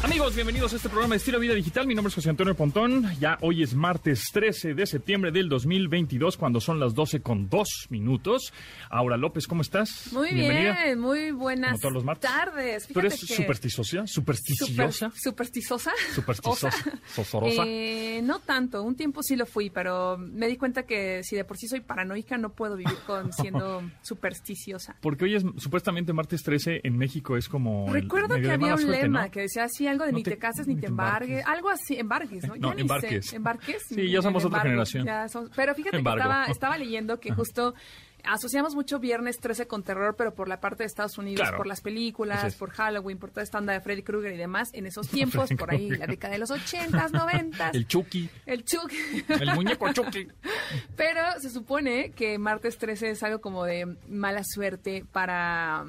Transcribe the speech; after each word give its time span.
Amigos, 0.00 0.36
bienvenidos 0.36 0.72
a 0.72 0.76
este 0.76 0.88
programa 0.88 1.14
de 1.14 1.16
Estilo 1.18 1.40
Vida 1.40 1.54
Digital. 1.54 1.84
Mi 1.86 1.94
nombre 1.94 2.08
es 2.10 2.14
José 2.14 2.30
Antonio 2.30 2.54
Pontón. 2.54 3.04
Ya 3.18 3.36
hoy 3.40 3.64
es 3.64 3.74
martes 3.74 4.26
13 4.32 4.72
de 4.74 4.86
septiembre 4.86 5.32
del 5.32 5.48
2022, 5.48 6.36
cuando 6.36 6.60
son 6.60 6.78
las 6.78 6.94
12 6.94 7.20
con 7.20 7.48
2 7.50 7.88
minutos. 7.90 8.52
Aura 8.90 9.16
López, 9.16 9.48
¿cómo 9.48 9.60
estás? 9.62 10.12
Muy 10.12 10.32
bien, 10.32 11.00
muy 11.00 11.32
buenas 11.32 11.80
todos 11.80 11.92
los 11.92 12.04
martes. 12.04 12.30
tardes. 12.30 12.86
¿Tú 12.86 13.00
eres 13.00 13.20
que- 13.20 13.34
supersticiosa? 13.34 14.06
¿Supersticiosa? 14.06 15.10
Super- 15.10 15.20
superstizosa. 15.20 15.92
Superstizosa. 16.14 16.68
Osa. 16.68 17.00
Sosorosa. 17.14 17.64
Eh, 17.66 18.20
no 18.22 18.38
tanto, 18.38 18.84
un 18.84 18.94
tiempo 18.94 19.22
sí 19.24 19.34
lo 19.34 19.46
fui, 19.46 19.68
pero 19.68 20.16
me 20.16 20.46
di 20.46 20.56
cuenta 20.56 20.84
que 20.84 21.22
si 21.24 21.34
de 21.34 21.44
por 21.44 21.56
sí 21.58 21.66
soy 21.66 21.80
paranoica, 21.80 22.38
no 22.38 22.52
puedo 22.52 22.76
vivir 22.76 22.96
con 23.04 23.32
siendo 23.32 23.82
supersticiosa. 24.02 24.96
Porque 25.00 25.24
hoy 25.24 25.34
es 25.34 25.42
supuestamente 25.56 26.12
martes 26.12 26.44
13 26.44 26.82
en 26.84 26.96
México 26.96 27.36
es 27.36 27.48
como. 27.48 27.92
Recuerdo 27.92 28.36
que 28.36 28.48
había 28.52 28.74
un 28.74 28.80
suerte, 28.82 29.02
lema 29.02 29.24
¿no? 29.24 29.30
que 29.32 29.40
decía 29.40 29.64
así 29.64 29.87
algo 29.88 30.04
de 30.04 30.12
No 30.12 30.18
ni 30.18 30.24
te- 30.24 30.30
te, 30.32 30.38
cases 30.38 30.66
ni 30.66 30.76
te 30.76 30.86
embargues, 30.86 31.40
embarques. 31.40 31.54
algo 31.56 31.68
así, 31.70 31.96
embargues, 31.98 32.44
¿no? 32.46 32.56
No, 32.56 32.68
Ya 32.70 32.74
ni 32.74 32.80
embarques. 32.82 33.26
sé. 33.26 33.36
¿Embarques? 33.36 33.82
Sí, 33.88 34.10
ya 34.10 34.22
somos 34.22 34.44
otra 34.44 34.60
generación. 34.60 35.04
Ya 35.06 35.28
somos- 35.28 35.50
Pero 35.54 35.74
fíjate 35.74 35.96
Embargo. 35.98 36.18
que 36.22 36.28
estaba, 36.28 36.44
estaba 36.46 36.78
leyendo 36.78 37.18
que 37.20 37.32
justo 37.32 37.74
asociamos 38.24 38.74
mucho 38.74 38.98
Viernes 38.98 39.38
13 39.38 39.66
con 39.68 39.84
terror, 39.84 40.16
pero 40.18 40.34
por 40.34 40.48
la 40.48 40.60
parte 40.60 40.82
de 40.82 40.86
Estados 40.86 41.16
Unidos, 41.18 41.40
Claro. 41.40 41.56
por 41.56 41.66
las 41.68 41.80
películas, 41.80 42.42
es. 42.44 42.56
por 42.56 42.70
Halloween, 42.70 43.16
por 43.16 43.30
toda 43.30 43.42
esta 43.44 43.58
onda 43.58 43.72
de 43.72 43.80
Freddy 43.80 44.02
Krueger 44.02 44.32
y 44.32 44.36
demás, 44.36 44.70
en 44.74 44.86
esos 44.86 45.08
tiempos, 45.46 45.50
por 45.56 45.70
ahí, 45.72 45.88
la 45.90 46.06
década 46.06 46.32
de 46.32 46.38
los 46.38 46.50
80s, 46.50 47.12
90s. 47.12 47.70
El 47.74 47.86
Chucky. 47.86 48.28
El 48.44 48.64
Chuck. 48.64 48.90
El 49.28 49.54
muñeco 49.54 49.92
Chucky. 49.92 50.26
Pero 50.96 51.20
se 51.40 51.48
supone 51.48 52.10
que 52.10 52.38
martes 52.38 52.76
13 52.76 53.10
es 53.10 53.22
algo 53.22 53.40
como 53.40 53.64
de 53.64 53.86
mala 54.08 54.42
suerte 54.44 55.04
para 55.12 55.84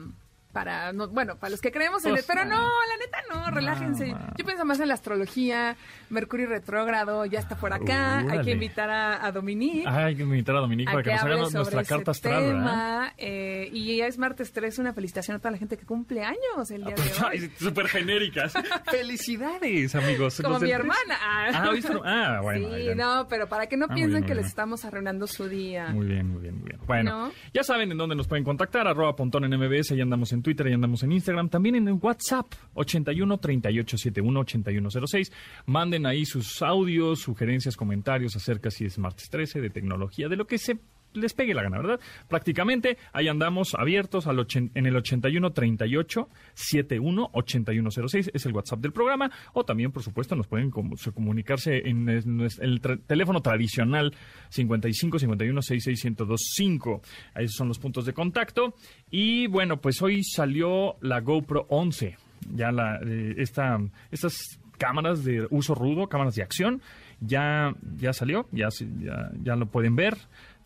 para 0.52 0.92
no, 0.94 1.08
bueno, 1.10 1.36
para 1.38 1.52
los 1.52 1.62
que 1.62 1.72
creemos 1.72 2.04
en 2.06 2.12
Pues, 2.12 2.22
él, 2.24 2.34
pero 2.34 2.46
no, 2.46 2.58
ah. 2.58 2.70
la 2.90 2.98
neta 2.98 3.18
no, 3.30 3.52
relájense. 3.52 4.16
Yo 4.38 4.46
pienso 4.46 4.66
más 4.66 4.80
en 4.80 4.88
la 4.88 4.96
astrología, 4.96 5.76
Mercurio 6.10 6.48
retrógrado, 6.48 7.26
ya 7.26 7.40
está 7.40 7.56
por 7.56 7.72
acá, 7.74 8.20
hay 8.20 8.42
que 8.42 8.52
invitar 8.52 8.90
a, 8.90 9.26
a 9.26 9.32
Dominique. 9.32 9.84
Ah, 9.88 10.06
hay 10.06 10.16
que 10.16 10.24
invitar 10.24 10.56
a 10.56 10.60
Dominique 10.62 10.90
a 10.90 10.94
para 10.94 11.04
que, 11.04 11.12
nos 11.12 11.24
haga 11.24 11.36
nuestra 11.52 11.84
carta 11.84 12.12
astral, 12.12 12.44
tema, 12.46 13.14
eh, 13.18 13.70
y 13.72 13.98
ya 13.98 14.08
es 14.08 14.18
martes 14.18 14.52
13, 14.52 14.82
una 14.82 14.94
felicitación 14.94 15.36
a 15.38 15.40
toda 15.40 15.52
la 15.52 15.58
gente 15.58 15.78
que 15.78 15.86
cumple 15.86 16.24
años 16.24 16.72
el 16.72 16.84
día 16.84 16.96
de 16.96 17.02
Ay, 17.30 17.40
hoy. 17.42 17.52
súper 17.60 17.88
genéricas. 17.88 18.54
Felicidades, 18.92 19.96
amigos. 19.96 20.42
Como 20.44 20.60
mi 20.60 20.72
hermana. 20.72 21.18
Ah. 21.22 21.74
Ah, 22.06 22.40
bueno. 22.44 22.76
sí, 22.76 22.86
ya. 22.86 22.96
no, 22.96 23.28
pero 23.28 23.48
para 23.48 23.68
que 23.68 23.78
no 23.78 23.86
Ah, 23.90 23.94
piensen 23.94 24.22
bien, 24.22 24.26
que 24.26 24.36
les 24.36 24.48
estamos 24.48 24.86
arruinando 24.86 25.26
su 25.28 25.48
día. 25.48 25.88
Muy 25.90 26.08
bien, 26.08 26.28
muy 26.28 26.42
bien, 26.42 26.56
muy 26.60 26.70
bien. 26.70 26.80
Bueno, 26.86 27.28
¿No? 27.28 27.32
ya 27.54 27.64
saben 27.64 27.92
en 27.92 27.98
dónde 27.98 28.16
nos 28.16 28.28
pueden 28.28 28.44
contactar, 28.44 28.88
arroba 28.88 29.16
pontón 29.16 29.46
en 29.46 29.58
MBS, 29.60 29.92
ahí 29.92 30.02
andamos 30.02 30.32
en 30.32 30.39
Twitter, 30.42 30.68
ahí 30.68 30.74
andamos 30.74 31.04
en 31.04 31.12
Instagram, 31.12 31.50
también 31.50 31.76
en 31.76 32.00
WhatsApp, 32.02 32.54
81 32.74 33.38
3871 33.38 34.40
8106. 34.40 35.32
Manden 35.66 36.06
ahí 36.06 36.26
sus 36.26 36.62
audios, 36.62 37.20
sugerencias, 37.20 37.76
comentarios 37.76 38.36
acerca 38.36 38.72
si 38.72 38.86
es 38.86 38.98
martes 38.98 39.30
13, 39.30 39.62
de 39.62 39.70
tecnología, 39.70 40.28
de 40.28 40.36
lo 40.36 40.48
que 40.48 40.58
se 40.58 40.80
les 41.14 41.34
pegue 41.34 41.54
la 41.54 41.64
gana, 41.64 41.78
¿verdad? 41.78 42.00
Prácticamente 42.28 42.98
ahí 43.14 43.28
andamos 43.28 43.74
abiertos 43.76 44.28
al 44.28 44.46
en 44.54 44.86
el 44.86 44.96
81 44.96 45.52
38 45.52 46.30
71 46.54 47.30
8106 47.34 48.32
es 48.34 48.46
el 48.46 48.54
WhatsApp 48.54 48.80
del 48.80 48.92
programa. 48.92 49.32
O 49.54 49.64
también 49.64 49.92
por 49.92 50.04
supuesto 50.04 50.36
nos 50.36 50.48
pueden 50.48 50.72
comu- 50.72 50.98
se- 50.98 51.12
comunicarse 51.12 51.88
en 51.90 52.08
el 52.10 52.82
teléfono 53.08 53.42
tradicional 53.42 54.14
55 54.50 55.20
51 55.20 55.62
66 55.62 56.06
1025 56.06 57.02
esos 57.36 57.56
son 57.56 57.68
los 57.68 57.80
puntos 57.80 58.06
de 58.06 58.14
contacto. 58.14 58.74
Y 59.10 59.48
bueno 59.48 59.78
pues 59.82 60.02
hoy 60.02 60.24
salió 60.24 60.96
la 61.02 61.20
GoPro 61.22 61.66
11 61.70 62.18
ya 62.54 62.72
la 62.72 63.00
eh, 63.06 63.36
esta 63.38 63.78
estas 64.12 64.60
cámaras 64.78 65.24
de 65.26 65.46
uso 65.50 65.76
rudo 65.76 66.08
cámaras 66.08 66.36
de 66.36 66.44
acción 66.44 66.82
ya 67.20 67.76
ya 67.98 68.14
salió 68.14 68.48
ya 68.54 68.70
ya, 69.02 69.30
ya 69.44 69.56
lo 69.58 69.66
pueden 69.66 69.96
ver 69.98 70.16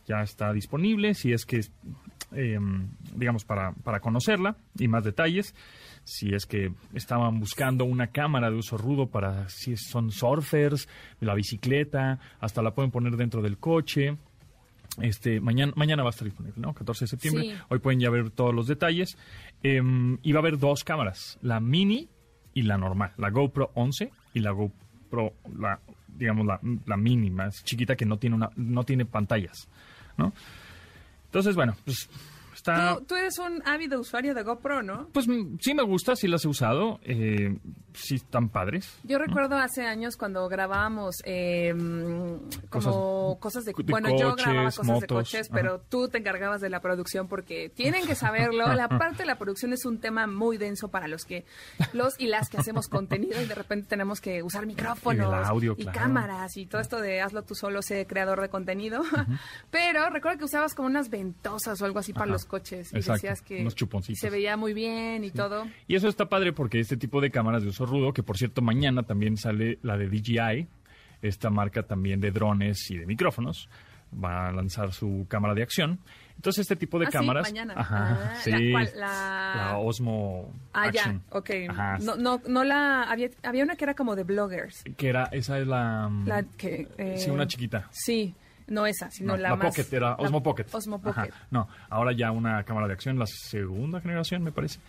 ya 0.07 0.21
está 0.21 0.51
disponible, 0.53 1.13
si 1.13 1.33
es 1.33 1.45
que, 1.45 1.61
eh, 2.33 2.59
digamos, 3.15 3.45
para, 3.45 3.73
para 3.73 3.99
conocerla 3.99 4.57
y 4.77 4.87
más 4.87 5.03
detalles, 5.03 5.55
si 6.03 6.33
es 6.33 6.45
que 6.45 6.73
estaban 6.93 7.39
buscando 7.39 7.85
una 7.85 8.07
cámara 8.07 8.49
de 8.49 8.57
uso 8.57 8.77
rudo 8.77 9.07
para 9.07 9.47
si 9.49 9.77
son 9.77 10.11
surfers, 10.11 10.87
la 11.19 11.33
bicicleta, 11.33 12.19
hasta 12.39 12.61
la 12.61 12.73
pueden 12.73 12.91
poner 12.91 13.15
dentro 13.15 13.41
del 13.41 13.57
coche. 13.57 14.17
Este, 15.01 15.39
mañana, 15.39 15.73
mañana 15.75 16.03
va 16.03 16.09
a 16.09 16.11
estar 16.11 16.25
disponible, 16.25 16.59
¿no? 16.59 16.73
14 16.73 17.05
de 17.05 17.07
septiembre. 17.07 17.43
Sí. 17.43 17.53
Hoy 17.69 17.79
pueden 17.79 17.99
ya 17.99 18.09
ver 18.09 18.29
todos 18.29 18.53
los 18.53 18.67
detalles. 18.67 19.17
Em, 19.63 20.19
y 20.21 20.33
va 20.33 20.39
a 20.39 20.41
haber 20.41 20.59
dos 20.59 20.83
cámaras, 20.83 21.39
la 21.41 21.59
mini 21.59 22.09
y 22.53 22.63
la 22.63 22.77
normal, 22.77 23.13
la 23.17 23.29
GoPro 23.29 23.71
11 23.73 24.11
y 24.33 24.39
la 24.41 24.51
GoPro, 24.51 25.33
la, 25.57 25.79
digamos, 26.07 26.45
la, 26.45 26.59
la 26.85 26.97
mini, 26.97 27.31
más 27.31 27.63
chiquita 27.63 27.95
que 27.95 28.05
no 28.05 28.17
tiene, 28.17 28.35
una, 28.35 28.49
no 28.55 28.83
tiene 28.83 29.05
pantallas, 29.05 29.69
¿no? 30.17 30.33
Entonces, 31.25 31.55
bueno, 31.55 31.75
pues 31.85 32.09
está... 32.53 32.97
Tú, 32.97 33.05
tú 33.05 33.15
eres 33.15 33.37
un 33.39 33.61
ávido 33.65 33.99
usuario 33.99 34.33
de 34.33 34.43
GoPro, 34.43 34.83
¿no? 34.83 35.09
Pues 35.13 35.27
mm, 35.27 35.57
sí 35.59 35.73
me 35.73 35.83
gusta, 35.83 36.15
sí 36.15 36.27
las 36.27 36.45
he 36.45 36.47
usado, 36.47 36.99
eh, 37.03 37.57
sí 37.93 38.15
están 38.15 38.49
padres. 38.49 38.97
Yo 39.03 39.17
recuerdo 39.17 39.57
hace 39.57 39.85
años 39.85 40.17
cuando 40.17 40.47
grabábamos 40.47 41.15
eh, 41.25 41.73
como 42.69 43.37
cosas, 43.39 43.65
de, 43.65 43.73
de 43.73 43.91
bueno 43.91 44.09
yo 44.17 44.35
grababa 44.35 44.65
coches, 44.65 44.77
cosas 44.77 44.99
de 44.99 45.07
coches 45.07 45.49
pero 45.49 45.79
tú 45.79 46.07
te 46.07 46.17
encargabas 46.17 46.61
de 46.61 46.69
la 46.69 46.79
producción 46.81 47.27
porque 47.27 47.69
tienen 47.69 48.05
que 48.05 48.15
saberlo 48.15 48.73
la 48.73 48.89
parte 48.89 49.19
de 49.19 49.25
la 49.25 49.37
producción 49.37 49.73
es 49.73 49.85
un 49.85 49.99
tema 49.99 50.27
muy 50.27 50.57
denso 50.57 50.89
para 50.89 51.07
los 51.07 51.25
que 51.25 51.45
los 51.93 52.19
y 52.19 52.27
las 52.27 52.49
que 52.49 52.57
hacemos 52.57 52.87
contenido 52.87 53.41
y 53.41 53.45
de 53.45 53.55
repente 53.55 53.87
tenemos 53.87 54.21
que 54.21 54.43
usar 54.43 54.65
micrófonos 54.65 55.31
Y 55.31 55.37
el 55.37 55.43
audio, 55.45 55.75
y 55.77 55.83
claro. 55.83 55.99
cámaras 55.99 56.57
y 56.57 56.65
todo 56.65 56.81
esto 56.81 56.99
de 56.99 57.21
hazlo 57.21 57.43
tú 57.43 57.55
solo 57.55 57.81
sé 57.81 58.05
creador 58.07 58.41
de 58.41 58.49
contenido 58.49 59.03
pero 59.71 60.09
recuerdo 60.09 60.39
que 60.39 60.45
usabas 60.45 60.73
como 60.73 60.87
unas 60.87 61.09
ventosas 61.09 61.81
o 61.81 61.85
algo 61.85 61.99
así 61.99 62.13
para 62.13 62.25
Ajá, 62.25 62.33
los 62.33 62.42
coches 62.45 62.91
y 62.93 62.97
exacto, 62.97 63.13
decías 63.27 63.41
que 63.41 63.61
unos 63.61 63.75
chuponcitos. 63.75 64.19
se 64.19 64.29
veía 64.29 64.57
muy 64.57 64.73
bien 64.73 65.23
y 65.23 65.31
todo 65.31 65.67
Y 65.87 65.95
eso 65.95 66.07
está 66.07 66.27
padre 66.29 66.53
porque 66.53 66.79
este 66.79 66.97
tipo 66.97 67.21
de 67.21 67.31
cámaras 67.31 67.63
de 67.63 67.69
uso 67.69 67.85
rudo, 67.85 68.13
que 68.13 68.23
por 68.23 68.37
cierto 68.37 68.61
mañana 68.61 69.03
también 69.03 69.37
sale 69.37 69.79
la 69.83 69.97
de 69.97 70.07
DJI, 70.09 70.67
esta 71.21 71.49
marca 71.49 71.83
también 71.83 72.19
de 72.21 72.31
drones 72.31 72.89
y 72.91 72.97
de 72.97 73.05
micrófonos, 73.05 73.69
va 74.23 74.49
a 74.49 74.51
lanzar 74.51 74.91
su 74.93 75.25
cámara 75.27 75.53
de 75.55 75.63
acción. 75.63 75.99
Entonces 76.35 76.61
este 76.61 76.75
tipo 76.75 76.99
de 76.99 77.05
Ah, 77.05 77.09
sí, 77.11 77.17
cámaras... 77.17 77.43
mañana. 77.47 77.73
Ajá, 77.77 78.19
Ah, 78.33 78.35
sí. 78.43 78.51
¿la 78.51 78.71
cuál? 78.71 78.89
La- 78.95 79.53
la 79.55 79.77
Osmo 79.77 80.51
Ah, 80.73 80.83
Action. 80.85 81.21
ya, 81.31 81.37
ok. 81.37 81.49
Ajá. 81.69 81.97
No, 81.99 82.15
no, 82.15 82.41
no 82.47 82.63
la... 82.63 83.03
Había, 83.03 83.29
había 83.43 83.63
una 83.63 83.75
que 83.75 83.85
era 83.85 83.93
como 83.93 84.15
de 84.15 84.23
bloggers. 84.23 84.83
Que 84.97 85.07
era, 85.09 85.25
esa 85.31 85.59
es 85.59 85.67
la... 85.67 86.11
La 86.25 86.43
que... 86.43 86.87
eh, 86.97 87.15
Sí, 87.17 87.29
una 87.29 87.47
chiquita. 87.47 87.87
Sí, 87.91 88.33
no 88.67 88.85
esa, 88.85 89.09
sino 89.11 89.33
No, 89.33 89.37
la, 89.41 89.49
la 89.49 89.55
más... 89.55 89.75
Pocket 89.75 89.95
era 89.95 90.09
la- 90.11 90.15
Osmo 90.15 90.41
Pocket. 90.43 90.65
Osmo 90.71 91.01
Ajá. 91.03 91.21
Pocket. 91.23 91.33
No, 91.51 91.67
ahora 91.89 92.11
ya 92.13 92.31
una 92.31 92.63
cámara 92.63 92.87
de 92.87 92.93
acción, 92.93 93.17
la 93.19 93.25
segunda 93.27 93.99
generación, 94.01 94.43
me 94.43 94.51
parece. 94.51 94.79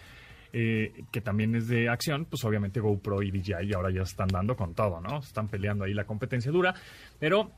eh, 0.53 0.93
que 1.11 1.21
también 1.21 1.55
es 1.57 1.67
de 1.67 1.89
acción, 1.89 2.27
pues 2.27 2.45
obviamente 2.45 2.79
GoPro 2.79 3.23
y 3.23 3.31
DJI 3.33 3.75
ahora 3.75 3.91
ya 3.91 4.03
están 4.03 4.29
dando 4.29 4.55
con 4.57 4.73
todo, 4.75 5.01
¿no? 5.01 5.19
Están 5.19 5.49
peleando 5.49 5.85
ahí 5.85 5.93
la 5.95 6.05
competencia 6.05 6.53
dura, 6.53 6.73
pero 7.19 7.51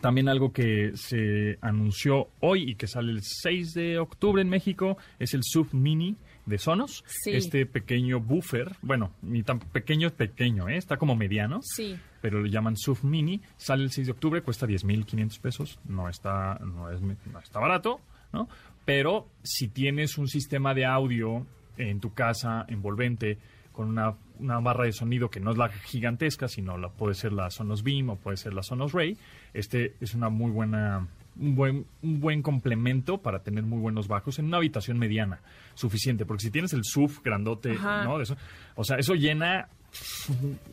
también 0.00 0.28
algo 0.28 0.52
que 0.52 0.92
se 0.94 1.58
anunció 1.60 2.28
hoy 2.40 2.70
y 2.70 2.74
que 2.76 2.86
sale 2.86 3.10
el 3.12 3.20
6 3.22 3.74
de 3.74 3.98
octubre 3.98 4.40
en 4.40 4.48
México 4.48 4.96
es 5.18 5.34
el 5.34 5.40
Sub 5.42 5.68
Mini 5.72 6.16
de 6.46 6.58
Sonos. 6.58 7.04
Sí. 7.06 7.32
Este 7.32 7.66
pequeño 7.66 8.20
buffer, 8.20 8.76
bueno, 8.82 9.12
ni 9.22 9.42
tan 9.42 9.58
pequeño 9.60 10.08
es 10.08 10.12
pequeño, 10.12 10.68
¿eh? 10.68 10.76
está 10.76 10.96
como 10.96 11.14
mediano 11.14 11.60
Sí. 11.62 11.96
pero 12.20 12.40
lo 12.40 12.46
llaman 12.46 12.76
SUV 12.76 13.04
Mini, 13.04 13.40
sale 13.56 13.84
el 13.84 13.90
6 13.90 14.06
de 14.06 14.12
octubre, 14.12 14.42
cuesta 14.42 14.66
10.500 14.66 15.40
pesos, 15.40 15.78
no 15.86 16.08
está, 16.08 16.58
no, 16.64 16.90
es, 16.90 17.00
no 17.00 17.38
está 17.42 17.60
barato, 17.60 18.00
¿no? 18.32 18.48
Pero 18.84 19.28
si 19.42 19.68
tienes 19.68 20.18
un 20.18 20.28
sistema 20.28 20.74
de 20.74 20.84
audio 20.84 21.46
en 21.76 22.00
tu 22.00 22.12
casa 22.12 22.64
envolvente 22.68 23.38
con 23.72 23.88
una, 23.88 24.16
una 24.38 24.60
barra 24.60 24.84
de 24.84 24.92
sonido 24.92 25.30
que 25.30 25.40
no 25.40 25.52
es 25.52 25.56
la 25.56 25.68
gigantesca, 25.68 26.48
sino 26.48 26.76
la, 26.76 26.90
puede 26.90 27.14
ser 27.14 27.32
la 27.32 27.50
Sonos 27.50 27.82
Beam 27.82 28.10
o 28.10 28.16
puede 28.16 28.36
ser 28.36 28.54
la 28.54 28.62
Sonos 28.62 28.92
Ray, 28.92 29.16
este 29.54 29.94
es 30.00 30.14
una 30.14 30.28
muy 30.28 30.50
buena 30.50 31.08
un 31.38 31.54
buen, 31.54 31.86
un 32.02 32.20
buen 32.20 32.42
complemento 32.42 33.18
para 33.18 33.42
tener 33.42 33.64
muy 33.64 33.78
buenos 33.78 34.08
bajos 34.08 34.38
en 34.38 34.46
una 34.46 34.58
habitación 34.58 34.98
mediana, 34.98 35.40
suficiente, 35.74 36.26
porque 36.26 36.44
si 36.44 36.50
tienes 36.50 36.72
el 36.72 36.84
SUV 36.84 37.22
grandote, 37.22 37.72
Ajá. 37.72 38.04
¿no? 38.04 38.18
De 38.18 38.24
eso, 38.24 38.36
o 38.74 38.84
sea, 38.84 38.96
eso 38.98 39.14
llena 39.14 39.68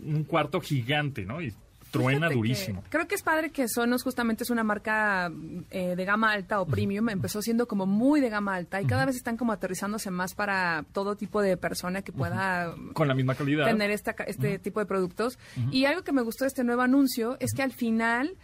un, 0.04 0.24
cuarto 0.24 0.62
gigante, 0.62 1.26
¿no? 1.26 1.42
Y 1.42 1.54
truena 1.92 2.28
Fíjate 2.28 2.36
durísimo. 2.36 2.84
que 2.84 2.90
creo 2.90 3.08
que 3.08 3.16
es 3.16 3.24
padre 3.24 3.50
que 3.50 3.68
Sonos 3.68 4.04
justamente 4.04 4.44
es 4.44 4.52
una 4.52 4.64
marca 4.64 5.32
eh, 5.72 5.96
de 5.96 6.06
gama 6.06 6.32
alta 6.32 6.62
o 6.62 6.68
premium. 6.68 7.10
Empezó 7.10 7.42
siendo 7.42 7.68
como 7.68 7.88
muy 7.88 8.22
de 8.22 8.30
gama 8.30 8.56
alta 8.56 8.80
y 8.80 8.86
cada 8.86 9.06
vez 9.06 9.16
están 9.16 9.38
como 9.38 9.54
aterrizándose 9.54 10.12
más 10.12 10.36
para 10.36 10.86
todo 10.94 11.16
tipo 11.16 11.42
de 11.42 11.58
persona 11.58 12.04
que 12.04 12.12
pueda 12.12 12.76
Con 12.94 13.08
la 13.08 13.16
misma 13.16 13.34
calidad. 13.34 13.66
tener 13.66 13.90
esta, 13.90 14.12
este 14.28 14.60
tipo 14.60 14.80
de 14.80 14.86
productos. 14.86 15.40
Y 15.72 15.86
algo 15.86 16.04
que 16.04 16.12
me 16.12 16.22
gustó 16.22 16.44
de 16.44 16.50
este 16.50 16.64
nuevo 16.64 16.84
anuncio 16.84 17.38
es 17.40 17.54
que 17.54 17.64
al 17.64 17.74
final 17.74 18.38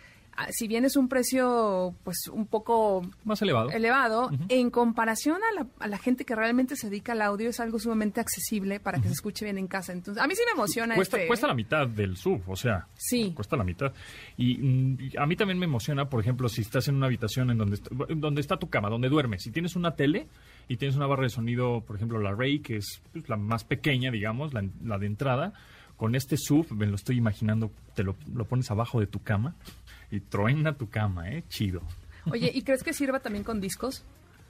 si 0.52 0.68
bien 0.68 0.86
es 0.86 0.96
un 0.96 1.08
precio 1.08 1.96
pues 2.04 2.28
un 2.32 2.48
poco 2.48 3.02
Más 3.24 3.42
elevado. 3.42 3.70
elevado, 3.72 4.32
en 4.50 4.70
comparación 4.70 5.38
a 5.44 5.54
la, 5.54 5.68
a 5.80 5.88
la 5.88 5.98
gente 5.98 6.26
que 6.26 6.36
realmente 6.36 6.76
se 6.76 6.90
dedica 6.90 7.14
al 7.14 7.22
audio, 7.22 7.50
es 7.50 7.60
algo 7.60 7.80
sumamente 7.80 8.20
accesible 8.20 8.80
para 8.80 9.00
que 9.00 9.08
se 9.08 9.14
escuche 9.14 9.46
bien 9.46 9.58
en 9.58 9.68
casa. 9.68 9.94
Entonces, 9.94 10.24
a 10.24 10.28
mí 10.28 10.36
sí 10.36 10.42
me 10.46 10.54
emociona 10.54 10.96
Cuesta, 10.96 11.18
este, 11.18 11.28
cuesta 11.28 11.48
¿eh? 11.48 11.50
la 11.50 11.56
mitad 11.56 11.88
del 11.88 12.18
sub, 12.18 12.42
o 12.48 12.56
sea. 12.56 12.88
Sí. 12.96 13.32
Cuesta 13.36 13.56
la 13.56 13.64
mitad. 13.64 13.94
Y 14.38 14.58
mm, 14.58 14.96
y 15.00 15.18
a 15.18 15.26
mí 15.26 15.36
también 15.36 15.60
me 15.60 15.66
emociona, 15.66 16.10
por 16.10 16.20
ejemplo, 16.20 16.50
si 16.50 16.62
estás 16.62 16.88
en 16.88 16.96
una 16.96 17.08
habitación 17.08 17.52
en 17.52 17.58
donde, 17.58 17.80
donde 18.16 18.42
está 18.42 18.58
tu 18.58 18.70
cama, 18.70 18.90
donde 18.90 19.10
duermes, 19.10 19.44
si 19.44 19.52
tienes 19.52 19.76
una 19.76 19.96
tele 19.96 20.28
y 20.68 20.78
tienes 20.78 20.96
una 20.96 21.08
barra 21.08 21.24
de 21.24 21.30
sonido, 21.30 21.82
por 21.82 21.96
ejemplo, 21.96 22.20
la 22.20 22.34
Ray, 22.34 22.60
que 22.60 22.78
es 22.78 23.02
pues, 23.12 23.28
la 23.30 23.38
más 23.38 23.64
pequeña, 23.64 24.12
digamos, 24.12 24.54
la, 24.54 24.64
la 24.84 24.98
de 24.98 25.06
entrada, 25.06 25.54
con 25.98 26.16
este 26.16 26.38
sub, 26.38 26.72
me 26.72 26.88
lo 26.88 26.96
estoy 26.96 27.18
imaginando, 27.18 27.72
te 27.94 28.04
lo, 28.04 28.16
lo 28.34 28.46
pones 28.46 28.70
abajo 28.72 29.00
de 29.00 29.08
tu 29.08 29.22
cama 29.22 29.56
y 30.12 30.20
truena 30.22 30.78
tu 30.78 30.90
cama, 30.90 31.30
¿eh? 31.32 31.44
Chido. 31.50 31.82
Oye, 32.32 32.52
¿y 32.54 32.62
crees 32.64 32.84
que 32.84 32.94
sirva 32.94 33.20
también 33.20 33.44
con 33.44 33.60
discos? 33.62 34.04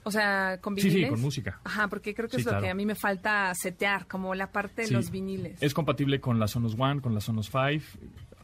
O 0.04 0.10
sea, 0.10 0.58
con 0.60 0.76
Sí, 0.76 0.82
sí, 0.82 0.88
viniles. 0.88 1.10
con 1.10 1.20
música. 1.20 1.60
Ajá, 1.64 1.88
porque 1.88 2.14
creo 2.14 2.28
que 2.28 2.36
Sí, 2.36 2.40
es 2.42 2.46
lo 2.46 2.52
claro. 2.52 2.64
que 2.64 2.70
a 2.70 2.74
mí 2.74 2.86
me 2.86 2.94
falta 2.94 3.52
setear, 3.54 4.06
como 4.06 4.34
la 4.36 4.52
parte 4.52 4.82
de 4.82 4.88
Sí. 4.88 4.94
los 4.94 5.10
viniles. 5.10 5.60
Es 5.60 5.74
compatible 5.74 6.20
con 6.20 6.38
la 6.38 6.46
Sonos 6.46 6.76
One, 6.78 7.00
con 7.00 7.12
la 7.12 7.20
Sonos 7.20 7.50
5, 7.50 7.84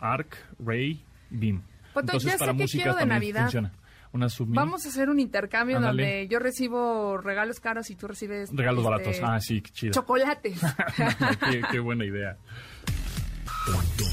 Arc, 0.00 0.36
Ray, 0.58 1.04
Beam. 1.30 1.62
Pato, 1.94 2.18
ya 2.18 2.36
sé 2.36 2.56
qué 2.56 2.64
quiero 2.66 2.94
de 2.96 3.06
Navidad. 3.06 3.42
funciona. 3.42 3.72
Una. 4.14 4.26
Vamos 4.48 4.84
a 4.84 4.88
hacer 4.90 5.08
un 5.08 5.20
intercambio 5.20 5.76
Ándale. 5.78 6.02
donde 6.02 6.28
yo 6.28 6.38
recibo 6.38 7.16
regalos 7.16 7.60
caros 7.60 7.88
y 7.90 7.94
tú 7.96 8.08
recibes... 8.08 8.50
Regalos 8.52 8.84
este, 8.84 8.90
baratos. 8.90 9.20
Ah, 9.22 9.40
sí, 9.40 9.62
qué 9.62 9.70
chido. 9.70 9.92
Chocolates. 9.92 10.60
qué, 11.50 11.62
qué 11.70 11.78
buena 11.78 12.04
idea. 12.04 12.36
Pontón 13.64 14.12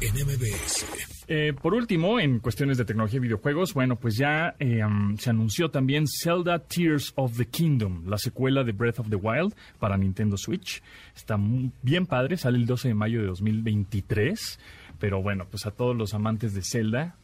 en 0.00 0.14
MBS. 0.14 0.86
Eh, 1.26 1.54
por 1.60 1.74
último, 1.74 2.20
en 2.20 2.38
cuestiones 2.38 2.76
de 2.76 2.84
tecnología 2.84 3.16
y 3.16 3.20
videojuegos, 3.20 3.72
bueno, 3.72 3.96
pues 3.96 4.16
ya 4.16 4.54
eh, 4.58 4.82
se 5.18 5.30
anunció 5.30 5.70
también 5.70 6.04
Zelda 6.06 6.58
Tears 6.58 7.12
of 7.16 7.36
the 7.38 7.46
Kingdom, 7.46 8.06
la 8.06 8.18
secuela 8.18 8.62
de 8.62 8.72
Breath 8.72 9.00
of 9.00 9.08
the 9.08 9.16
Wild 9.16 9.54
para 9.78 9.96
Nintendo 9.96 10.36
Switch. 10.36 10.82
Está 11.16 11.36
muy 11.38 11.70
bien 11.82 12.06
padre, 12.06 12.36
sale 12.36 12.58
el 12.58 12.66
12 12.66 12.88
de 12.88 12.94
mayo 12.94 13.20
de 13.20 13.26
2023, 13.28 14.58
pero 14.98 15.22
bueno, 15.22 15.46
pues 15.50 15.64
a 15.64 15.70
todos 15.70 15.96
los 15.96 16.12
amantes 16.12 16.52
de 16.52 16.62
Zelda 16.62 17.16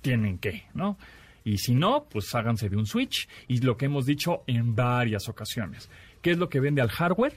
tienen 0.00 0.38
que, 0.38 0.64
¿no? 0.72 0.96
Y 1.44 1.58
si 1.58 1.74
no, 1.74 2.06
pues 2.10 2.34
háganse 2.34 2.68
de 2.68 2.76
un 2.76 2.86
Switch 2.86 3.28
y 3.48 3.60
lo 3.60 3.76
que 3.76 3.86
hemos 3.86 4.06
dicho 4.06 4.44
en 4.46 4.74
varias 4.74 5.28
ocasiones. 5.28 5.90
¿Qué 6.22 6.30
es 6.30 6.38
lo 6.38 6.48
que 6.48 6.60
vende 6.60 6.80
al 6.80 6.90
hardware? 6.90 7.34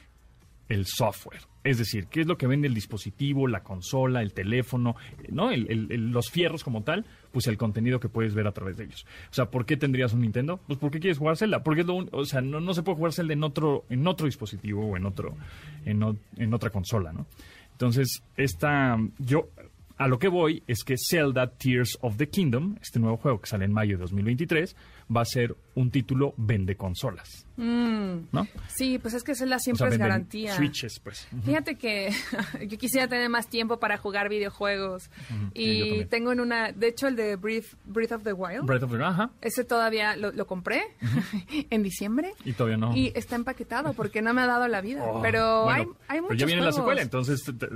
El 0.70 0.86
software. 0.86 1.42
Es 1.64 1.78
decir, 1.78 2.08
¿qué 2.08 2.22
es 2.22 2.28
lo 2.28 2.38
que 2.38 2.48
vende 2.48 2.68
el 2.68 2.74
dispositivo, 2.74 3.48
la 3.48 3.64
consola, 3.64 4.22
el 4.22 4.34
teléfono, 4.34 4.96
¿no? 5.30 5.50
Los 5.56 6.30
fierros 6.30 6.64
como 6.64 6.84
tal, 6.84 7.06
pues 7.32 7.48
el 7.48 7.58
contenido 7.58 8.00
que 8.00 8.10
puedes 8.10 8.34
ver 8.34 8.48
a 8.48 8.52
través 8.52 8.76
de 8.76 8.86
ellos. 8.86 9.06
O 9.32 9.34
sea, 9.34 9.46
¿por 9.46 9.66
qué 9.66 9.78
tendrías 9.78 10.14
un 10.14 10.22
Nintendo? 10.22 10.60
Pues 10.68 10.78
porque 10.78 11.00
quieres 11.00 11.18
jugar 11.18 11.38
Zelda. 11.38 11.64
Porque 11.64 11.86
o 11.88 12.26
sea, 12.26 12.42
no, 12.42 12.60
no 12.60 12.74
se 12.74 12.84
puede 12.84 12.98
jugar 12.98 13.14
Zelda 13.14 13.34
en 13.34 13.44
otro, 13.44 13.86
en 13.90 14.06
otro 14.08 14.26
dispositivo 14.26 14.86
o 14.86 14.98
en 14.98 15.06
otro, 15.06 15.38
en 15.86 16.54
otra 16.54 16.70
consola, 16.70 17.14
¿no? 17.14 17.28
Entonces, 17.72 18.24
esta, 18.38 18.98
yo, 19.18 19.50
a 19.98 20.08
lo 20.08 20.20
que 20.20 20.28
voy 20.28 20.64
es 20.68 20.84
que 20.84 20.96
Zelda 20.98 21.48
Tears 21.48 21.98
of 22.02 22.18
the 22.18 22.30
Kingdom, 22.30 22.78
este 22.82 23.00
nuevo 23.00 23.18
juego 23.18 23.42
que 23.42 23.48
sale 23.48 23.66
en 23.66 23.74
mayo 23.74 23.98
de 23.98 24.02
2023, 24.02 24.76
va 25.16 25.22
a 25.22 25.26
ser 25.26 25.56
un 25.76 25.90
título 25.92 26.34
vende 26.38 26.76
consolas, 26.76 27.48
¿no? 27.58 28.48
sí, 28.68 29.00
pues 29.00 29.14
es 29.14 29.24
que 29.24 29.34
O 29.58 29.60
siempre 29.60 29.88
sea, 29.88 29.94
es 29.94 29.98
garantía. 29.98 30.56
Switches, 30.56 31.00
pues. 31.00 31.28
Ujú. 31.32 31.42
Fíjate 31.44 31.76
que 31.76 32.12
yo 32.68 32.78
quisiera 32.78 33.08
tener 33.08 33.30
más 33.30 33.48
tiempo 33.48 33.80
para 33.80 33.98
jugar 33.98 34.30
videojuegos. 34.30 35.10
Y 35.54 36.06
tengo 36.06 36.32
en 36.32 36.40
una... 36.40 36.72
De 36.72 36.88
hecho, 36.90 37.08
el 37.08 37.16
de 37.16 37.36
Breath, 37.36 37.76
Breath 37.86 38.12
of 38.12 38.24
the 38.24 38.34
Wild, 38.34 38.66
Breath 38.66 38.84
of 38.84 38.92
the 38.92 39.04
ajá. 39.04 39.32
ese 39.42 39.64
todavía 39.64 40.16
lo, 40.16 40.32
lo 40.32 40.46
compré 40.48 40.84
en 41.70 41.84
diciembre. 41.84 42.34
Y 42.46 42.54
todavía 42.54 42.78
no. 42.78 42.96
Y 42.96 43.12
está 43.16 43.36
empaquetado 43.36 43.94
porque 43.94 44.22
no 44.22 44.34
me 44.34 44.42
ha 44.42 44.48
dado 44.48 44.68
la 44.68 44.82
vida. 44.82 45.04
Oh, 45.04 45.22
pero 45.22 45.64
bueno, 45.66 45.96
hay, 46.08 46.18
hay 46.18 46.22
muchos 46.22 46.30
Pero 46.30 46.40
ya 46.40 46.46
viene 46.46 46.62
la 46.62 46.72
secuela, 46.72 47.02
entonces 47.02 47.42
te- 47.44 47.54
te- 47.54 47.68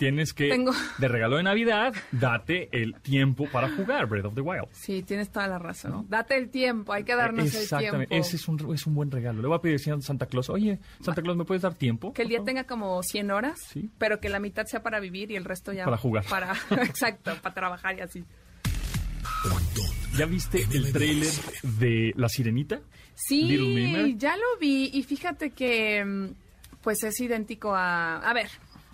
tienes 0.00 0.32
que, 0.32 0.48
Tengo- 0.48 0.72
de 0.98 1.08
regalo 1.08 1.36
de 1.36 1.42
Navidad, 1.42 1.92
date 2.10 2.70
el 2.72 2.94
tiempo 3.02 3.46
para 3.52 3.68
jugar 3.68 4.06
Breath 4.06 4.24
of 4.24 4.34
the 4.34 4.40
Wild. 4.40 4.66
Sí, 4.72 5.02
tienes 5.02 5.30
toda 5.30 5.46
la 5.46 5.58
razón. 5.58 6.06
Date 6.08 6.36
el 6.38 6.48
tiempo, 6.48 6.94
hay 6.94 7.04
que 7.04 7.14
darnos 7.14 7.54
el 7.54 7.60
Exactamente, 7.62 8.06
tiempo. 8.06 8.26
ese 8.26 8.36
es 8.36 8.48
un, 8.48 8.74
es 8.74 8.86
un 8.86 8.94
buen 8.94 9.10
regalo. 9.10 9.42
Le 9.42 9.46
voy 9.48 9.58
a 9.58 9.60
pedir 9.60 9.76
a 9.92 10.00
Santa 10.00 10.24
Claus, 10.24 10.48
oye, 10.48 10.78
Santa 11.02 11.20
Claus, 11.20 11.36
¿me 11.36 11.44
puedes 11.44 11.62
dar 11.62 11.74
tiempo? 11.74 12.12
Que 12.14 12.22
el 12.22 12.28
día 12.28 12.38
favor?" 12.38 12.46
tenga 12.46 12.64
como 12.64 13.02
100 13.02 13.30
horas, 13.30 13.60
Sí. 13.68 13.90
pero 13.98 14.18
que 14.20 14.30
la 14.30 14.40
mitad 14.40 14.64
sea 14.64 14.82
para 14.82 14.98
vivir 15.00 15.30
y 15.30 15.36
el 15.36 15.44
resto 15.44 15.72
ya... 15.74 15.84
Para 15.84 15.98
jugar. 15.98 16.24
Para, 16.30 16.54
exacto, 16.82 17.32
para 17.42 17.54
trabajar 17.54 17.98
y 17.98 18.00
así. 18.00 18.24
¿Ya 20.16 20.26
viste 20.26 20.66
el 20.72 20.92
tráiler 20.92 21.28
de 21.62 22.12
La 22.16 22.28
Sirenita? 22.28 22.80
Sí, 23.14 24.14
ya 24.16 24.36
lo 24.36 24.58
vi 24.58 24.90
y 24.92 25.02
fíjate 25.02 25.50
que 25.50 26.04
mm, 26.04 26.26
pues 26.82 27.02
es 27.04 27.20
idéntico 27.20 27.74
a... 27.74 28.16
A 28.16 28.32
ver, 28.32 28.48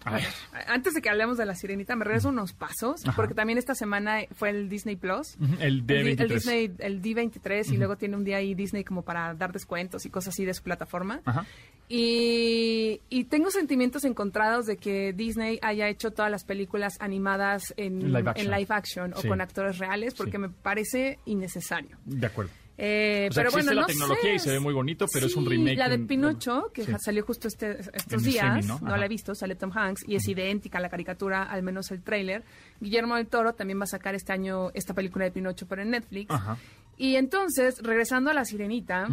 A 0.06 0.14
ver. 0.14 0.25
antes 0.69 0.94
de 0.94 1.03
que 1.03 1.11
hablemos 1.11 1.37
de 1.37 1.44
la 1.47 1.55
sirenita, 1.55 1.94
me 1.97 2.05
regreso 2.05 2.29
unos 2.31 2.53
pasos, 2.53 3.05
Ajá. 3.06 3.14
porque 3.17 3.35
también 3.35 3.58
esta 3.58 3.75
semana 3.75 4.20
fue 4.35 4.50
el 4.50 4.69
Disney 4.69 4.97
Plus. 4.97 5.37
El 5.61 5.61
El, 5.61 5.87
di- 5.87 5.94
D23. 5.94 6.20
el 6.20 6.29
Disney, 6.29 6.73
el 6.79 7.03
D23 7.03 7.73
y 7.73 7.76
luego 7.76 7.97
tiene 7.97 8.17
un 8.17 8.25
día 8.25 8.37
ahí 8.38 8.55
Disney 8.55 8.85
como 8.85 9.03
para 9.03 9.35
dar 9.35 9.53
descuentos 9.53 10.06
y 10.06 10.11
cosas 10.11 10.35
así 10.35 10.44
de 10.44 10.55
su 10.55 10.62
plataforma. 10.62 11.20
Ajá. 11.25 11.44
Y, 11.88 13.00
y 13.08 13.25
tengo 13.25 13.50
sentimientos 13.50 14.05
encontrados 14.05 14.67
de 14.67 14.76
que 14.76 15.12
Disney 15.12 15.58
haya 15.62 15.88
hecho 15.88 16.11
todas 16.11 16.31
las 16.31 16.44
películas 16.44 16.97
animadas 17.00 17.73
en 17.76 18.12
Live 18.12 18.31
action. 18.31 18.47
en 18.47 18.58
live 18.58 18.67
action 18.75 19.12
o 19.14 19.20
Sí. 19.23 19.29
con 19.29 19.41
actores 19.41 19.79
reales 19.79 20.14
porque 20.14 20.32
Sí. 20.32 20.38
me 20.38 20.49
parece 20.49 21.19
innecesario. 21.26 21.97
De 22.05 22.26
acuerdo. 22.26 22.50
Eh, 22.78 23.28
O 23.31 23.32
sea, 23.32 23.43
pero 23.44 23.49
existe 23.49 23.64
bueno, 23.69 23.73
la 23.75 23.81
no 23.81 23.87
tecnología 23.87 24.31
sé. 24.31 24.34
y 24.34 24.38
se 24.38 24.50
ve 24.52 24.61
muy 24.61 24.75
bonito, 24.75 25.06
pero 25.11 25.26
es 25.26 25.34
un 25.37 25.46
remake 25.46 25.78
La 25.78 25.88
de 25.88 25.94
en- 25.94 26.06
Pinocho, 26.06 26.70
que 26.75 26.84
Sí. 26.84 26.93
salió 27.00 27.25
justo 27.25 27.49
este, 27.49 27.81
estos 27.81 28.12
En 28.12 28.23
días, 28.23 28.67
no, 28.67 28.96
la 28.96 29.06
he 29.06 29.08
visto, 29.08 29.34
sale 29.34 29.55
Tom 29.55 29.70
Hanks 29.75 30.05
y 30.06 30.17
es 30.17 30.28
idéntica 30.28 30.76
a 30.78 30.81
la 30.82 30.90
caricatura, 30.90 31.43
al 31.44 31.62
menos 31.62 31.90
el 31.90 32.02
tráiler. 32.02 32.44
Guillermo 32.81 33.17
del 33.17 33.28
Toro 33.28 33.55
también 33.55 33.81
va 33.81 33.84
a 33.84 33.87
sacar 33.87 34.14
este 34.14 34.32
año 34.34 34.70
esta 34.75 34.93
película 34.93 35.25
de 35.25 35.31
Pinocho, 35.31 35.67
pero 35.67 35.81
en 35.82 35.90
Netflix. 35.90 36.31
Ajá. 36.31 36.58
Y 36.99 37.17
entonces, 37.17 37.78
regresando 37.82 38.31
a 38.31 38.34
La 38.34 38.44
Sirenita, 38.44 39.08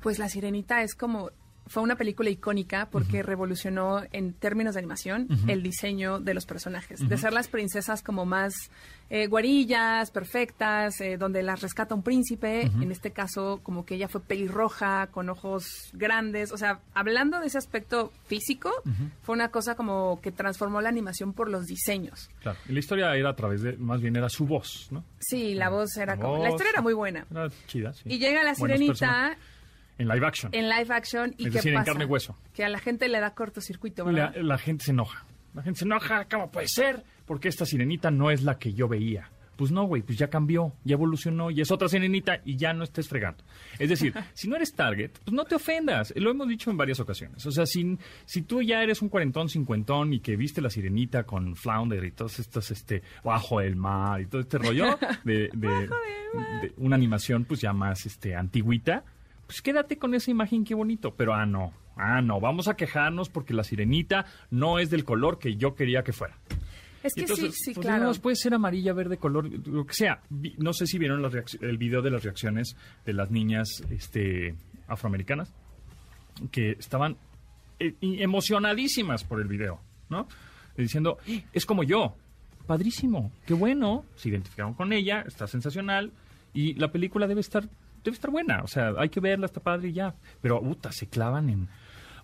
pues 0.00 0.18
La 0.20 0.28
Sirenita 0.28 0.82
es 0.82 0.94
como 0.94 1.30
fue 1.68 1.82
una 1.82 1.96
película 1.96 2.30
icónica 2.30 2.88
porque 2.90 3.22
revolucionó 3.22 4.02
en 4.12 4.32
términos 4.32 4.74
de 4.74 4.80
animación 4.80 5.28
el 5.46 5.62
diseño 5.62 6.20
de 6.20 6.34
los 6.34 6.46
personajes. 6.46 7.06
De 7.08 7.16
ser 7.16 7.32
las 7.32 7.48
princesas 7.48 8.02
como 8.02 8.24
más 8.26 8.54
eh, 9.10 9.26
guarillas, 9.26 10.10
perfectas, 10.10 11.00
eh, 11.00 11.16
donde 11.16 11.42
las 11.42 11.62
rescata 11.62 11.94
un 11.94 12.02
príncipe. 12.02 12.62
En 12.62 12.90
este 12.90 13.10
caso, 13.10 13.60
como 13.62 13.84
que 13.84 13.94
ella 13.94 14.08
fue 14.08 14.20
pelirroja, 14.20 15.08
con 15.08 15.30
ojos 15.30 15.90
grandes. 15.92 16.52
O 16.52 16.58
sea, 16.58 16.80
hablando 16.94 17.40
de 17.40 17.46
ese 17.46 17.58
aspecto 17.58 18.12
físico, 18.26 18.70
fue 19.22 19.34
una 19.34 19.50
cosa 19.50 19.74
como 19.74 20.20
que 20.20 20.32
transformó 20.32 20.80
la 20.80 20.88
animación 20.88 21.32
por 21.32 21.48
los 21.48 21.66
diseños. 21.66 22.30
Claro. 22.40 22.58
Y 22.68 22.72
la 22.72 22.78
historia 22.78 23.16
era 23.16 23.30
a 23.30 23.36
través 23.36 23.62
de, 23.62 23.76
más 23.76 24.00
bien 24.00 24.16
era 24.16 24.28
su 24.28 24.46
voz, 24.46 24.88
¿no? 24.90 25.04
Sí, 25.18 25.54
la 25.54 25.70
voz 25.70 25.96
era 25.96 26.16
La 26.16 26.22
como... 26.22 26.42
La 26.42 26.50
historia 26.50 26.70
era 26.70 26.82
muy 26.82 26.94
buena. 26.94 27.26
Era 27.30 27.48
chida, 27.66 27.92
sí. 27.92 28.02
Y 28.06 28.18
llega 28.18 28.42
la 28.42 28.54
Buenos 28.54 28.78
sirenita 28.78 28.98
personajes. 28.98 29.38
En 29.98 30.08
live 30.08 30.26
action. 30.26 30.50
en 30.54 30.68
live 30.68 30.94
action 30.94 31.34
y 31.36 31.44
Es 31.46 31.50
¿qué 31.50 31.56
decir, 31.58 31.72
en 31.72 31.78
pasa? 31.80 31.92
carne 31.92 32.04
y 32.04 32.06
hueso. 32.06 32.36
Que 32.54 32.64
a 32.64 32.68
la 32.68 32.78
gente 32.78 33.08
le 33.08 33.20
da 33.20 33.34
cortocircuito, 33.34 34.04
La, 34.10 34.28
¿verdad? 34.30 34.40
la 34.42 34.58
gente 34.58 34.84
se 34.84 34.92
enoja. 34.92 35.24
La 35.54 35.62
gente 35.62 35.80
se 35.80 35.84
enoja, 35.84 36.26
¿cómo 36.26 36.50
puede 36.50 36.68
ser? 36.68 37.02
Porque 37.26 37.48
esta 37.48 37.66
sirenita 37.66 38.10
no 38.10 38.30
es 38.30 38.42
la 38.42 38.58
que 38.58 38.72
yo 38.74 38.86
veía. 38.88 39.30
Pues 39.56 39.72
no, 39.72 39.82
güey, 39.86 40.02
pues 40.02 40.16
ya 40.16 40.28
cambió, 40.30 40.72
ya 40.84 40.92
evolucionó 40.94 41.50
y 41.50 41.60
es 41.60 41.72
otra 41.72 41.88
sirenita 41.88 42.40
y 42.44 42.54
ya 42.56 42.72
no 42.72 42.84
estés 42.84 43.08
fregando. 43.08 43.42
Es 43.80 43.88
decir, 43.88 44.14
si 44.32 44.46
no 44.46 44.54
eres 44.54 44.72
target, 44.72 45.10
pues 45.24 45.32
no 45.34 45.44
te 45.46 45.56
ofendas. 45.56 46.12
Lo 46.14 46.30
hemos 46.30 46.46
dicho 46.46 46.70
en 46.70 46.76
varias 46.76 47.00
ocasiones. 47.00 47.44
O 47.44 47.50
sea, 47.50 47.66
si, 47.66 47.98
si 48.24 48.42
tú 48.42 48.62
ya 48.62 48.84
eres 48.84 49.02
un 49.02 49.08
cuarentón, 49.08 49.48
cincuentón 49.48 50.12
y 50.12 50.20
que 50.20 50.36
viste 50.36 50.60
la 50.60 50.70
sirenita 50.70 51.24
con 51.24 51.56
Flounder 51.56 52.04
y 52.04 52.12
todos 52.12 52.38
estos, 52.38 52.70
este, 52.70 53.02
bajo 53.24 53.60
el 53.60 53.74
mar 53.74 54.20
y 54.20 54.26
todo 54.26 54.42
este 54.42 54.58
rollo 54.58 54.96
de, 55.24 55.50
de- 55.52 55.88
de 56.62 56.72
una 56.76 56.94
animación 56.94 57.44
pues 57.44 57.60
ya 57.60 57.72
más, 57.72 58.06
este, 58.06 58.36
antigüita, 58.36 59.02
pues 59.48 59.60
quédate 59.62 59.98
con 59.98 60.14
esa 60.14 60.30
imagen, 60.30 60.62
qué 60.64 60.74
bonito. 60.76 61.14
Pero, 61.16 61.34
ah, 61.34 61.44
no, 61.46 61.72
ah, 61.96 62.22
no, 62.22 62.38
vamos 62.38 62.68
a 62.68 62.76
quejaarnos 62.76 63.28
porque 63.28 63.52
la 63.54 63.64
sirenita 63.64 64.24
no 64.50 64.78
es 64.78 64.90
del 64.90 65.04
color 65.04 65.40
que 65.40 65.56
yo 65.56 65.74
quería 65.74 66.04
que 66.04 66.12
fuera. 66.12 66.36
es 67.02 67.14
que 67.14 67.22
Entonces, 67.22 67.54
sí, 67.54 67.64
sí, 67.64 67.74
pues, 67.74 67.84
claro. 67.86 67.98
digamos, 68.02 68.18
puede 68.20 68.36
ser 68.36 68.54
amarilla, 68.54 68.92
verde, 68.92 69.16
color, 69.16 69.50
lo 69.66 69.84
que 69.86 69.94
sea. 69.94 70.20
No 70.58 70.72
sé 70.72 70.86
si 70.86 70.98
vieron 70.98 71.24
el 71.62 71.78
video 71.78 72.02
de 72.02 72.10
las 72.10 72.22
reacciones 72.22 72.76
de 73.06 73.12
las 73.14 73.30
niñas 73.30 73.82
este, 73.90 74.54
afroamericanas 74.86 75.52
que 76.52 76.72
estaban 76.72 77.16
y- 77.80 78.22
emocionadísimas 78.22 79.24
por 79.24 79.40
el 79.40 79.48
video, 79.48 79.80
¿no? 80.10 80.28
Diciendo, 80.76 81.18
"Eh, 81.26 81.42
es 81.52 81.64
como 81.66 81.82
yo. 81.82 82.14
Padrísimo, 82.66 83.32
qué 83.46 83.54
bueno. 83.54 84.04
Se 84.16 84.28
identificaron 84.28 84.74
con 84.74 84.92
ella, 84.92 85.24
está 85.26 85.46
sensacional 85.46 86.12
y 86.52 86.74
la 86.74 86.92
película 86.92 87.26
debe 87.26 87.40
estar 87.40 87.68
debe 88.02 88.14
estar 88.14 88.30
buena. 88.30 88.62
O 88.62 88.66
sea, 88.66 88.92
hay 88.98 89.08
que 89.08 89.20
verla, 89.20 89.46
está 89.46 89.60
padre 89.60 89.88
y 89.88 89.92
ya. 89.92 90.14
Pero, 90.40 90.60
puta, 90.60 90.92
se 90.92 91.06
clavan 91.06 91.48
en, 91.50 91.68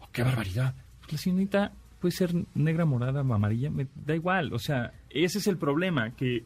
oh, 0.00 0.08
qué 0.12 0.22
barbaridad. 0.22 0.74
Pues 1.00 1.12
la 1.12 1.18
sirenita 1.18 1.72
puede 2.00 2.12
ser 2.12 2.34
negra, 2.54 2.84
morada, 2.84 3.20
amarilla, 3.20 3.70
me 3.70 3.86
da 3.94 4.14
igual. 4.14 4.52
O 4.52 4.58
sea, 4.58 4.92
ese 5.10 5.38
es 5.38 5.46
el 5.46 5.58
problema, 5.58 6.10
que 6.10 6.44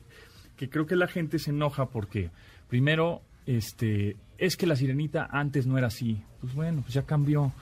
que 0.58 0.68
creo 0.68 0.86
que 0.86 0.96
la 0.96 1.06
gente 1.06 1.38
se 1.38 1.50
enoja 1.50 1.86
porque, 1.86 2.30
primero, 2.68 3.22
este, 3.46 4.16
es 4.36 4.56
que 4.56 4.66
la 4.66 4.76
sirenita 4.76 5.28
antes 5.30 5.66
no 5.66 5.78
era 5.78 5.86
así. 5.86 6.20
Pues 6.40 6.52
bueno, 6.52 6.82
pues 6.82 6.92
ya 6.92 7.02
cambió. 7.02 7.52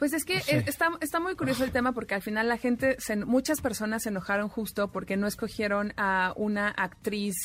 Pues 0.00 0.12
es 0.14 0.24
que 0.24 0.34
No 0.34 0.40
sé. 0.40 0.64
está, 0.66 0.88
está 1.00 1.20
muy 1.20 1.36
curioso 1.36 1.62
el 1.62 1.70
tema 1.70 1.92
porque 1.92 2.14
al 2.16 2.22
final 2.22 2.48
la 2.48 2.56
gente, 2.56 2.96
se- 2.98 3.16
muchas 3.16 3.60
personas 3.60 4.02
se 4.02 4.08
enojaron 4.08 4.48
justo 4.48 4.90
porque 4.90 5.16
no 5.16 5.28
escogieron 5.28 5.92
a 5.96 6.32
una 6.36 6.68
actriz 6.70 7.36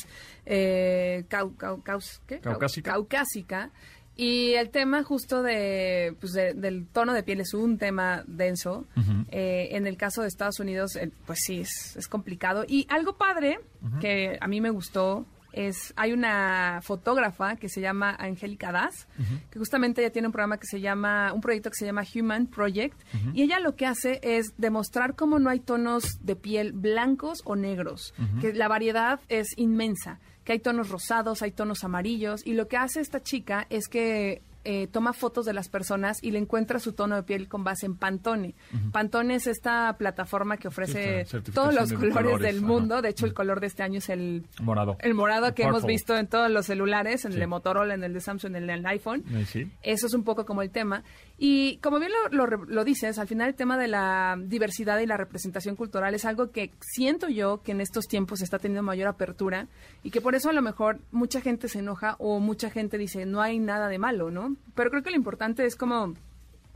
eh, 0.48 1.26
cau- 1.30 1.56
cau- 1.58 1.84
caus- 1.84 2.22
¿qué? 2.26 2.38
Cau- 2.42 2.52
Caucásica. 2.54 2.92
caucásica. 2.94 3.70
Y 4.18 4.54
el 4.54 4.70
tema 4.70 5.04
justo 5.04 5.44
de, 5.44 6.16
pues 6.22 6.32
de- 6.32 6.54
del 6.54 6.88
tono 6.88 7.14
de 7.14 7.22
piel 7.24 7.42
es 7.42 7.54
un 7.54 7.78
tema 7.78 8.24
denso. 8.28 8.86
Eh, 9.30 9.68
en 9.72 9.86
el 9.88 9.98
caso 9.98 10.22
de 10.22 10.30
Estados 10.30 10.60
Unidos, 10.62 10.96
eh, 10.96 11.12
pues 11.26 11.40
sí, 11.46 11.60
es, 11.60 11.98
es 11.98 12.08
complicado. 12.08 12.64
Y 12.66 12.88
algo 12.90 13.18
padre 13.18 13.60
que 14.00 14.38
a 14.40 14.48
mí 14.48 14.62
me 14.62 14.70
gustó 14.70 15.26
es, 15.56 15.94
hay 15.96 16.14
una 16.14 16.82
fotógrafa 16.84 17.56
que 17.56 17.70
se 17.70 17.82
llama 17.82 18.16
Angélica 18.20 18.72
Das, 18.72 19.08
que 19.50 19.58
justamente 19.58 20.02
ella 20.02 20.12
tiene 20.12 20.28
un 20.28 20.32
programa 20.32 20.58
que 20.58 20.68
se 20.68 20.82
llama, 20.82 21.32
un 21.34 21.42
proyecto 21.42 21.70
que 21.70 21.78
se 21.78 21.86
llama 21.86 22.04
Human 22.14 22.48
Project, 22.48 23.00
y 23.34 23.42
ella 23.42 23.60
lo 23.60 23.76
que 23.76 23.86
hace 23.86 24.20
es 24.22 24.54
demostrar 24.58 25.16
cómo 25.16 25.40
no 25.40 25.50
hay 25.50 25.60
tonos 25.60 26.20
de 26.26 26.36
piel 26.36 26.74
blancos 26.74 27.42
o 27.46 27.56
negros, 27.56 28.14
que 28.42 28.54
la 28.54 28.68
variedad 28.68 29.20
es 29.30 29.58
inmensa, 29.58 30.20
que 30.44 30.52
hay 30.52 30.60
tonos 30.60 30.90
rosados, 30.90 31.42
hay 31.42 31.52
tonos 31.52 31.84
amarillos, 31.84 32.46
y 32.46 32.54
lo 32.54 32.68
que 32.68 32.78
hace 32.78 33.00
esta 33.00 33.24
chica 33.24 33.66
es 33.70 33.88
que 33.88 34.42
eh, 34.66 34.88
toma 34.88 35.14
fotos 35.14 35.46
de 35.46 35.54
las 35.54 35.70
personas 35.70 36.24
y 36.24 36.32
le 36.32 36.40
encuentra 36.40 36.80
su 36.80 36.94
tono 36.94 37.16
de 37.16 37.24
piel 37.24 37.48
con 37.48 37.64
base 37.64 37.86
en 37.86 37.96
Pantone. 37.96 38.56
Pantone 38.92 39.36
es 39.36 39.48
esta 39.48 39.96
plataforma 39.98 40.58
que 40.58 40.68
ofrece 40.68 41.26
todos 41.54 41.74
los 41.74 41.90
de 41.90 41.96
colores, 41.96 42.16
colores, 42.16 42.42
del 42.48 42.58
ajá. 42.58 42.68
mundo. 42.68 43.02
De 43.02 43.10
hecho, 43.10 43.26
el 43.26 43.34
color 43.34 43.60
de 43.60 43.68
este 43.68 43.84
año 43.84 44.00
es 44.00 44.10
el 44.10 44.46
Morado. 44.62 44.98
el 45.00 45.14
morado 45.14 45.54
que 45.54 45.64
hemos 45.64 45.86
visto 45.86 46.18
en 46.18 46.28
todos 46.28 46.50
los 46.50 46.66
celulares, 46.66 47.26
en 47.26 47.34
el 47.34 47.40
de 47.40 47.48
Motorola, 47.48 47.94
en 47.94 48.04
el 48.04 48.14
de 48.14 48.22
Samsung, 48.22 48.56
en 48.56 48.64
el 48.64 48.68
del 48.68 48.86
iPhone. 48.86 49.24
Sí. 49.46 49.72
Eso 49.82 50.08
es 50.08 50.14
un 50.14 50.24
poco 50.24 50.46
como 50.46 50.62
el 50.62 50.72
tema. 50.72 51.04
Y 51.38 51.78
como 51.78 52.00
bien 52.00 52.12
lo, 52.32 52.48
lo 52.48 52.66
lo 52.66 52.84
dices, 52.86 53.20
al 53.20 53.28
final 53.28 53.50
el 53.50 53.56
tema 53.56 53.78
de 53.78 53.88
la 53.88 54.38
diversidad 54.40 55.00
y 55.00 55.06
la 55.06 55.18
representación 55.18 55.76
cultural 55.76 56.16
es 56.16 56.24
algo 56.24 56.52
que 56.52 56.72
siento 56.80 57.28
yo 57.28 57.62
que 57.62 57.74
en 57.74 57.82
estos 57.82 58.08
tiempos 58.08 58.42
está 58.42 58.58
teniendo 58.58 58.84
mayor 58.84 59.08
apertura 59.08 59.68
y 60.02 60.12
que 60.12 60.22
por 60.22 60.36
eso 60.36 60.50
a 60.50 60.54
lo 60.54 60.62
mejor 60.62 61.00
mucha 61.12 61.42
gente 61.42 61.68
se 61.68 61.80
enoja 61.80 62.16
o 62.20 62.40
mucha 62.40 62.70
gente 62.70 62.98
dice 62.98 63.26
no 63.26 63.42
hay 63.42 63.60
nada 63.60 63.90
de 63.90 64.00
malo, 64.00 64.32
¿no? 64.32 64.56
Pero 64.76 64.90
creo 64.90 65.04
que 65.04 65.10
lo 65.10 65.18
importante 65.18 65.66
es 65.66 65.76
como 65.76 66.14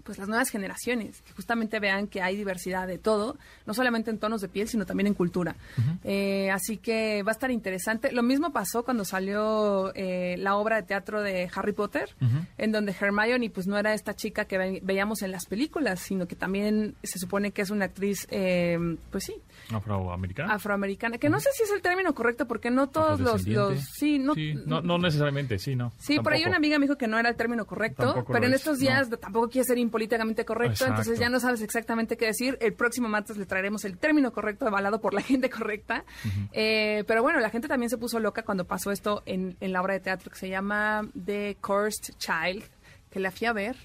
pues 0.10 0.18
las 0.18 0.28
nuevas 0.28 0.50
generaciones, 0.50 1.22
que 1.22 1.34
justamente 1.34 1.80
vean 1.80 2.08
que 2.08 2.24
hay 2.24 2.36
diversidad 2.36 2.88
de 2.88 2.98
todo, 2.98 3.38
no 3.68 3.75
solamente 3.75 4.10
en 4.10 4.18
tonos 4.18 4.42
de 4.42 4.48
piel, 4.50 4.68
sino 4.68 4.88
también 4.88 5.06
en 5.06 5.13
cultura. 5.13 5.56
Eh, 6.04 6.50
así 6.50 6.78
que 6.78 7.22
va 7.22 7.32
a 7.32 7.34
estar 7.34 7.51
interesante. 7.51 8.12
Lo 8.12 8.24
mismo 8.24 8.51
pasó 8.51 8.84
cuando 8.84 9.06
salió 9.06 9.94
eh, 9.94 10.36
la 10.39 10.56
obra 10.56 10.78
de 10.78 10.84
teatro 10.84 11.22
de 11.22 11.48
Harry 11.54 11.74
Potter, 11.74 12.10
en 12.58 12.72
donde 12.72 12.96
Hermione 13.00 13.51
pues 13.51 13.68
no 13.68 13.78
era 13.78 13.94
esta 13.94 14.16
chica 14.16 14.46
que 14.46 14.58
ve- 14.58 14.80
veíamos 14.84 15.22
en 15.22 15.32
las 15.32 15.46
películas, 15.46 16.00
sino 16.00 16.28
que 16.28 16.36
también 16.36 16.96
se 17.04 17.20
supone 17.20 17.51
que 17.51 17.62
es 17.62 17.70
una 17.70 17.86
actriz, 17.86 18.25
eh, 18.32 18.80
pues 19.12 19.25
sí, 19.25 19.36
Afroamericana. 19.72 20.54
afroamericana, 20.56 21.20
que 21.20 21.30
no 21.30 21.39
sé 21.39 21.50
si 21.54 21.62
es 21.62 21.72
el 21.72 21.82
término 21.84 22.16
correcto, 22.16 22.48
porque 22.48 22.72
no 22.72 22.89
todos 22.89 23.20
los, 23.20 23.46
los 23.48 23.80
sí, 23.80 24.18
no, 24.18 24.34
no, 24.66 24.82
no 24.82 24.98
necesariamente, 24.98 25.60
sí, 25.60 25.75
no. 25.75 25.92
Sí, 26.00 26.20
por 26.20 26.34
ahí 26.34 26.44
una 26.46 26.58
amiga 26.58 26.80
me 26.80 26.86
dijo 26.86 26.98
que 26.98 27.08
no 27.08 27.20
era 27.20 27.30
el 27.30 27.36
término 27.36 27.66
correcto, 27.66 28.04
Tampoco 28.13 28.34
pero 28.34 28.48
en 28.48 28.54
es, 28.54 28.62
estos 28.62 28.78
no. 28.78 28.82
días 28.82 29.10
tampoco 29.20 29.50
quiere 29.50 29.66
ser 29.66 29.78
impolíticamente 30.00 30.46
correcto, 30.46 30.72
Exacto. 30.74 30.94
entonces 30.94 31.20
ya 31.20 31.29
no 31.29 31.39
sabes 31.39 31.62
exactamente 31.62 32.15
qué 32.15 32.27
decir. 32.27 32.58
El 32.62 32.74
próximo 32.74 33.10
martes 33.10 33.38
le 33.38 33.46
traeremos 33.46 33.84
el 33.84 33.98
término 33.98 34.32
correcto 34.32 34.65
avalado 34.65 35.01
por 35.01 35.13
la 35.13 35.22
gente 35.29 35.50
correcta. 35.50 36.06
Eh, 36.53 37.03
pero 37.08 37.22
bueno, 37.22 37.39
la 37.39 37.50
gente 37.50 37.68
también 37.68 37.89
se 37.89 37.98
puso 37.98 38.20
loca 38.20 38.44
cuando 38.44 38.65
pasó 38.65 38.91
esto 38.91 39.24
en, 39.25 39.58
en 39.60 39.74
la 39.74 39.82
obra 39.82 39.94
de 39.94 40.00
teatro 40.00 40.32
que 40.32 40.38
se 40.38 40.50
llama 40.50 41.01
The 41.25 41.58
Cursed 41.62 42.15
Child, 42.18 42.63
que 43.10 43.20
la 43.20 43.32
fui 43.32 43.48
a 43.48 43.53
ver 43.53 43.75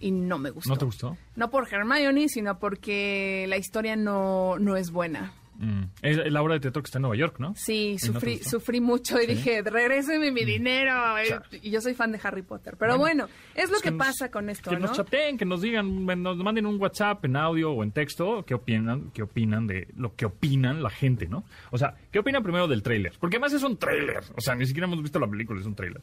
y 0.00 0.10
no 0.10 0.38
me 0.38 0.50
gustó. 0.50 0.70
¿No 0.70 0.76
te 0.76 0.84
gustó? 0.84 1.16
No 1.36 1.50
por 1.50 1.72
Hermione, 1.72 2.28
sino 2.28 2.58
porque 2.58 3.46
la 3.48 3.56
historia 3.56 3.96
no, 3.96 4.58
no 4.58 4.76
es 4.76 4.90
buena. 4.90 5.32
Mm. 5.64 5.84
Es 6.02 6.16
la 6.32 6.42
obra 6.42 6.54
de 6.54 6.60
teatro 6.60 6.82
que 6.82 6.86
está 6.88 6.98
en 6.98 7.02
Nueva 7.02 7.14
York, 7.16 7.36
¿no? 7.38 7.54
Sí, 7.56 7.90
¿Y 7.90 7.92
no 7.92 7.98
te 8.00 8.06
sufrí, 8.06 8.38
sufrí 8.38 8.80
mucho 8.80 9.16
y 9.20 9.26
¿Sí? 9.26 9.34
dije, 9.34 9.62
regréseme 9.62 10.32
mi 10.32 10.44
dinero. 10.44 11.16
eh, 11.18 11.38
Y 11.62 11.70
yo 11.70 11.80
soy 11.80 11.94
fan 11.94 12.10
de 12.10 12.18
Harry 12.22 12.42
Potter. 12.42 12.76
Pero 12.76 12.98
bueno, 12.98 13.28
es 13.54 13.70
lo 13.70 13.78
que, 13.80 13.92
nos- 13.92 13.98
pasa 13.98 14.28
con 14.30 14.50
esto, 14.50 14.70
Que 14.70 14.76
¿no? 14.76 14.88
nos 14.88 14.96
chateen, 14.96 15.38
que 15.38 15.44
nos 15.44 15.60
digan, 15.62 16.04
nos 16.22 16.36
manden 16.38 16.66
un 16.66 16.80
WhatsApp 16.80 17.24
en 17.26 17.36
audio 17.36 17.70
o 17.70 17.84
en 17.84 17.92
texto, 17.92 18.44
qué 18.44 18.54
opinan, 18.54 19.10
qué 19.12 19.22
opinan 19.22 19.68
de 19.68 19.86
lo 19.96 20.16
que 20.16 20.26
opinan 20.26 20.82
la 20.82 20.90
gente, 20.90 21.28
¿no? 21.28 21.44
O 21.70 21.78
sea, 21.78 21.94
¿qué 22.10 22.18
opinan 22.18 22.42
primero 22.42 22.66
del 22.66 22.82
tráiler? 22.82 23.12
Porque 23.20 23.36
además 23.36 23.52
es 23.52 23.62
un 23.62 23.76
tráiler, 23.76 24.24
o 24.36 24.40
sea, 24.40 24.56
ni 24.56 24.66
siquiera 24.66 24.86
hemos 24.88 25.00
visto 25.00 25.20
la 25.20 25.28
película, 25.28 25.60
es 25.60 25.66
un 25.66 25.76
tráiler. 25.76 26.02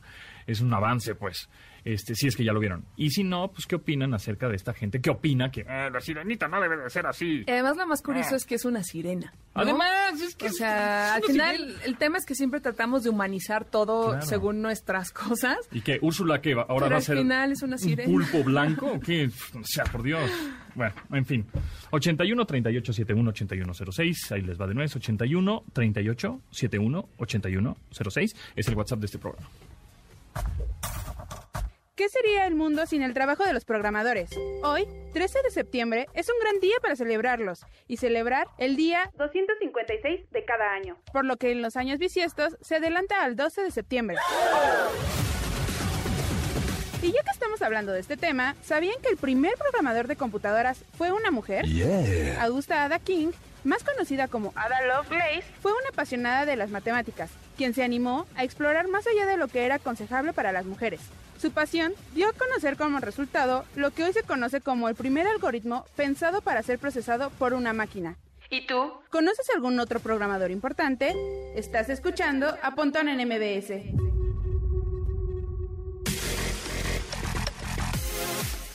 Es 0.49 0.61
un 0.61 0.73
avance, 0.73 1.13
pues, 1.15 1.47
este, 1.85 2.15
si 2.15 2.27
es 2.27 2.35
que 2.35 2.43
ya 2.43 2.51
lo 2.53 2.59
vieron. 2.59 2.83
Y 2.97 3.11
si 3.11 3.23
no, 3.23 3.51
pues, 3.51 3.65
¿qué 3.67 3.75
opinan 3.75 4.13
acerca 4.15 4.49
de 4.49 4.55
esta 4.55 4.73
gente? 4.73 4.99
¿Qué 4.99 5.09
opina 5.11 5.51
que 5.51 5.63
"Ah, 5.67 5.89
la 5.91 6.01
sirenita 6.01 6.47
no 6.47 6.59
debe 6.59 6.77
de 6.77 6.89
ser 6.89 7.05
así? 7.05 7.43
Y 7.45 7.51
además 7.51 7.77
lo 7.77 7.85
más 7.87 8.01
curioso 8.01 8.31
Ah. 8.33 8.37
es 8.37 8.45
que 8.45 8.55
es 8.55 8.65
una 8.65 8.83
sirena. 8.83 9.31
¿no? 9.55 9.61
Además, 9.61 10.19
es 10.21 10.35
que... 10.35 10.47
O 10.47 10.51
sea, 10.51 11.15
al 11.15 11.23
final 11.23 11.57
sirena. 11.57 11.83
el 11.85 11.97
tema 11.97 12.17
es 12.17 12.25
que 12.25 12.33
siempre 12.35 12.59
tratamos 12.61 13.03
de 13.03 13.09
humanizar 13.09 13.63
todo 13.65 14.09
Claro. 14.11 14.25
según 14.25 14.61
nuestras 14.61 15.11
cosas. 15.11 15.57
¿Y 15.71 15.81
que 15.81 15.99
Úrsula 16.01 16.41
qué? 16.41 16.55
va- 16.55 16.65
¿Ahora 16.69 16.85
Pero 16.85 16.95
va 16.95 16.97
a 16.97 17.01
ser 17.01 17.17
final 17.17 17.51
es 17.51 17.61
una 17.61 17.75
un 17.77 17.95
pulpo 18.05 18.43
blanco 18.43 18.87
o 18.93 18.99
qué? 18.99 19.29
O 19.53 19.63
sea, 19.63 19.83
por 19.85 20.01
Dios. 20.03 20.29
Bueno, 20.75 20.93
en 21.11 21.25
fin. 21.25 21.45
81 21.91 22.45
38 22.45 22.93
71 22.93 23.29
81 23.29 23.73
06. 23.91 24.31
Ahí 24.31 24.41
les 24.41 24.59
va 24.59 24.65
de 24.67 24.73
nuevo. 24.73 24.89
81 24.95 25.63
38 25.73 26.41
71 26.51 27.09
81 27.17 27.77
06. 28.09 28.35
Es 28.55 28.67
el 28.67 28.75
WhatsApp 28.75 28.99
de 28.99 29.05
este 29.05 29.17
programa. 29.19 29.47
¿Qué 31.99 32.07
sería 32.07 32.47
el 32.47 32.55
mundo 32.55 32.85
sin 32.85 33.03
el 33.03 33.13
trabajo 33.13 33.43
de 33.43 33.51
los 33.51 33.65
programadores? 33.65 34.29
Hoy, 34.63 34.87
13 35.11 35.39
de 35.43 35.51
septiembre, 35.51 36.07
es 36.13 36.29
un 36.29 36.39
gran 36.39 36.61
día 36.61 36.75
para 36.81 36.95
celebrarlos 36.95 37.65
y 37.89 37.97
celebrar 37.97 38.47
el 38.57 38.77
día 38.77 39.11
256 39.17 40.31
de 40.31 40.45
cada 40.45 40.71
año, 40.71 40.97
por 41.11 41.25
lo 41.25 41.35
que 41.35 41.51
en 41.51 41.61
los 41.61 41.75
años 41.75 41.99
bisiestos 41.99 42.57
se 42.61 42.77
adelanta 42.77 43.21
al 43.21 43.35
12 43.35 43.63
de 43.63 43.71
septiembre. 43.71 44.15
Y 47.01 47.11
ya 47.11 47.21
que 47.21 47.31
estamos 47.31 47.61
hablando 47.61 47.91
de 47.91 47.99
este 47.99 48.15
tema, 48.15 48.55
¿sabían 48.61 48.95
que 49.01 49.09
el 49.09 49.17
primer 49.17 49.55
programador 49.55 50.07
de 50.07 50.15
computadoras 50.15 50.85
fue 50.97 51.11
una 51.11 51.31
mujer? 51.31 51.65
Augusta 52.39 52.85
Ada 52.85 52.99
King, 52.99 53.31
más 53.65 53.83
conocida 53.83 54.29
como 54.29 54.53
Ada 54.55 54.85
Lovelace, 54.85 55.43
fue 55.61 55.73
una 55.73 55.89
apasionada 55.89 56.45
de 56.45 56.55
las 56.55 56.69
matemáticas, 56.69 57.29
quien 57.59 57.73
se 57.73 57.83
animó 57.83 58.25
a 58.37 58.45
explorar 58.45 58.87
más 58.87 59.05
allá 59.05 59.25
de 59.25 59.35
lo 59.35 59.49
que 59.49 59.65
era 59.65 59.75
aconsejable 59.75 60.31
para 60.31 60.53
las 60.53 60.65
mujeres. 60.65 61.01
Su 61.41 61.51
pasión 61.51 61.91
dio 62.15 62.29
a 62.29 62.31
conocer 62.31 62.77
como 62.77 63.01
resultado 63.01 63.65
lo 63.75 63.91
que 63.91 64.05
hoy 64.05 64.13
se 64.13 64.23
conoce 64.23 64.61
como 64.61 64.87
el 64.87 64.95
primer 64.95 65.27
algoritmo 65.27 65.83
pensado 65.97 66.41
para 66.41 66.63
ser 66.63 66.79
procesado 66.79 67.31
por 67.31 67.53
una 67.53 67.73
máquina. 67.73 68.15
¿Y 68.49 68.65
tú? 68.65 68.93
¿Conoces 69.09 69.49
algún 69.53 69.77
otro 69.77 69.99
programador 69.99 70.51
importante? 70.51 71.13
Estás 71.53 71.89
escuchando 71.89 72.47
a 72.63 72.75
Pontón 72.75 73.09
en 73.09 73.27
MBS. 73.27 73.73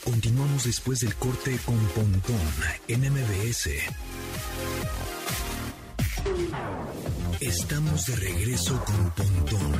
Continuamos 0.03 0.65
después 0.65 0.99
del 0.99 1.15
corte 1.15 1.57
con 1.65 1.79
Pontón 1.87 2.39
en 2.87 3.01
MBS. 3.01 3.69
Estamos 7.41 8.05
de 8.05 8.15
regreso 8.15 8.81
con 8.85 9.11
Pontón 9.11 9.73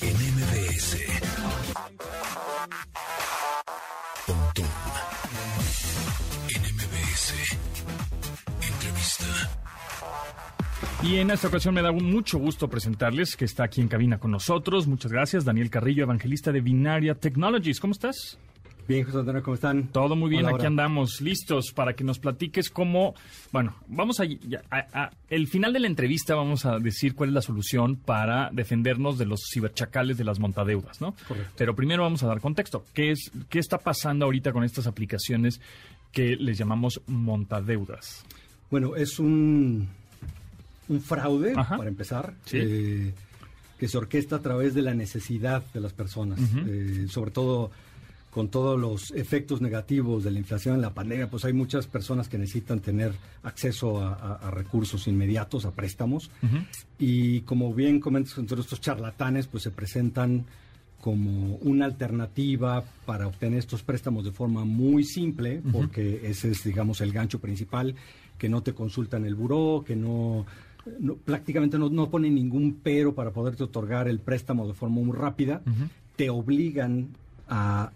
en 0.00 0.16
MBS. 0.34 0.96
Pontón 4.26 4.66
en 6.48 6.62
MBS. 6.74 7.34
Entrevista. 8.62 9.26
Y 11.02 11.16
en 11.16 11.30
esta 11.30 11.48
ocasión 11.48 11.74
me 11.74 11.82
da 11.82 11.92
mucho 11.92 12.38
gusto 12.38 12.68
presentarles 12.68 13.36
que 13.36 13.44
está 13.44 13.64
aquí 13.64 13.80
en 13.80 13.88
cabina 13.88 14.18
con 14.18 14.30
nosotros. 14.30 14.86
Muchas 14.86 15.12
gracias. 15.12 15.44
Daniel 15.44 15.70
Carrillo, 15.70 16.04
evangelista 16.04 16.52
de 16.52 16.60
Binaria 16.62 17.14
Technologies. 17.16 17.80
¿Cómo 17.80 17.92
estás? 17.92 18.38
Bien, 18.88 19.04
José 19.04 19.18
Antonio, 19.18 19.42
¿cómo 19.42 19.54
están? 19.54 19.88
Todo 19.88 20.16
muy 20.16 20.30
bien, 20.30 20.46
Hola, 20.46 20.56
aquí 20.56 20.64
andamos 20.64 21.20
listos 21.20 21.72
para 21.74 21.92
que 21.92 22.04
nos 22.04 22.18
platiques 22.18 22.70
cómo, 22.70 23.14
bueno, 23.52 23.76
vamos 23.86 24.18
a, 24.18 24.24
ya- 24.24 24.62
a- 24.70 24.86
a- 25.04 25.10
el 25.28 25.46
final 25.46 25.74
de 25.74 25.80
la 25.80 25.88
entrevista 25.88 26.34
vamos 26.34 26.64
a 26.64 26.78
decir 26.78 27.14
cuál 27.14 27.28
es 27.28 27.34
la 27.34 27.42
solución 27.42 27.96
para 27.96 28.48
defendernos 28.50 29.18
de 29.18 29.26
los 29.26 29.40
ciberchacales 29.52 30.16
de 30.16 30.24
las 30.24 30.38
montadeudas, 30.38 31.02
¿no? 31.02 31.14
Correcto. 31.28 31.52
Pero 31.58 31.76
primero 31.76 32.02
vamos 32.02 32.22
a 32.22 32.28
dar 32.28 32.40
contexto. 32.40 32.82
¿Qué 32.94 33.10
es 33.10 33.30
qué 33.50 33.58
está 33.58 33.76
pasando 33.76 34.24
ahorita 34.24 34.52
con 34.54 34.64
estas 34.64 34.86
aplicaciones 34.86 35.60
que 36.10 36.36
les 36.36 36.56
llamamos 36.56 37.02
montadeudas? 37.06 38.24
Bueno, 38.70 38.96
es 38.96 39.18
un, 39.18 39.86
un 40.88 41.00
fraude, 41.02 41.52
Ajá. 41.54 41.76
para 41.76 41.90
empezar, 41.90 42.32
Sí. 42.46 42.56
eh, 42.58 43.14
que 43.78 43.86
se 43.86 43.98
orquesta 43.98 44.36
a 44.36 44.40
través 44.40 44.72
de 44.74 44.80
la 44.80 44.94
necesidad 44.94 45.62
de 45.74 45.80
las 45.82 45.92
personas, 45.92 46.40
eh, 46.66 47.04
sobre 47.10 47.30
todo 47.32 47.70
con 48.38 48.50
todos 48.50 48.78
los 48.78 49.10
efectos 49.16 49.60
negativos 49.60 50.22
de 50.22 50.30
la 50.30 50.38
inflación 50.38 50.76
en 50.76 50.80
la 50.80 50.94
pandemia, 50.94 51.28
pues 51.28 51.44
hay 51.44 51.52
muchas 51.52 51.88
personas 51.88 52.28
que 52.28 52.38
necesitan 52.38 52.78
tener 52.78 53.10
acceso 53.42 54.00
a, 54.00 54.48
recursos 54.52 55.08
inmediatos, 55.08 55.64
a 55.64 55.72
préstamos. 55.72 56.30
Y 57.00 57.40
como 57.40 57.74
bien 57.74 57.98
comentas, 57.98 58.38
entre 58.38 58.60
estos 58.60 58.80
charlatanes, 58.80 59.48
pues 59.48 59.64
se 59.64 59.72
presentan 59.72 60.44
como 61.00 61.56
una 61.56 61.86
alternativa 61.86 62.84
para 63.04 63.26
obtener 63.26 63.58
estos 63.58 63.82
préstamos 63.82 64.24
de 64.24 64.30
forma 64.30 64.64
muy 64.64 65.02
simple, 65.02 65.60
porque 65.72 66.20
ese 66.22 66.52
es, 66.52 66.62
digamos, 66.62 67.00
el 67.00 67.10
gancho 67.10 67.40
principal, 67.40 67.96
que 68.38 68.48
no 68.48 68.62
te 68.62 68.72
consultan 68.72 69.24
el 69.24 69.34
buró, 69.34 69.82
que 69.84 69.96
no, 69.96 70.46
prácticamente 71.24 71.76
no, 71.76 71.90
no 71.90 72.08
ponen 72.08 72.36
ningún 72.36 72.78
pero 72.84 73.16
para 73.16 73.32
poderte 73.32 73.64
otorgar 73.64 74.06
el 74.06 74.20
préstamo 74.20 74.68
de 74.68 74.74
forma 74.74 75.00
muy 75.02 75.16
rápida, 75.16 75.60
te 76.14 76.30
obligan 76.30 77.08
a 77.48 77.90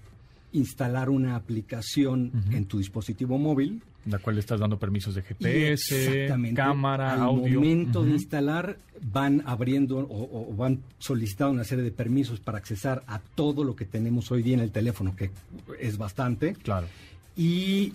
instalar 0.52 1.10
una 1.10 1.36
aplicación 1.36 2.30
en 2.50 2.66
tu 2.66 2.78
dispositivo 2.78 3.38
móvil. 3.38 3.82
La 4.06 4.18
cual 4.18 4.34
le 4.36 4.40
estás 4.40 4.58
dando 4.58 4.78
permisos 4.78 5.14
de 5.14 5.22
GPS, 5.22 6.28
cámara, 6.54 7.12
al 7.12 7.20
audio. 7.20 7.44
Al 7.46 7.54
momento 7.54 8.02
de 8.02 8.10
instalar, 8.10 8.76
van 9.00 9.42
abriendo 9.46 9.98
o, 9.98 10.52
van 10.56 10.80
solicitando 10.98 11.52
una 11.52 11.64
serie 11.64 11.84
de 11.84 11.92
permisos 11.92 12.40
para 12.40 12.58
accesar 12.58 13.04
a 13.06 13.20
todo 13.20 13.62
lo 13.62 13.76
que 13.76 13.84
tenemos 13.84 14.30
hoy 14.32 14.42
día 14.42 14.54
en 14.54 14.60
el 14.60 14.72
teléfono, 14.72 15.14
que 15.14 15.30
es 15.78 15.98
bastante. 15.98 16.54
Claro. 16.54 16.88
Y 17.36 17.92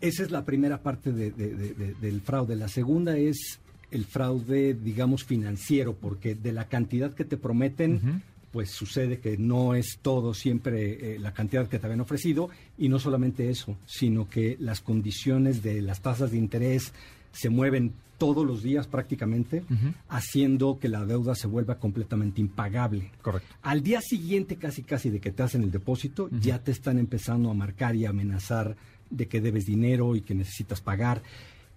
esa 0.00 0.22
es 0.24 0.30
la 0.30 0.44
primera 0.44 0.82
parte 0.82 1.12
del 1.12 2.20
fraude. 2.20 2.56
La 2.56 2.68
segunda 2.68 3.16
es 3.16 3.60
el 3.92 4.04
fraude, 4.04 4.74
digamos, 4.74 5.24
financiero, 5.24 5.94
porque 5.94 6.34
de 6.34 6.52
la 6.52 6.66
cantidad 6.66 7.14
que 7.14 7.24
te 7.24 7.36
prometen 7.36 8.22
pues 8.54 8.70
sucede 8.70 9.18
que 9.18 9.36
no 9.36 9.74
es 9.74 9.98
todo 10.00 10.32
siempre 10.32 11.16
eh, 11.16 11.18
la 11.18 11.34
cantidad 11.34 11.66
que 11.66 11.80
te 11.80 11.86
habían 11.86 12.02
ofrecido 12.02 12.50
y 12.78 12.88
no 12.88 13.00
solamente 13.00 13.50
eso, 13.50 13.76
sino 13.84 14.30
que 14.30 14.56
las 14.60 14.80
condiciones 14.80 15.64
de 15.64 15.82
las 15.82 16.02
tasas 16.02 16.30
de 16.30 16.38
interés 16.38 16.92
se 17.32 17.48
mueven 17.50 17.92
todos 18.16 18.46
los 18.46 18.62
días 18.62 18.86
prácticamente, 18.86 19.64
haciendo 20.08 20.78
que 20.78 20.88
la 20.88 21.04
deuda 21.04 21.34
se 21.34 21.48
vuelva 21.48 21.80
completamente 21.80 22.40
impagable. 22.40 23.10
Correcto. 23.22 23.52
Al 23.62 23.82
día 23.82 24.00
siguiente, 24.00 24.54
casi 24.54 24.84
casi 24.84 25.10
de 25.10 25.18
que 25.18 25.32
te 25.32 25.42
hacen 25.42 25.64
el 25.64 25.72
depósito, 25.72 26.28
ya 26.30 26.60
te 26.60 26.70
están 26.70 27.00
empezando 27.00 27.50
a 27.50 27.54
marcar 27.54 27.96
y 27.96 28.06
amenazar 28.06 28.76
de 29.10 29.26
que 29.26 29.40
debes 29.40 29.66
dinero 29.66 30.14
y 30.14 30.20
que 30.20 30.36
necesitas 30.36 30.80
pagar 30.80 31.22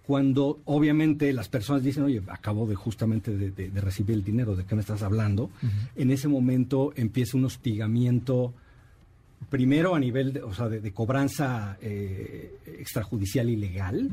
cuando 0.08 0.62
obviamente 0.64 1.30
las 1.34 1.50
personas 1.50 1.82
dicen, 1.82 2.04
oye, 2.04 2.22
acabo 2.28 2.66
de 2.66 2.74
justamente 2.74 3.36
de, 3.36 3.80
recibir 3.82 4.16
el 4.16 4.24
dinero, 4.24 4.56
¿de 4.56 4.64
qué 4.64 4.74
me 4.74 4.80
estás 4.80 5.02
hablando? 5.02 5.50
En 5.96 6.10
ese 6.10 6.28
momento 6.28 6.94
empieza 6.96 7.36
un 7.36 7.44
hostigamiento, 7.44 8.54
primero 9.50 9.94
a 9.94 10.00
nivel 10.00 10.32
de, 10.32 10.42
o 10.42 10.54
sea, 10.54 10.70
de, 10.70 10.92
cobranza 10.92 11.76
eh, 11.82 12.56
extrajudicial 12.78 13.50
ilegal, 13.50 14.08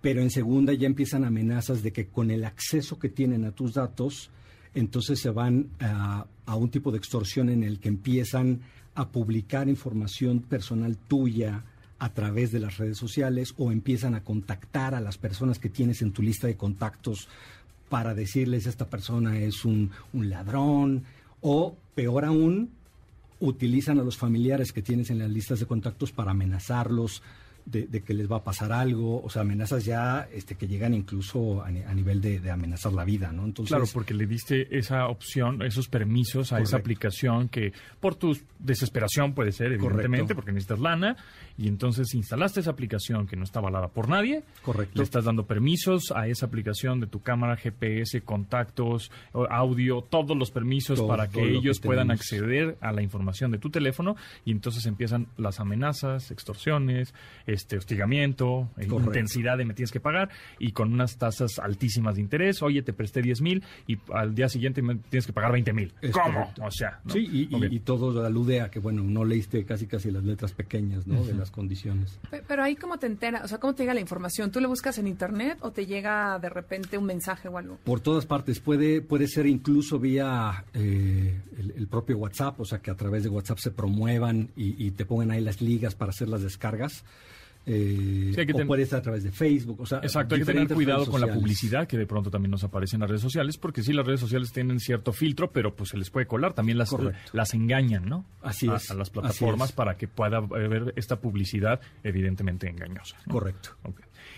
pero 0.00 0.22
en 0.22 0.30
segunda 0.30 0.74
ya 0.74 0.86
empiezan 0.86 1.24
amenazas 1.24 1.82
de 1.82 1.92
que 1.92 2.06
con 2.06 2.30
el 2.30 2.44
acceso 2.44 3.00
que 3.00 3.08
tienen 3.08 3.44
a 3.44 3.50
tus 3.50 3.74
datos, 3.74 4.30
entonces 4.76 5.18
se 5.18 5.30
van 5.30 5.70
a, 5.80 6.24
a 6.46 6.54
un 6.54 6.70
tipo 6.70 6.92
de 6.92 6.98
extorsión 6.98 7.48
en 7.48 7.64
el 7.64 7.80
que 7.80 7.88
empiezan 7.88 8.60
a 8.94 9.08
publicar 9.08 9.68
información 9.68 10.38
personal 10.38 10.96
tuya, 10.96 11.64
a 12.00 12.12
través 12.12 12.50
de 12.50 12.58
las 12.58 12.78
redes 12.78 12.96
sociales 12.96 13.54
o 13.58 13.70
empiezan 13.70 14.14
a 14.14 14.24
contactar 14.24 14.94
a 14.94 15.00
las 15.00 15.18
personas 15.18 15.58
que 15.58 15.68
tienes 15.68 16.02
en 16.02 16.12
tu 16.12 16.22
lista 16.22 16.46
de 16.46 16.56
contactos 16.56 17.28
para 17.88 18.14
decirles 18.14 18.66
esta 18.66 18.88
persona 18.88 19.38
es 19.38 19.64
un, 19.64 19.90
un 20.12 20.30
ladrón 20.30 21.04
o 21.42 21.76
peor 21.94 22.24
aún, 22.24 22.70
utilizan 23.38 23.98
a 23.98 24.02
los 24.02 24.16
familiares 24.16 24.72
que 24.72 24.82
tienes 24.82 25.10
en 25.10 25.18
las 25.18 25.30
listas 25.30 25.60
de 25.60 25.66
contactos 25.66 26.10
para 26.10 26.30
amenazarlos, 26.30 27.22
de, 27.64 28.02
que 28.02 28.14
les 28.14 28.30
va 28.30 28.38
a 28.38 28.44
pasar 28.44 28.72
algo, 28.72 29.22
o 29.22 29.30
sea, 29.30 29.42
amenazas 29.42 29.84
ya 29.84 30.28
este, 30.32 30.54
que 30.54 30.66
llegan 30.66 30.94
incluso 30.94 31.62
a, 31.62 31.70
nivel 31.70 32.20
de, 32.20 32.50
amenazar 32.50 32.92
la 32.92 33.04
vida, 33.04 33.32
¿no? 33.32 33.44
Entonces, 33.44 33.70
claro, 33.70 33.86
porque 33.92 34.14
le 34.14 34.26
diste 34.26 34.76
esa 34.76 35.08
opción, 35.08 35.62
esos 35.62 35.88
permisos 35.88 36.52
a 36.52 36.60
esa 36.60 36.76
aplicación 36.76 37.48
que 37.48 37.72
por 38.00 38.14
tu 38.14 38.36
desesperación 38.58 39.34
puede 39.34 39.52
ser, 39.52 39.72
evidentemente, 39.72 40.34
porque 40.34 40.52
necesitas 40.52 40.80
lana, 40.80 41.16
y 41.56 41.68
entonces 41.68 42.14
instalaste 42.14 42.60
esa 42.60 42.70
aplicación 42.70 43.26
que 43.26 43.36
no 43.36 43.44
está 43.44 43.58
avalada 43.58 43.88
por 43.88 44.08
nadie. 44.08 44.42
Correcto. 44.62 44.98
Le 44.98 45.04
estás 45.04 45.24
dando 45.24 45.46
permisos 45.46 46.12
a 46.14 46.26
esa 46.26 46.46
aplicación 46.46 47.00
de 47.00 47.06
tu 47.06 47.20
cámara, 47.20 47.56
GPS, 47.56 48.22
contactos, 48.22 49.10
audio, 49.50 50.02
todos 50.02 50.36
los 50.36 50.50
permisos 50.50 51.00
para 51.02 51.28
que 51.28 51.42
ellos 51.42 51.80
puedan 51.80 52.10
acceder 52.10 52.76
a 52.80 52.92
la 52.92 53.02
información 53.02 53.50
de 53.50 53.58
tu 53.58 53.70
teléfono, 53.70 54.16
y 54.44 54.52
entonces 54.52 54.86
empiezan 54.86 55.26
las 55.36 55.60
amenazas, 55.60 56.30
extorsiones, 56.30 57.14
este 57.52 57.76
hostigamiento, 57.76 58.70
eh, 58.76 58.86
intensidad 58.86 59.58
de 59.58 59.64
me 59.64 59.74
tienes 59.74 59.90
que 59.90 60.00
pagar 60.00 60.30
y 60.58 60.72
con 60.72 60.92
unas 60.92 61.16
tasas 61.18 61.58
altísimas 61.58 62.14
de 62.14 62.20
interés. 62.20 62.62
Oye, 62.62 62.82
te 62.82 62.92
presté 62.92 63.22
10 63.22 63.40
mil 63.40 63.62
y 63.86 63.98
al 64.12 64.34
día 64.34 64.48
siguiente 64.48 64.82
me 64.82 64.96
tienes 64.96 65.26
que 65.26 65.32
pagar 65.32 65.52
20 65.52 65.72
mil. 65.72 65.92
¿Cómo? 66.12 66.52
O 66.62 66.70
sea, 66.70 67.00
sí, 67.08 67.48
y, 67.50 67.80
todo 67.80 68.24
alude 68.24 68.60
a 68.60 68.70
que, 68.70 68.78
bueno, 68.78 69.02
no 69.02 69.24
leíste 69.24 69.64
casi 69.64 69.86
casi 69.86 70.10
las 70.10 70.24
letras 70.24 70.52
pequeñas, 70.52 71.06
¿no? 71.06 71.24
De 71.24 71.34
las 71.34 71.50
condiciones. 71.50 72.18
Pero, 72.46 72.62
ahí, 72.62 72.76
¿cómo 72.76 72.98
te 72.98 73.06
enteras? 73.06 73.44
O 73.44 73.48
sea, 73.48 73.58
¿cómo 73.58 73.74
te 73.74 73.82
llega 73.82 73.94
la 73.94 74.00
información? 74.00 74.50
¿Tú 74.50 74.60
lo 74.60 74.68
buscas 74.68 74.98
en 74.98 75.06
internet 75.06 75.58
o 75.60 75.70
te 75.72 75.86
llega 75.86 76.38
de 76.38 76.48
repente 76.48 76.98
un 76.98 77.06
mensaje 77.06 77.48
o 77.48 77.58
algo? 77.58 77.78
Por 77.84 78.00
todas 78.00 78.26
partes. 78.26 78.60
Puede, 78.60 79.00
puede 79.00 79.26
ser 79.26 79.46
incluso 79.46 79.98
vía 79.98 80.64
eh, 80.74 81.40
el, 81.58 81.86
propio 81.88 82.18
WhatsApp, 82.18 82.60
o 82.60 82.64
sea, 82.64 82.78
que 82.78 82.90
a 82.90 82.94
través 82.94 83.24
de 83.24 83.28
WhatsApp 83.28 83.58
se 83.58 83.70
promuevan 83.70 84.50
y, 84.56 84.86
y 84.86 84.90
te 84.92 85.04
pongan 85.04 85.30
ahí 85.30 85.40
las 85.40 85.60
ligas 85.60 85.94
para 85.94 86.10
hacer 86.10 86.28
las 86.28 86.42
descargas. 86.42 87.04
Eh, 87.66 88.32
o 88.54 88.66
puede 88.66 88.82
estar 88.82 89.00
a 89.00 89.02
través 89.02 89.22
de 89.22 89.30
Facebook. 89.30 89.80
O 89.80 89.86
sea, 89.86 89.98
Exacto, 89.98 90.34
hay 90.34 90.40
que 90.40 90.46
tener 90.46 90.68
cuidado 90.68 91.06
con 91.06 91.20
la 91.20 91.32
publicidad 91.32 91.86
que 91.86 91.98
de 91.98 92.06
pronto 92.06 92.30
también 92.30 92.50
nos 92.50 92.64
aparece 92.64 92.96
en 92.96 93.00
las 93.00 93.10
redes 93.10 93.22
sociales, 93.22 93.58
porque 93.58 93.82
sí, 93.82 93.92
las 93.92 94.06
redes 94.06 94.20
sociales 94.20 94.50
tienen 94.52 94.80
cierto 94.80 95.12
filtro, 95.12 95.52
pero 95.52 95.74
pues 95.74 95.90
se 95.90 95.98
les 95.98 96.10
puede 96.10 96.26
colar. 96.26 96.54
También 96.54 96.78
las, 96.78 96.90
las 97.32 97.54
engañan, 97.54 98.08
¿no? 98.08 98.24
Así 98.42 98.68
a, 98.68 98.76
es. 98.76 98.90
A 98.90 98.94
las 98.94 99.10
plataformas 99.10 99.72
para 99.72 99.96
que 99.96 100.08
pueda 100.08 100.38
haber 100.38 100.92
esta 100.96 101.20
publicidad 101.20 101.80
evidentemente 102.02 102.68
engañosa. 102.68 103.16
Correcto. 103.28 103.76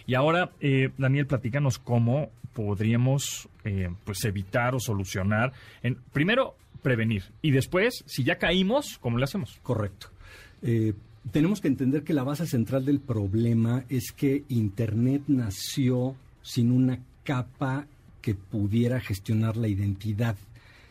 Y 0.07 0.15
ahora, 0.15 0.51
eh, 0.61 0.91
Daniel, 0.99 1.27
platícanos 1.27 1.79
cómo 1.79 2.31
podríamos 2.53 3.49
eh, 3.65 3.89
pues 4.05 4.25
evitar 4.25 4.75
o 4.75 4.81
solucionar. 4.81 5.53
En, 5.83 5.97
primero, 6.13 6.57
prevenir. 6.83 7.25
Y 7.41 7.51
después, 7.51 8.05
si 8.07 8.25
ya 8.25 8.37
caímos, 8.37 8.99
¿cómo 8.99 9.19
le 9.19 9.25
hacemos? 9.25 9.59
Correcto. 9.63 10.09
Eh, 10.63 10.95
tenemos 11.31 11.61
que 11.61 11.69
entender 11.69 12.03
que 12.03 12.15
la 12.15 12.25
base 12.25 12.47
central 12.47 12.85
del 12.85 13.01
problema 13.01 13.85
es 13.89 14.13
que 14.13 14.45
Internet 14.49 15.23
nació 15.29 16.17
sin 16.43 16.73
una 16.73 16.99
capa 17.23 17.87
que 18.21 18.35
pudiera 18.35 19.01
gestionar 19.01 19.57
la 19.57 19.69
identidad. 19.69 20.37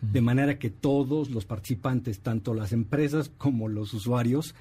De 0.01 0.21
manera 0.21 0.57
que 0.57 0.71
todos 0.71 1.29
los 1.29 1.45
participantes, 1.45 2.21
tanto 2.21 2.55
las 2.55 2.73
empresas 2.73 3.31
como 3.37 3.67
los 3.67 3.93
usuarios, 3.93 4.55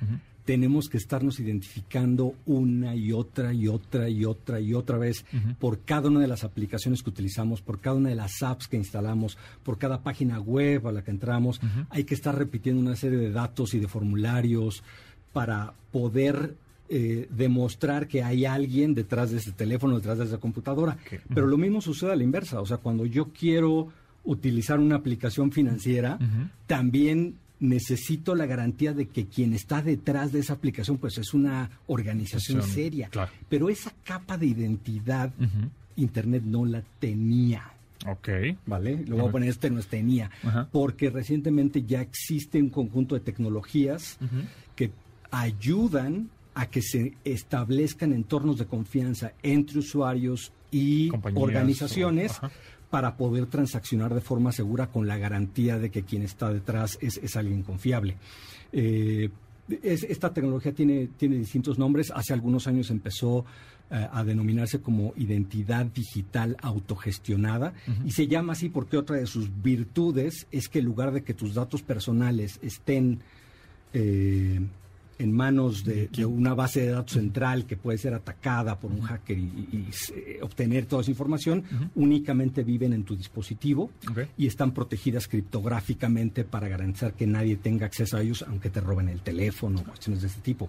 tenemos 0.44 0.88
que 0.88 0.98
estarnos 0.98 1.40
identificando 1.40 2.34
una 2.44 2.94
y 2.94 3.12
otra 3.12 3.54
y 3.54 3.68
otra 3.68 4.08
y 4.08 4.24
otra 4.24 4.60
y 4.60 4.74
otra 4.74 4.98
vez 4.98 5.24
por 5.58 5.80
cada 5.84 6.08
una 6.08 6.20
de 6.20 6.26
las 6.26 6.44
aplicaciones 6.44 7.02
que 7.02 7.10
utilizamos, 7.10 7.62
por 7.62 7.80
cada 7.80 7.96
una 7.96 8.08
de 8.10 8.16
las 8.16 8.42
apps 8.42 8.68
que 8.68 8.76
instalamos, 8.76 9.38
por 9.62 9.78
cada 9.78 10.02
página 10.02 10.40
web 10.40 10.86
a 10.88 10.92
la 10.92 11.04
que 11.04 11.10
entramos. 11.10 11.60
Hay 11.88 12.04
que 12.04 12.14
estar 12.14 12.36
repitiendo 12.36 12.82
una 12.82 12.96
serie 12.96 13.18
de 13.18 13.30
datos 13.30 13.74
y 13.74 13.78
de 13.78 13.88
formularios 13.88 14.82
para 15.32 15.72
poder 15.92 16.54
eh, 16.88 17.28
demostrar 17.30 18.08
que 18.08 18.22
hay 18.22 18.44
alguien 18.44 18.94
detrás 18.94 19.30
de 19.30 19.38
ese 19.38 19.52
teléfono, 19.52 19.96
detrás 19.96 20.18
de 20.18 20.24
esa 20.24 20.38
computadora. 20.38 20.98
Pero 21.32 21.46
lo 21.46 21.56
mismo 21.56 21.80
sucede 21.80 22.12
a 22.12 22.16
la 22.16 22.24
inversa. 22.24 22.60
O 22.60 22.66
sea, 22.66 22.78
cuando 22.78 23.06
yo 23.06 23.26
quiero 23.26 23.88
utilizar 24.24 24.80
una 24.80 24.96
aplicación 24.96 25.52
financiera, 25.52 26.18
también 26.66 27.36
necesito 27.60 28.34
la 28.34 28.46
garantía 28.46 28.92
de 28.92 29.06
que 29.06 29.26
quien 29.26 29.52
está 29.52 29.82
detrás 29.82 30.32
de 30.32 30.40
esa 30.40 30.54
aplicación 30.54 30.98
pues 30.98 31.18
es 31.18 31.34
una 31.34 31.70
organización 31.86 32.62
seria. 32.62 33.10
Pero 33.48 33.68
esa 33.68 33.92
capa 34.02 34.36
de 34.36 34.46
identidad 34.46 35.32
Internet 35.96 36.42
no 36.44 36.64
la 36.64 36.82
tenía. 36.98 37.70
Ok. 38.06 38.28
¿Vale? 38.66 39.04
Lo 39.06 39.16
voy 39.16 39.28
a 39.28 39.32
poner, 39.32 39.48
este 39.50 39.70
no 39.70 39.78
es 39.78 39.86
tenía. 39.86 40.30
Porque 40.72 41.10
recientemente 41.10 41.82
ya 41.82 42.00
existe 42.00 42.60
un 42.60 42.70
conjunto 42.70 43.14
de 43.14 43.20
tecnologías 43.20 44.18
ayudan 45.30 46.30
a 46.54 46.66
que 46.66 46.82
se 46.82 47.14
establezcan 47.24 48.12
entornos 48.12 48.58
de 48.58 48.66
confianza 48.66 49.32
entre 49.42 49.78
usuarios 49.78 50.52
y 50.70 51.10
organizaciones 51.34 52.40
para 52.90 53.16
poder 53.16 53.46
transaccionar 53.46 54.14
de 54.14 54.20
forma 54.20 54.52
segura 54.52 54.88
con 54.88 55.06
la 55.06 55.16
garantía 55.16 55.78
de 55.78 55.90
que 55.90 56.02
quien 56.02 56.22
está 56.22 56.52
detrás 56.52 56.98
es, 57.00 57.36
alguien 57.36 57.62
confiable. 57.62 58.16
Eh, 58.72 59.30
esta 59.82 60.32
tecnología 60.32 60.72
tiene, 60.72 61.08
tiene 61.16 61.36
distintos 61.36 61.78
nombres. 61.78 62.10
Hace 62.10 62.32
algunos 62.32 62.66
años 62.66 62.90
empezó 62.90 63.44
eh, 63.92 64.08
a 64.12 64.24
denominarse 64.24 64.80
como 64.80 65.12
identidad 65.16 65.86
digital 65.86 66.56
autogestionada 66.62 67.72
y 68.04 68.12
se 68.12 68.26
llama 68.26 68.52
así 68.52 68.68
porque 68.68 68.96
otra 68.96 69.16
de 69.16 69.26
sus 69.26 69.50
virtudes 69.62 70.46
es 70.50 70.68
que 70.68 70.80
en 70.80 70.84
lugar 70.84 71.12
de 71.12 71.22
que 71.22 71.34
tus 71.34 71.54
datos 71.54 71.82
personales 71.82 72.58
estén 72.62 73.20
eh, 73.92 74.60
en 75.20 75.32
manos 75.32 75.84
de, 75.84 76.08
de 76.08 76.24
una 76.26 76.54
base 76.54 76.80
de 76.80 76.88
datos 76.92 77.12
central 77.14 77.66
que 77.66 77.76
puede 77.76 77.98
ser 77.98 78.14
atacada 78.14 78.78
por 78.80 78.90
un 78.90 79.02
hacker 79.02 79.38
y, 79.38 79.42
y- 79.42 79.68
y, 79.72 79.88
eh, 80.14 80.38
obtener 80.42 80.86
toda 80.86 81.02
esa 81.02 81.10
información, 81.10 81.62
únicamente 81.94 82.62
viven 82.64 82.92
en 82.92 83.04
tu 83.04 83.14
dispositivo 83.16 83.90
y 84.36 84.46
están 84.46 84.72
protegidas 84.72 85.28
criptográficamente 85.28 86.44
para 86.44 86.68
garantizar 86.68 87.12
que 87.14 87.26
nadie 87.26 87.56
tenga 87.56 87.86
acceso 87.86 88.16
a 88.16 88.22
ellos, 88.22 88.44
aunque 88.48 88.70
te 88.70 88.80
roben 88.80 89.08
el 89.08 89.20
teléfono, 89.20 89.82
cuestiones 89.84 90.22
de 90.22 90.28
este 90.28 90.40
tipo. 90.40 90.68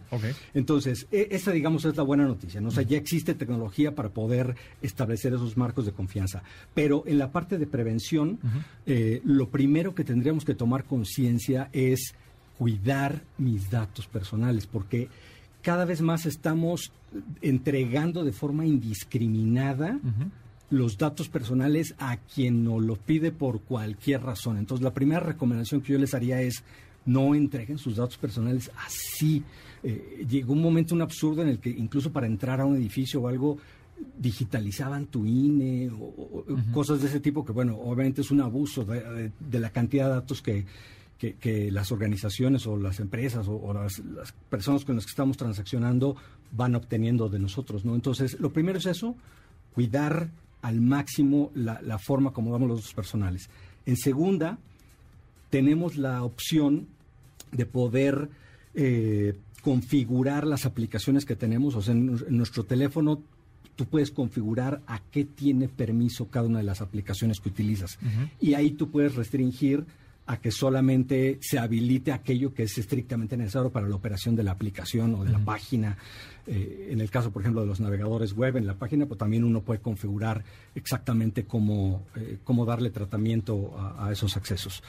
Entonces, 0.53 1.07
e- 1.11 1.29
esa, 1.31 1.51
digamos, 1.51 1.85
es 1.85 1.95
la 1.95 2.03
buena 2.03 2.25
noticia. 2.25 2.61
¿no? 2.61 2.67
O 2.67 2.71
sea, 2.71 2.83
ya 2.83 2.97
existe 2.97 3.33
tecnología 3.33 3.95
para 3.95 4.09
poder 4.09 4.55
establecer 4.81 5.33
esos 5.33 5.57
marcos 5.57 5.85
de 5.85 5.91
confianza. 5.93 6.43
Pero 6.73 7.03
en 7.07 7.17
la 7.17 7.31
parte 7.31 7.57
de 7.57 7.67
prevención, 7.67 8.39
eh, 8.85 9.21
lo 9.23 9.49
primero 9.49 9.95
que 9.95 10.03
tendríamos 10.03 10.45
que 10.45 10.55
tomar 10.55 10.83
conciencia 10.83 11.69
es 11.73 12.13
cuidar 12.61 13.23
mis 13.39 13.71
datos 13.71 14.05
personales, 14.05 14.67
porque 14.67 15.07
cada 15.63 15.83
vez 15.83 15.99
más 16.01 16.27
estamos 16.27 16.91
entregando 17.41 18.23
de 18.23 18.31
forma 18.33 18.67
indiscriminada 18.67 19.99
los 20.69 20.95
datos 20.95 21.27
personales 21.27 21.95
a 21.97 22.17
quien 22.17 22.63
nos 22.63 22.83
lo 22.83 22.97
pide 22.97 23.31
por 23.31 23.61
cualquier 23.61 24.21
razón. 24.21 24.57
Entonces, 24.57 24.83
la 24.83 24.93
primera 24.93 25.19
recomendación 25.21 25.81
que 25.81 25.93
yo 25.93 25.97
les 25.97 26.13
haría 26.13 26.39
es 26.43 26.63
no 27.03 27.33
entreguen 27.33 27.79
sus 27.79 27.95
datos 27.95 28.17
personales 28.19 28.69
así. 28.85 29.43
Eh, 29.81 30.23
llegó 30.29 30.53
un 30.53 30.61
momento, 30.61 30.93
un 30.93 31.01
absurdo 31.01 31.41
en 31.41 31.47
el 31.47 31.57
que 31.59 31.71
incluso 31.71 32.11
para 32.11 32.27
entrar 32.27 32.61
a 32.61 32.65
un 32.65 32.75
edificio 32.75 33.21
o 33.21 33.27
algo 33.27 33.57
digitalizaban 34.19 35.07
tu 35.07 35.25
INE 35.25 35.89
o, 35.89 36.45
cosas 36.73 37.01
de 37.01 37.07
ese 37.07 37.19
tipo 37.19 37.43
que, 37.43 37.51
bueno, 37.53 37.75
obviamente 37.75 38.21
es 38.21 38.29
un 38.29 38.41
abuso 38.41 38.85
de, 38.85 39.01
de- 39.01 39.31
de 39.39 39.59
la 39.59 39.71
cantidad 39.71 40.05
de 40.05 40.11
datos 40.11 40.41
que, 40.43 40.65
que, 41.21 41.35
que 41.35 41.69
las 41.69 41.91
organizaciones 41.91 42.65
o 42.65 42.75
las 42.77 42.99
empresas 42.99 43.47
o, 43.47 43.55
o 43.55 43.73
las, 43.75 43.99
las 43.99 44.31
personas 44.49 44.83
con 44.83 44.95
las 44.95 45.05
que 45.05 45.11
estamos 45.11 45.37
transaccionando 45.37 46.15
van 46.51 46.73
obteniendo 46.73 47.29
de 47.29 47.37
nosotros, 47.37 47.85
¿no? 47.85 47.93
Entonces, 47.93 48.39
lo 48.39 48.51
primero 48.51 48.79
es 48.79 48.87
eso, 48.87 49.15
cuidar 49.75 50.31
al 50.63 50.81
máximo 50.81 51.51
la, 51.53 51.79
la 51.83 51.99
forma 51.99 52.33
como 52.33 52.51
damos 52.51 52.67
los 52.67 52.79
datos 52.79 52.95
personales. 52.95 53.51
En 53.85 53.97
segunda, 53.97 54.57
tenemos 55.51 55.95
la 55.95 56.23
opción 56.23 56.87
de 57.51 57.67
poder 57.67 58.31
eh, 58.73 59.35
configurar 59.61 60.47
las 60.47 60.65
aplicaciones 60.65 61.25
que 61.25 61.35
tenemos. 61.35 61.75
O 61.75 61.83
sea, 61.83 61.93
en, 61.93 62.17
en 62.27 62.35
nuestro 62.35 62.63
teléfono 62.63 63.21
tú 63.75 63.85
puedes 63.85 64.09
configurar 64.09 64.81
a 64.87 64.99
qué 65.11 65.25
tiene 65.25 65.67
permiso 65.67 66.29
cada 66.29 66.47
una 66.47 66.57
de 66.57 66.65
las 66.65 66.81
aplicaciones 66.81 67.39
que 67.39 67.49
utilizas. 67.49 67.99
Y 68.39 68.55
ahí 68.55 68.71
tú 68.71 68.89
puedes 68.89 69.13
restringir 69.13 69.85
a 70.31 70.37
que 70.39 70.49
solamente 70.51 71.37
se 71.41 71.59
habilite 71.59 72.11
aquello 72.11 72.53
que 72.53 72.63
es 72.63 72.77
estrictamente 72.77 73.35
necesario 73.35 73.69
para 73.69 73.87
la 73.89 73.95
operación 73.95 74.35
de 74.35 74.43
la 74.43 74.51
aplicación 74.51 75.13
o 75.15 75.23
de 75.25 75.31
la 75.31 75.39
página. 75.39 75.97
Eh, 76.47 76.87
en 76.91 77.01
el 77.01 77.09
caso, 77.09 77.31
por 77.31 77.41
ejemplo, 77.41 77.61
de 77.61 77.67
los 77.67 77.79
navegadores 77.81 78.33
web, 78.33 78.55
en 78.57 78.65
la 78.65 78.75
página, 78.75 79.05
pues 79.05 79.17
también 79.17 79.43
uno 79.43 79.61
puede 79.61 79.81
configurar 79.81 80.43
exactamente 80.73 81.43
cómo, 81.43 82.03
eh, 82.15 82.37
cómo 82.43 82.65
darle 82.65 82.89
tratamiento 82.91 83.77
a, 83.77 84.07
a 84.07 84.11
esos 84.11 84.37
accesos. 84.37 84.81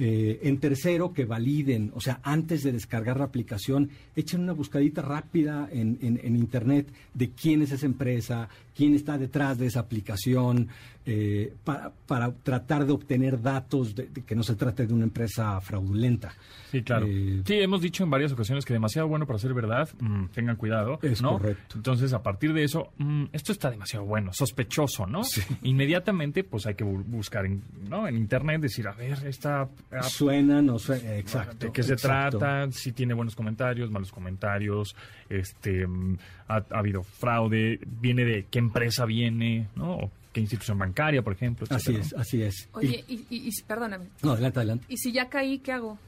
Eh, 0.00 0.38
en 0.44 0.58
tercero, 0.58 1.12
que 1.12 1.24
validen, 1.24 1.90
o 1.94 2.00
sea, 2.00 2.20
antes 2.22 2.62
de 2.62 2.70
descargar 2.70 3.18
la 3.18 3.24
aplicación, 3.24 3.90
echen 4.14 4.40
una 4.42 4.52
buscadita 4.52 5.02
rápida 5.02 5.68
en, 5.72 5.98
en- 6.00 6.20
en 6.22 6.36
Internet 6.36 6.86
de 7.14 7.30
quién 7.30 7.62
es 7.62 7.72
esa 7.72 7.86
empresa, 7.86 8.48
quién 8.78 8.94
está 8.94 9.18
detrás 9.18 9.58
de 9.58 9.66
esa 9.66 9.80
aplicación, 9.80 10.68
eh, 11.04 11.52
para, 11.64 11.90
para 12.06 12.30
tratar 12.32 12.84
de 12.86 12.92
obtener 12.92 13.40
datos 13.42 13.94
de, 13.94 14.06
de 14.08 14.22
que 14.24 14.34
no 14.36 14.42
se 14.42 14.54
trate 14.54 14.86
de 14.86 14.92
una 14.94 15.04
empresa 15.04 15.58
fraudulenta. 15.60 16.32
Sí, 16.70 16.82
claro. 16.82 17.06
Eh, 17.08 17.42
sí, 17.46 17.54
hemos 17.54 17.80
dicho 17.80 18.04
en 18.04 18.10
varias 18.10 18.30
ocasiones 18.30 18.64
que 18.66 18.74
demasiado 18.74 19.08
bueno 19.08 19.26
para 19.26 19.38
ser 19.38 19.52
verdad, 19.54 19.88
mm, 19.98 20.26
tengan 20.26 20.56
cuidado, 20.56 20.98
Es 21.02 21.20
¿no? 21.22 21.38
correcto. 21.38 21.76
Entonces, 21.76 22.12
a 22.12 22.22
partir 22.22 22.52
de 22.52 22.62
eso, 22.62 22.92
mm, 22.98 23.24
esto 23.32 23.52
está 23.52 23.70
demasiado 23.70 24.04
bueno, 24.04 24.30
sospechoso, 24.34 25.06
¿no? 25.06 25.22
Inmediatamente, 25.62 26.44
pues 26.44 26.66
hay 26.66 26.74
que 26.74 26.84
bu- 26.84 27.04
buscar 27.04 27.46
en, 27.46 27.62
¿no? 27.88 28.06
en 28.06 28.16
internet, 28.16 28.60
decir, 28.60 28.86
a 28.86 28.92
ver, 28.92 29.18
esta 29.26 29.62
app, 29.62 29.70
Suena, 30.02 30.60
no 30.62 30.78
suena, 30.78 31.16
exacto. 31.16 31.66
¿De 31.66 31.72
qué 31.72 31.82
se 31.82 31.94
exacto. 31.94 32.38
trata? 32.38 32.70
Si 32.70 32.92
tiene 32.92 33.14
buenos 33.14 33.34
comentarios, 33.34 33.90
malos 33.90 34.12
comentarios, 34.12 34.94
este, 35.28 35.86
mm, 35.86 36.18
ha, 36.48 36.56
ha 36.70 36.78
habido 36.78 37.02
fraude, 37.02 37.80
viene 37.86 38.24
de 38.24 38.46
qué 38.50 38.58
empresa 38.68 39.04
viene, 39.04 39.68
¿no? 39.76 39.96
O 39.96 40.10
qué 40.32 40.40
institución 40.40 40.78
bancaria, 40.78 41.22
por 41.22 41.32
ejemplo. 41.32 41.66
Así 41.70 41.94
es, 41.94 42.12
¿no? 42.12 42.20
así 42.20 42.42
es. 42.42 42.68
Oye, 42.72 43.04
y, 43.08 43.14
y- 43.30 43.48
y- 43.48 43.62
perdóname. 43.66 44.06
No, 44.22 44.32
adelante, 44.32 44.58
adelante. 44.60 44.84
¿Y 44.88 44.96
si 44.98 45.12
ya 45.12 45.28
caí, 45.28 45.58
qué 45.58 45.72
hago? 45.72 45.98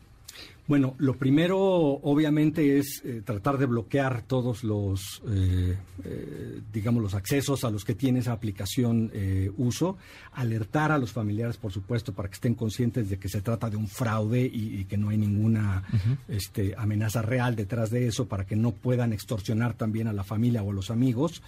Bueno, 0.68 0.94
lo 0.98 1.16
primero, 1.16 1.58
obviamente, 1.58 2.78
es 2.78 3.02
eh, 3.04 3.22
tratar 3.24 3.58
de 3.58 3.66
bloquear 3.66 4.22
todos 4.22 4.62
los, 4.62 5.20
eh, 5.28 5.76
eh, 6.04 6.60
digamos, 6.72 7.02
los 7.02 7.14
accesos 7.14 7.64
a 7.64 7.70
los 7.72 7.84
que 7.84 7.96
tiene 7.96 8.20
esa 8.20 8.30
aplicación 8.32 9.10
eh, 9.12 9.50
uso, 9.56 9.96
alertar 10.32 10.92
a 10.92 10.98
los 10.98 11.10
familiares, 11.10 11.56
por 11.56 11.72
supuesto, 11.72 12.12
para 12.12 12.28
que 12.28 12.34
estén 12.34 12.54
conscientes 12.54 13.10
de 13.10 13.18
que 13.18 13.28
se 13.28 13.40
trata 13.42 13.68
de 13.68 13.76
un 13.76 13.88
fraude 13.88 14.42
y, 14.42 14.80
y 14.80 14.84
que 14.84 14.96
no 14.96 15.08
hay 15.08 15.16
ninguna 15.18 15.82
este, 16.28 16.74
amenaza 16.78 17.20
real 17.22 17.56
detrás 17.56 17.90
de 17.90 18.06
eso, 18.06 18.28
para 18.28 18.46
que 18.46 18.54
no 18.54 18.70
puedan 18.70 19.12
extorsionar 19.12 19.74
también 19.74 20.06
a 20.06 20.12
la 20.12 20.22
familia 20.22 20.62
o 20.62 20.70
a 20.70 20.74
los 20.74 20.92
amigos. 20.92 21.42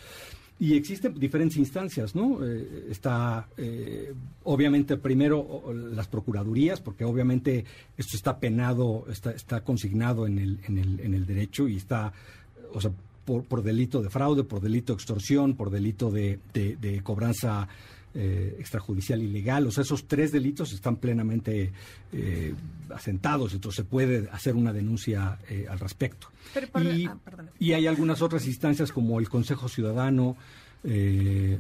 Y 0.63 0.75
existen 0.77 1.19
diferentes 1.19 1.57
instancias, 1.59 2.15
¿no? 2.15 2.39
Eh, 2.47 2.87
está, 2.89 3.49
eh, 3.57 4.13
obviamente, 4.45 4.97
primero 4.97 5.73
las 5.93 6.07
procuradurías, 6.07 6.81
porque 6.81 7.05
obviamente 7.05 7.65
esto 7.97 8.17
está 8.17 8.39
penado, 8.39 9.05
está, 9.11 9.33
está 9.33 9.65
consignado 9.65 10.25
en 10.25 10.39
el, 10.39 10.61
en, 10.69 10.79
el, 10.79 11.01
en 11.01 11.15
el 11.15 11.27
derecho 11.27 11.67
y 11.67 11.79
está, 11.79 12.13
o 12.73 12.81
sea, 12.81 12.93
por, 13.25 13.43
por 13.45 13.65
delito 13.65 14.03
de 14.03 14.09
fraude, 14.11 14.45
por 14.45 14.61
delito 14.61 14.93
de 14.93 14.99
extorsión, 14.99 15.55
por 15.57 15.69
delito 15.71 16.13
de, 16.13 16.39
de- 16.55 16.77
de 16.77 17.03
cobranza 17.03 17.67
eh, 18.15 18.57
extrajudicial 18.59 19.23
ilegal. 19.23 19.67
O 19.67 19.71
sea, 19.71 19.83
esos 19.83 20.07
tres 20.07 20.33
delitos 20.33 20.73
están 20.73 20.97
plenamente 20.97 21.73
eh, 22.13 22.55
asentados, 22.91 23.55
entonces 23.55 23.77
se 23.77 23.85
puede 23.85 24.29
hacer 24.31 24.55
una 24.55 24.73
denuncia 24.73 25.39
eh, 25.49 25.67
al 25.69 25.79
respecto. 25.79 26.29
Pero 26.53 26.69
y, 26.83 27.07
ah, 27.07 27.17
y 27.59 27.73
hay 27.73 27.87
algunas 27.87 28.21
otras 28.23 28.47
instancias 28.47 28.93
como 28.93 29.19
el 29.19 29.29
Consejo 29.29 29.69
Ciudadano, 29.69 30.37
eh, 30.85 31.59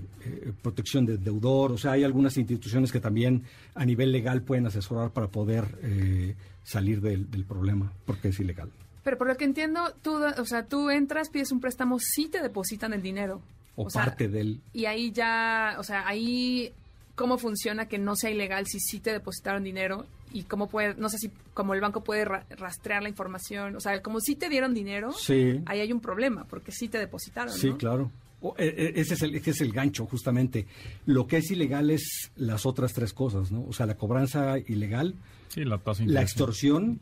protección 0.60 1.06
del 1.06 1.22
deudor, 1.22 1.72
o 1.72 1.78
sea, 1.78 1.92
hay 1.92 2.04
algunas 2.04 2.36
instituciones 2.36 2.92
que 2.92 3.00
también 3.00 3.44
a 3.74 3.84
nivel 3.84 4.12
legal 4.12 4.42
pueden 4.42 4.66
asesorar 4.66 5.10
para 5.10 5.28
poder 5.28 6.36
salir 6.64 7.00
del, 7.00 7.30
del 7.30 7.44
problema, 7.44 7.92
porque 8.04 8.28
es 8.28 8.40
ilegal. 8.40 8.70
Pero 9.04 9.18
por 9.18 9.26
lo 9.26 9.36
que 9.36 9.44
entiendo, 9.44 9.94
tú, 10.02 10.20
o 10.38 10.44
sea, 10.44 10.66
tú 10.66 10.90
entras, 10.90 11.28
pides 11.28 11.50
un 11.50 11.60
préstamo, 11.60 11.98
sí 11.98 12.28
te 12.28 12.42
depositan 12.42 12.92
el 12.92 13.02
dinero. 13.02 13.40
O, 13.76 13.88
sea, 13.90 14.04
parte 14.04 14.28
del... 14.28 14.60
Y 14.72 14.84
ahí 14.86 15.12
ya, 15.12 15.76
o 15.78 15.82
sea, 15.82 16.06
ahí 16.06 16.72
cómo 17.14 17.38
funciona 17.38 17.86
que 17.86 17.98
no 17.98 18.16
sea 18.16 18.30
ilegal 18.30 18.66
si 18.66 18.80
sí 18.80 19.00
te 19.00 19.12
depositaron 19.12 19.62
dinero 19.64 20.06
y 20.32 20.44
cómo 20.44 20.68
puede, 20.68 20.94
no 20.94 21.08
sé 21.10 21.18
si 21.18 21.30
como 21.54 21.74
el 21.74 21.80
banco 21.80 22.02
puede 22.02 22.24
ra- 22.24 22.46
rastrear 22.50 23.02
la 23.02 23.08
información, 23.10 23.76
o 23.76 23.80
sea, 23.80 24.00
como 24.02 24.20
si 24.20 24.34
te 24.34 24.48
dieron 24.48 24.72
dinero, 24.74 25.12
Sí. 25.12 25.60
ahí 25.66 25.80
hay 25.80 25.92
un 25.92 26.00
problema 26.00 26.44
porque 26.44 26.72
sí 26.72 26.88
te 26.88 26.98
depositaron, 26.98 27.52
Sí, 27.54 27.68
¿no? 27.70 27.76
claro. 27.78 28.10
O, 28.40 28.54
eh, 28.58 28.74
eh, 28.76 28.92
ese, 28.96 29.14
es 29.14 29.22
el, 29.22 29.34
ese 29.36 29.50
es 29.50 29.60
el 29.60 29.72
gancho, 29.72 30.04
justamente. 30.06 30.66
Lo 31.06 31.26
que 31.28 31.36
es 31.36 31.50
ilegal 31.50 31.90
es 31.90 32.30
las 32.36 32.66
otras 32.66 32.92
tres 32.92 33.12
cosas, 33.12 33.52
¿no? 33.52 33.64
O 33.68 33.72
sea, 33.72 33.86
la 33.86 33.94
cobranza 33.96 34.58
ilegal, 34.58 35.14
Sí, 35.48 35.64
la 35.64 35.78
tasa 35.78 36.02
la 36.06 36.22
extorsión, 36.22 36.98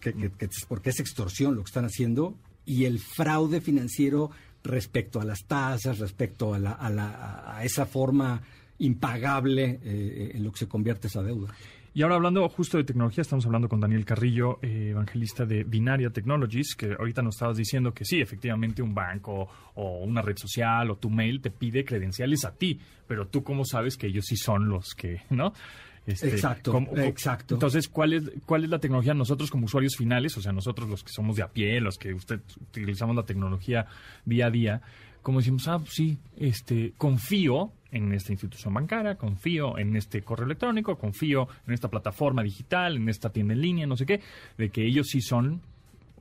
que, 0.00 0.14
que- 0.14 0.30
que 0.30 0.48
porque 0.68 0.90
es 0.90 1.00
extorsión 1.00 1.56
lo 1.56 1.62
que 1.62 1.68
están 1.68 1.84
haciendo, 1.84 2.34
y 2.64 2.84
el 2.86 3.00
fraude 3.00 3.60
financiero 3.60 4.30
respecto 4.64 5.20
a 5.20 5.24
las 5.24 5.40
tasas, 5.46 5.98
respecto 5.98 6.54
a, 6.54 6.58
la, 6.58 6.72
a, 6.72 6.88
la- 6.90 7.56
a 7.56 7.64
esa 7.64 7.86
forma 7.86 8.40
impagable 8.78 9.80
eh, 9.82 10.32
en 10.34 10.44
lo 10.44 10.52
que 10.52 10.58
se 10.58 10.68
convierte 10.68 11.06
esa 11.06 11.22
deuda. 11.22 11.54
Y 11.94 12.02
ahora 12.02 12.14
hablando 12.14 12.48
justo 12.48 12.78
de 12.78 12.84
tecnología, 12.84 13.20
estamos 13.20 13.44
hablando 13.44 13.68
con 13.68 13.78
Daniel 13.78 14.06
Carrillo, 14.06 14.58
eh, 14.62 14.88
evangelista 14.92 15.44
de 15.44 15.62
Binaria 15.62 16.08
Technologies, 16.08 16.74
que 16.74 16.94
ahorita 16.98 17.20
nos 17.20 17.34
estabas 17.34 17.58
diciendo 17.58 17.92
que 17.92 18.06
sí, 18.06 18.18
efectivamente 18.20 18.80
un 18.82 18.94
banco 18.94 19.46
o 19.74 19.98
una 20.02 20.22
red 20.22 20.38
social 20.38 20.90
o 20.90 20.96
tu 20.96 21.10
mail 21.10 21.42
te 21.42 21.50
pide 21.50 21.84
credenciales 21.84 22.46
a 22.46 22.54
ti, 22.54 22.80
pero 23.06 23.28
tú 23.28 23.44
cómo 23.44 23.66
sabes 23.66 23.98
que 23.98 24.06
ellos 24.06 24.24
sí 24.26 24.36
son 24.36 24.70
los 24.70 24.94
que, 24.94 25.20
¿no? 25.28 25.52
Este, 26.06 26.30
Exacto, 26.30 26.72
¿cómo- 26.72 26.88
cómo- 26.88 27.02
exacto. 27.02 27.54
Entonces, 27.54 27.86
¿cuál 27.88 28.12
es, 28.14 28.24
¿cuál 28.44 28.64
es 28.64 28.70
la 28.70 28.80
tecnología? 28.80 29.14
Nosotros 29.14 29.50
como 29.50 29.66
usuarios 29.66 29.94
finales, 29.96 30.36
o 30.36 30.40
sea, 30.42 30.52
nosotros 30.52 30.88
los 30.88 31.04
que 31.04 31.12
somos 31.12 31.36
de 31.36 31.42
a 31.42 31.48
pie, 31.48 31.80
los 31.80 31.96
que 31.96 32.12
usted 32.12 32.40
utilizamos 32.60 33.14
la 33.14 33.22
tecnología 33.24 33.86
día 34.24 34.46
a 34.46 34.50
día, 34.50 34.82
como 35.22 35.38
decimos, 35.38 35.68
ah, 35.68 35.80
sí, 35.88 36.18
este, 36.36 36.92
confío 36.98 37.70
en 37.92 38.12
esta 38.12 38.32
institución 38.32 38.74
bancaria, 38.74 39.14
confío 39.14 39.78
en 39.78 39.94
este 39.94 40.22
correo 40.22 40.46
electrónico, 40.46 40.96
confío 40.98 41.46
en 41.68 41.74
esta 41.74 41.88
plataforma 41.88 42.42
digital, 42.42 42.96
en 42.96 43.08
esta 43.08 43.30
tienda 43.30 43.54
en 43.54 43.60
línea, 43.60 43.86
no 43.86 43.96
sé 43.96 44.04
qué, 44.04 44.20
de 44.58 44.70
que 44.70 44.84
ellos 44.84 45.06
sí 45.08 45.20
son 45.20 45.60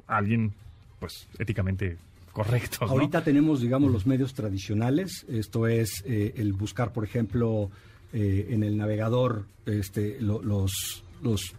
alguien, 0.05 0.53
pues, 0.99 1.27
éticamente 1.39 1.97
correcto. 2.33 2.85
¿no? 2.85 2.91
Ahorita 2.91 3.23
tenemos, 3.23 3.61
digamos, 3.61 3.91
los 3.91 4.05
medios 4.05 4.33
tradicionales. 4.35 5.25
Esto 5.29 5.65
es 5.67 6.03
eh, 6.05 6.33
el 6.37 6.53
buscar, 6.53 6.93
por 6.93 7.03
ejemplo, 7.03 7.71
eh, 8.13 8.47
en 8.49 8.63
el 8.63 8.77
navegador 8.77 9.45
este, 9.65 10.19
lo- 10.21 10.41
los, 10.41 11.03
los 11.21 11.53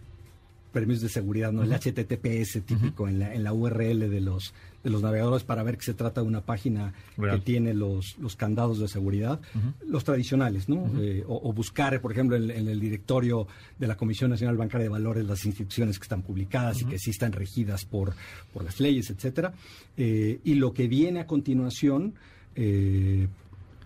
permisos 0.71 1.03
de 1.03 1.09
seguridad, 1.09 1.51
¿no? 1.51 1.61
El 1.63 1.71
HTTPS 1.71 2.63
típico 2.65 3.07
en, 3.07 3.19
la, 3.19 3.33
en 3.35 3.43
la 3.43 3.53
URL 3.53 4.09
de 4.09 4.21
los, 4.21 4.55
de 4.83 4.89
los 4.89 5.03
navegadores 5.03 5.43
para 5.43 5.61
ver 5.61 5.77
que 5.77 5.83
se 5.83 5.93
trata 5.93 6.21
de 6.21 6.27
una 6.27 6.41
página 6.41 6.93
que 7.37 7.41
tiene 7.43 7.75
los, 7.75 8.17
los 8.17 8.35
candados 8.35 8.79
de 8.79 8.87
seguridad, 8.87 9.39
los 9.85 10.03
tradicionales, 10.03 10.69
¿no? 10.69 10.89
Eh, 10.99 11.23
o, 11.27 11.53
buscar, 11.53 12.01
por 12.01 12.11
ejemplo, 12.11 12.35
en, 12.37 12.49
el 12.49 12.79
directorio 12.79 13.47
de 13.77 13.85
la 13.85 13.95
Comisión 13.95 14.31
Nacional 14.31 14.57
Bancaria 14.57 14.85
de 14.85 14.89
Valores 14.89 15.25
las 15.27 15.45
instituciones 15.45 15.99
que 15.99 16.03
están 16.05 16.23
publicadas 16.23 16.81
y 16.81 16.85
que 16.85 16.97
sí 16.97 17.11
están 17.11 17.33
regidas 17.33 17.85
por, 17.85 18.15
por 18.51 18.63
las 18.63 18.79
leyes, 18.79 19.11
etcétera. 19.11 19.53
Eh, 19.95 20.39
y 20.43 20.55
lo 20.55 20.73
que 20.73 20.87
viene 20.87 21.19
a 21.19 21.27
continuación, 21.27 22.15
eh, 22.55 23.27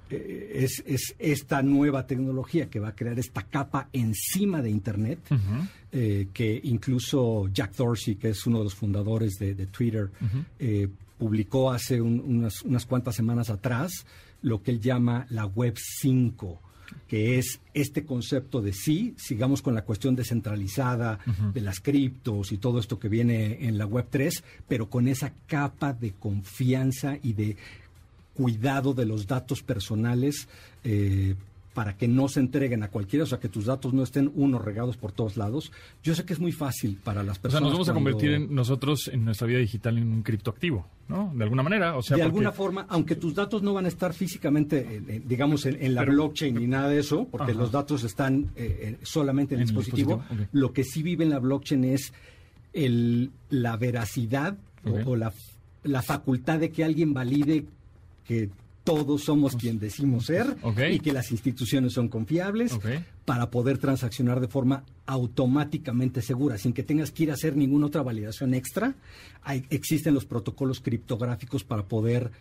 es, 0.10 0.84
es, 0.86 1.16
esta 1.20 1.62
nueva 1.62 2.08
tecnología 2.08 2.70
que 2.70 2.80
va 2.80 2.90
a 2.90 2.96
crear 2.96 3.18
esta 3.20 3.44
capa 3.44 3.90
encima 3.94 4.62
de 4.62 4.70
Internet, 4.70 5.20
eh, 5.92 6.28
que 6.34 6.60
incluso 6.64 7.48
Jack 7.54 7.76
Dorsey, 7.76 8.16
que 8.16 8.30
es 8.30 8.46
uno 8.46 8.60
de 8.60 8.64
los 8.66 8.76
fundadores 8.76 9.38
de, 9.40 9.54
Twitter, 9.68 10.10
eh, 10.60 10.88
publicó 11.18 11.72
hace 11.72 12.02
unas, 12.02 12.62
unas 12.62 12.86
cuantas 12.86 13.16
semanas 13.16 13.50
atrás 13.50 14.06
lo 14.42 14.62
que 14.62 14.72
él 14.72 14.80
llama 14.80 15.26
la 15.30 15.46
Web 15.46 15.76
5 15.78 16.62
que 17.08 17.38
es 17.38 17.60
este 17.74 18.06
concepto 18.06 18.62
de 18.62 18.74
sí, 18.74 19.14
sigamos 19.18 19.62
con 19.62 19.76
la 19.76 19.84
cuestión 19.84 20.16
descentralizada 20.16 21.20
de 21.54 21.62
las 21.62 21.80
criptos 21.80 22.52
y 22.52 22.58
todo 22.58 22.80
esto 22.80 23.00
que 23.00 23.10
viene 23.10 23.68
en 23.68 23.78
la 23.78 23.86
Web 23.86 24.08
3, 24.10 24.44
pero 24.68 24.90
con 24.90 25.08
esa 25.08 25.34
capa 25.48 25.94
de 25.94 26.14
confianza 26.14 27.18
y 27.22 27.34
de 27.34 27.58
cuidado 28.38 28.94
de 28.94 29.08
los 29.08 29.26
datos 29.26 29.64
personales 29.64 30.48
eh, 30.84 31.34
para 31.74 31.98
que 31.98 32.08
no 32.08 32.28
se 32.28 32.40
entreguen 32.40 32.84
a 32.84 32.90
cualquiera, 32.90 33.24
o 33.24 33.28
sea, 33.28 33.40
que 33.40 33.50
tus 33.50 33.66
datos 33.66 33.94
no 33.94 34.04
estén 34.04 34.32
unos 34.36 34.64
regados 34.64 34.96
por 34.96 35.12
todos 35.12 35.38
lados. 35.38 35.72
Yo 36.04 36.14
sé 36.14 36.24
que 36.24 36.34
es 36.34 36.40
muy 36.40 36.52
fácil 36.52 37.00
para 37.04 37.24
las 37.24 37.40
personas. 37.40 37.64
O 37.64 37.66
sea, 37.66 37.70
nos 37.70 37.74
vamos 37.74 37.90
a 37.90 37.94
convertir 37.94 38.32
en 38.32 38.54
nosotros 38.54 39.10
en 39.12 39.26
nuestra 39.26 39.48
vida 39.48 39.60
digital 39.60 39.98
en 39.98 40.12
un 40.12 40.22
criptoactivo, 40.22 40.88
¿no? 41.08 41.32
De 41.36 41.44
alguna 41.44 41.64
manera, 41.64 41.98
o 41.98 42.04
sea, 42.04 42.18
de 42.18 42.24
alguna 42.24 42.52
forma, 42.52 42.86
aunque 42.90 43.16
tus 43.16 43.34
datos 43.34 43.64
no 43.64 43.74
van 43.74 43.86
a 43.86 43.88
estar 43.88 44.14
físicamente, 44.14 45.22
digamos, 45.26 45.66
en, 45.66 45.96
la 45.96 46.04
blockchain 46.04 46.56
ni 46.56 46.68
nada 46.68 46.90
de 46.90 47.00
eso, 47.00 47.28
porque 47.30 47.54
los 47.54 47.72
datos 47.72 48.04
están 48.04 48.52
eh, 48.56 48.98
solamente 49.04 49.56
en 49.56 49.62
el 49.62 49.68
dispositivo. 49.68 50.24
Lo 50.52 50.74
que 50.74 50.84
sí 50.84 51.04
vive 51.04 51.24
en 51.26 51.32
la 51.32 51.40
blockchain 51.40 51.84
es 51.86 52.14
el, 52.74 53.32
la 53.50 53.78
veracidad 53.78 54.58
o, 55.06 55.16
la, 55.16 55.34
la 55.84 56.02
facultad 56.02 56.60
de 56.60 56.72
que 56.72 56.84
alguien 56.84 57.14
valide 57.14 57.66
que 58.28 58.50
todos 58.84 59.26
somos 59.26 59.56
quien 59.58 59.80
decimos 59.80 60.28
ser 60.28 60.56
y 60.90 61.00
que 61.00 61.12
las 61.12 61.32
instituciones 61.32 61.92
son 61.94 62.08
confiables 62.08 62.78
para 63.26 63.52
poder 63.52 63.78
transaccionar 63.80 64.40
de 64.40 64.48
forma 64.48 64.84
automáticamente 65.06 66.22
segura, 66.22 66.58
sin 66.58 66.72
que 66.72 66.84
tengas 66.84 67.12
que 67.12 67.24
ir 67.24 67.32
a 67.32 67.34
hacer 67.34 67.58
ninguna 67.58 67.88
otra 67.88 68.02
validación 68.02 68.54
extra. 68.54 68.96
Hay, 69.44 69.66
existen 69.70 70.14
los 70.14 70.24
protocolos 70.24 70.80
criptográficos 70.80 71.66
para 71.66 71.84
poder 71.84 72.32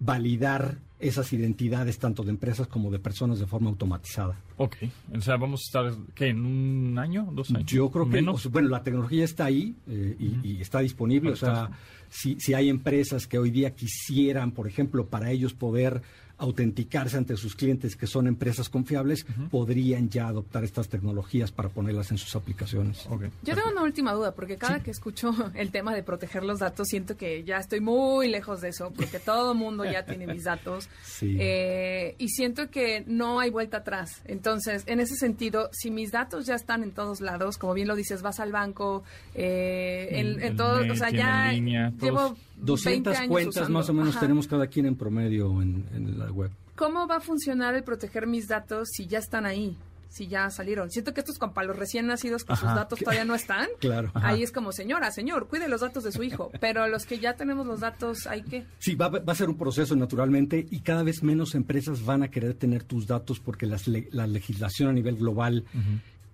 validar 0.00 0.78
esas 0.98 1.32
identidades 1.32 1.98
tanto 1.98 2.22
de 2.22 2.30
empresas 2.30 2.66
como 2.66 2.90
de 2.90 2.98
personas 2.98 3.38
de 3.38 3.46
forma 3.46 3.70
automatizada. 3.70 4.36
Ok, 4.56 4.76
o 5.16 5.20
sea, 5.20 5.36
vamos 5.36 5.60
a 5.60 5.64
estar, 5.64 5.94
¿qué? 6.14 6.28
¿En 6.28 6.44
un 6.44 6.98
año, 6.98 7.28
dos 7.32 7.50
años? 7.50 7.64
Yo 7.64 7.90
creo 7.90 8.08
que, 8.08 8.22
bueno, 8.50 8.68
la 8.68 8.82
tecnología 8.82 9.24
está 9.24 9.46
ahí 9.46 9.74
eh, 9.88 10.16
y, 10.18 10.60
está 10.60 10.80
disponible, 10.80 11.30
o 11.30 11.36
sea, 11.36 11.70
si, 12.14 12.38
si 12.38 12.54
hay 12.54 12.68
empresas 12.68 13.26
que 13.26 13.38
hoy 13.38 13.50
día 13.50 13.74
quisieran, 13.74 14.52
por 14.52 14.68
ejemplo, 14.68 15.08
para 15.08 15.32
ellos 15.32 15.52
poder 15.52 16.00
autenticarse 16.38 17.16
ante 17.16 17.36
sus 17.36 17.54
clientes 17.54 17.96
que 17.96 18.06
son 18.06 18.26
empresas 18.26 18.68
confiables, 18.68 19.26
podrían 19.50 20.08
ya 20.08 20.28
adoptar 20.28 20.64
estas 20.64 20.88
tecnologías 20.88 21.52
para 21.52 21.68
ponerlas 21.68 22.10
en 22.10 22.18
sus 22.18 22.34
aplicaciones. 22.36 23.08
Yo 23.42 23.54
tengo 23.54 23.70
una 23.70 23.82
última 23.82 24.12
duda, 24.12 24.34
porque 24.34 24.56
cada 24.56 24.82
que 24.82 24.90
escucho 24.90 25.32
el 25.54 25.70
tema 25.70 25.94
de 25.94 26.02
proteger 26.02 26.42
los 26.44 26.58
datos, 26.58 26.88
siento 26.88 27.16
que 27.16 27.44
ya 27.44 27.58
estoy 27.58 27.80
muy 27.80 28.28
lejos 28.28 28.60
de 28.60 28.68
eso, 28.70 28.92
porque 28.94 29.18
todo 29.18 29.52
el 29.52 29.58
mundo 29.58 29.84
ya 29.84 30.04
tiene 30.04 30.26
mis 30.26 30.44
datos. 30.44 30.88
Eh, 31.22 32.14
y 32.18 32.28
siento 32.28 32.70
que 32.70 33.04
no 33.06 33.40
hay 33.40 33.50
vuelta 33.50 33.78
atrás. 33.78 34.22
Entonces, 34.24 34.82
en 34.86 35.00
ese 35.00 35.16
sentido, 35.16 35.70
si 35.72 35.90
mis 35.90 36.12
datos 36.12 36.46
ya 36.46 36.54
están 36.54 36.82
en 36.82 36.92
todos 36.92 37.20
lados, 37.20 37.58
como 37.58 37.74
bien 37.74 37.88
lo 37.88 37.96
dices, 37.96 38.22
vas 38.22 38.40
al 38.40 38.52
banco, 38.52 39.04
eh, 39.34 40.38
en, 40.40 40.56
todo, 40.56 40.80
o 40.90 40.96
sea, 40.96 41.10
ya 41.10 41.52
llevo 41.52 42.36
200 42.64 43.20
cuentas 43.28 43.70
más 43.70 43.88
o 43.88 43.92
menos 43.92 44.18
tenemos 44.18 44.46
cada 44.46 44.66
quien 44.66 44.86
en 44.86 44.96
promedio 44.96 45.60
en, 45.60 46.18
la 46.18 46.30
web. 46.30 46.50
¿Cómo 46.76 47.06
va 47.06 47.16
a 47.16 47.20
funcionar 47.20 47.74
el 47.74 47.84
proteger 47.84 48.26
mis 48.26 48.48
datos 48.48 48.88
si 48.92 49.06
ya 49.06 49.18
están 49.18 49.46
ahí? 49.46 49.76
Si 50.08 50.28
ya 50.28 50.48
salieron. 50.48 50.90
Siento 50.90 51.12
que 51.12 51.20
estos 51.20 51.38
para 51.38 51.66
los 51.66 51.76
recién 51.76 52.06
nacidos 52.06 52.44
que 52.44 52.54
sus 52.54 52.68
datos 52.68 53.00
todavía 53.00 53.24
no 53.24 53.34
están. 53.34 53.66
claro. 53.80 54.12
Ahí 54.14 54.44
es 54.44 54.52
como, 54.52 54.70
señora, 54.70 55.10
señor, 55.10 55.48
cuide 55.48 55.68
los 55.68 55.80
datos 55.80 56.04
de 56.04 56.12
su 56.12 56.22
hijo. 56.22 56.52
Pero 56.60 56.86
los 56.86 57.04
que 57.04 57.18
ya 57.18 57.34
tenemos 57.34 57.66
los 57.66 57.80
datos, 57.80 58.28
¿hay 58.28 58.42
que 58.42 58.64
Sí, 58.78 58.94
va, 58.94 59.10
a 59.26 59.34
ser 59.34 59.48
un 59.48 59.56
proceso 59.56 59.96
naturalmente 59.96 60.64
y 60.70 60.80
cada 60.80 61.02
vez 61.02 61.24
menos 61.24 61.56
empresas 61.56 62.04
van 62.04 62.22
a 62.22 62.28
querer 62.28 62.54
tener 62.54 62.84
tus 62.84 63.08
datos 63.08 63.40
porque 63.40 63.66
la 63.66 64.26
legislación 64.28 64.88
a 64.88 64.92
nivel 64.92 65.16
global 65.16 65.64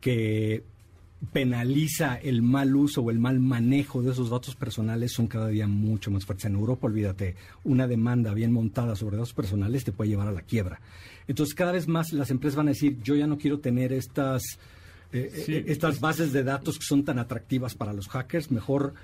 que 0.01 0.64
penaliza 1.33 2.16
el 2.16 2.42
mal 2.42 2.74
uso 2.74 3.02
o 3.02 3.11
el 3.11 3.18
mal 3.18 3.40
manejo 3.40 4.02
de 4.02 4.12
esos 4.12 4.30
datos 4.30 4.56
personales 4.56 5.12
son 5.12 5.26
cada 5.26 5.48
día 5.48 5.66
mucho 5.66 6.11
más 6.11 6.24
fuertes. 6.24 6.46
En 6.46 6.54
Europa, 6.54 6.87
olvídate, 6.87 7.37
una 7.64 7.87
demanda 7.87 8.33
bien 8.33 8.52
montada 8.52 8.96
sobre 8.96 9.16
datos 9.16 9.35
personales 9.35 9.85
te 9.85 9.92
puede 9.92 10.11
llevar 10.11 10.28
a 10.28 10.33
la 10.33 10.42
quiebra. 10.42 10.80
Entonces, 11.28 11.54
cada 11.54 11.72
vez 11.72 11.88
más 11.88 12.12
las 12.12 12.30
empresas 12.30 12.56
van 12.56 12.68
a 12.68 12.70
decir, 12.70 12.98
yo 13.02 13.14
ya 13.14 13.26
no 13.26 13.38
quiero 13.38 13.61
tener 13.61 13.92
estas 13.92 14.59
eh, 15.12 15.44
eh, 15.49 15.64
estas 15.68 16.01
bases 16.01 16.33
de 16.33 16.44
datos 16.44 16.79
que 16.79 16.85
son 16.85 17.05
tan 17.05 17.18
atractivas 17.18 17.75
para 17.75 17.92
los 17.92 18.09
hackers, 18.09 18.51
mejor, 18.51 18.94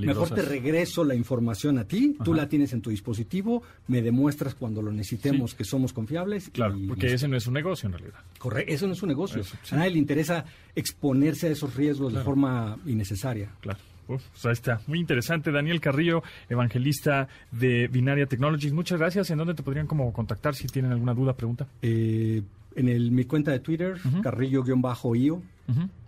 mejor 0.00 0.30
te 0.30 0.42
regreso 0.42 1.04
la 1.04 1.14
información 1.14 1.78
a 1.78 1.84
ti, 1.84 2.16
tú 2.24 2.34
la 2.34 2.48
tienes 2.48 2.72
en 2.72 2.82
tu 2.82 2.90
dispositivo, 2.90 3.62
me 3.88 4.02
demuestras 4.02 4.54
cuando 4.54 4.82
lo 4.82 4.92
necesitemos 4.92 5.54
que 5.54 5.64
somos 5.64 5.92
confiables. 5.92 6.50
Claro, 6.50 6.76
porque 6.88 7.12
ese 7.12 7.28
no 7.28 7.36
es 7.36 7.46
un 7.46 7.54
negocio 7.54 7.86
en 7.88 7.94
realidad. 7.94 8.20
Correcto, 8.38 8.72
eso 8.72 8.86
no 8.86 8.92
es 8.92 9.02
un 9.02 9.08
negocio. 9.08 9.42
a 9.70 9.76
nadie 9.76 9.90
le 9.90 9.98
interesa 9.98 10.44
exponerse 10.74 11.48
a 11.48 11.50
esos 11.50 11.74
riesgos 11.74 12.12
de 12.12 12.22
forma 12.22 12.78
innecesaria. 12.86 13.50
Claro. 13.60 13.78
Uf, 14.08 14.22
pues 14.30 14.46
ahí 14.46 14.52
está. 14.52 14.80
Muy 14.86 15.00
interesante. 15.00 15.50
Daniel 15.50 15.80
Carrillo, 15.80 16.22
evangelista 16.48 17.28
de 17.50 17.88
Binaria 17.88 18.26
Technologies. 18.26 18.72
Muchas 18.72 18.98
gracias. 18.98 19.30
¿En 19.30 19.38
dónde 19.38 19.54
te 19.54 19.62
podrían 19.62 19.86
como 19.86 20.12
contactar 20.12 20.54
si 20.54 20.68
tienen 20.68 20.92
alguna 20.92 21.14
duda, 21.14 21.34
pregunta? 21.34 21.66
Eh, 21.82 22.42
en 22.76 22.88
el, 22.88 23.10
mi 23.10 23.24
cuenta 23.24 23.50
de 23.50 23.60
Twitter, 23.60 23.96
carrillo-io. 24.22 25.42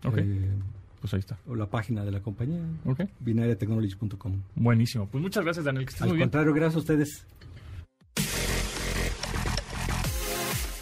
Eh, 0.04 0.48
pues 1.00 1.14
ahí 1.14 1.20
está. 1.20 1.38
O 1.46 1.54
la 1.54 1.66
página 1.66 2.04
de 2.04 2.12
la 2.12 2.20
compañía, 2.20 2.60
okay. 2.84 3.08
binariatechnologies.com. 3.20 4.42
Buenísimo. 4.54 5.06
Pues 5.06 5.22
muchas 5.22 5.44
gracias, 5.44 5.64
Daniel. 5.64 5.86
Que 5.86 6.04
Al 6.04 6.18
contrario, 6.18 6.52
gracias 6.52 6.76
a 6.76 6.78
ustedes. 6.78 7.26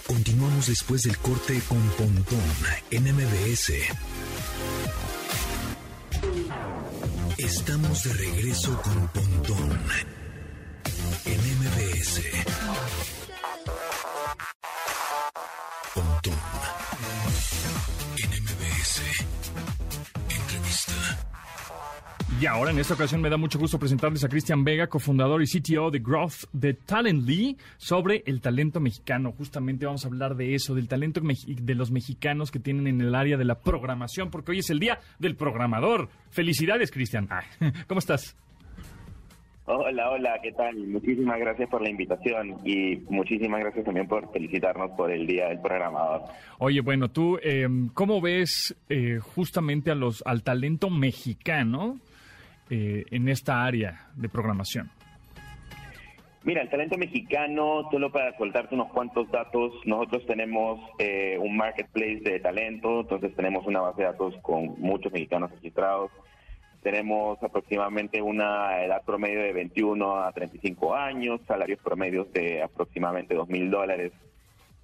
Continuamos 0.07 0.67
después 0.67 1.03
del 1.03 1.17
corte 1.19 1.61
con 1.69 1.81
Pontón 1.99 2.41
en 2.91 3.05
MBS. 3.05 3.73
Estamos 7.39 8.05
de 8.05 8.13
regreso 8.15 8.81
con 8.83 9.09
Pontón 9.09 9.79
en 11.27 11.39
MBS. 11.39 13.06
Y 22.39 22.45
ahora 22.45 22.71
en 22.71 22.79
esta 22.79 22.93
ocasión 22.93 23.23
me 23.23 23.31
da 23.31 23.39
mucho 23.39 23.59
gusto 23.59 23.79
presentarles 23.79 24.23
a 24.23 24.29
Cristian 24.29 24.63
Vega, 24.63 24.89
cofundador 24.89 25.43
y 25.43 25.47
CTO 25.47 25.91
de 25.91 26.01
Growth 26.01 26.45
de 26.53 26.75
Talently, 26.75 27.57
sobre 27.79 28.23
el 28.27 28.43
talento 28.43 28.79
mexicano. 28.79 29.33
Justamente 29.33 29.87
vamos 29.87 30.05
a 30.05 30.09
hablar 30.09 30.37
de 30.37 30.55
eso, 30.55 30.75
del 30.75 30.87
talento 30.87 31.23
de 31.23 31.75
los 31.75 31.91
mexicanos 31.91 32.51
que 32.51 32.61
tienen 32.61 32.89
en 32.89 33.01
el 33.01 33.15
área 33.15 33.39
de 33.39 33.47
la 33.47 33.61
programación, 33.61 34.31
porque 34.31 34.51
hoy 34.51 34.59
es 34.59 34.69
el 34.69 34.81
día 34.81 35.01
del 35.19 35.35
programador. 35.35 36.11
Felicidades, 36.29 36.91
Cristian. 36.91 37.27
¿Cómo 37.87 38.01
estás? 38.01 38.37
Hola, 39.69 40.11
hola, 40.11 40.39
¿qué 40.41 40.53
tal? 40.53 40.77
Muchísimas 40.87 41.41
gracias 41.41 41.69
por 41.69 41.83
la 41.83 41.91
invitación 41.91 42.57
y 42.65 42.99
muchísimas 43.09 43.59
gracias 43.61 43.85
también 43.85 44.07
por 44.07 44.31
felicitarnos 44.33 44.93
por 44.93 45.11
el 45.11 45.27
Día 45.27 45.49
del 45.49 45.61
Programador. 45.61 46.23
Oye, 46.59 46.81
bueno, 46.83 47.09
tú, 47.11 47.37
em, 47.43 47.89
¿cómo 47.89 48.21
ves 48.21 48.77
eh, 48.89 49.19
justamente 49.21 49.91
a 49.91 49.97
los, 49.97 50.23
al 50.25 50.45
talento 50.45 50.89
mexicano 50.89 51.99
eh, 52.71 53.07
en 53.11 53.29
esta 53.29 53.65
área 53.65 54.07
de 54.15 54.29
programación? 54.29 54.89
Mira, 56.45 56.63
el 56.63 56.69
talento 56.69 56.97
mexicano, 56.97 57.89
solo 57.91 58.13
para 58.13 58.39
soltarte 58.39 58.77
unos 58.77 58.93
cuantos 58.93 59.29
datos, 59.33 59.73
nosotros 59.85 60.25
tenemos 60.27 60.79
eh, 61.01 61.39
un 61.41 61.57
marketplace 61.57 62.21
de 62.21 62.39
talento, 62.39 63.01
entonces 63.01 63.35
tenemos 63.35 63.67
una 63.67 63.81
base 63.81 64.03
de 64.03 64.09
datos 64.13 64.37
con 64.43 64.81
muchos 64.81 65.13
mexicanos 65.13 65.51
registrados. 65.51 66.13
Tenemos 66.87 67.43
aproximadamente 67.43 68.23
una 68.23 68.81
edad 68.85 69.03
promedio 69.05 69.43
de 69.43 69.53
21 69.53 70.19
a 70.23 70.31
35 70.31 70.95
años, 70.95 71.41
salarios 71.45 71.81
promedios 71.81 72.33
de 72.33 72.63
aproximadamente 72.63 73.35
2 73.35 73.49
mil 73.49 73.69
dólares 73.73 74.13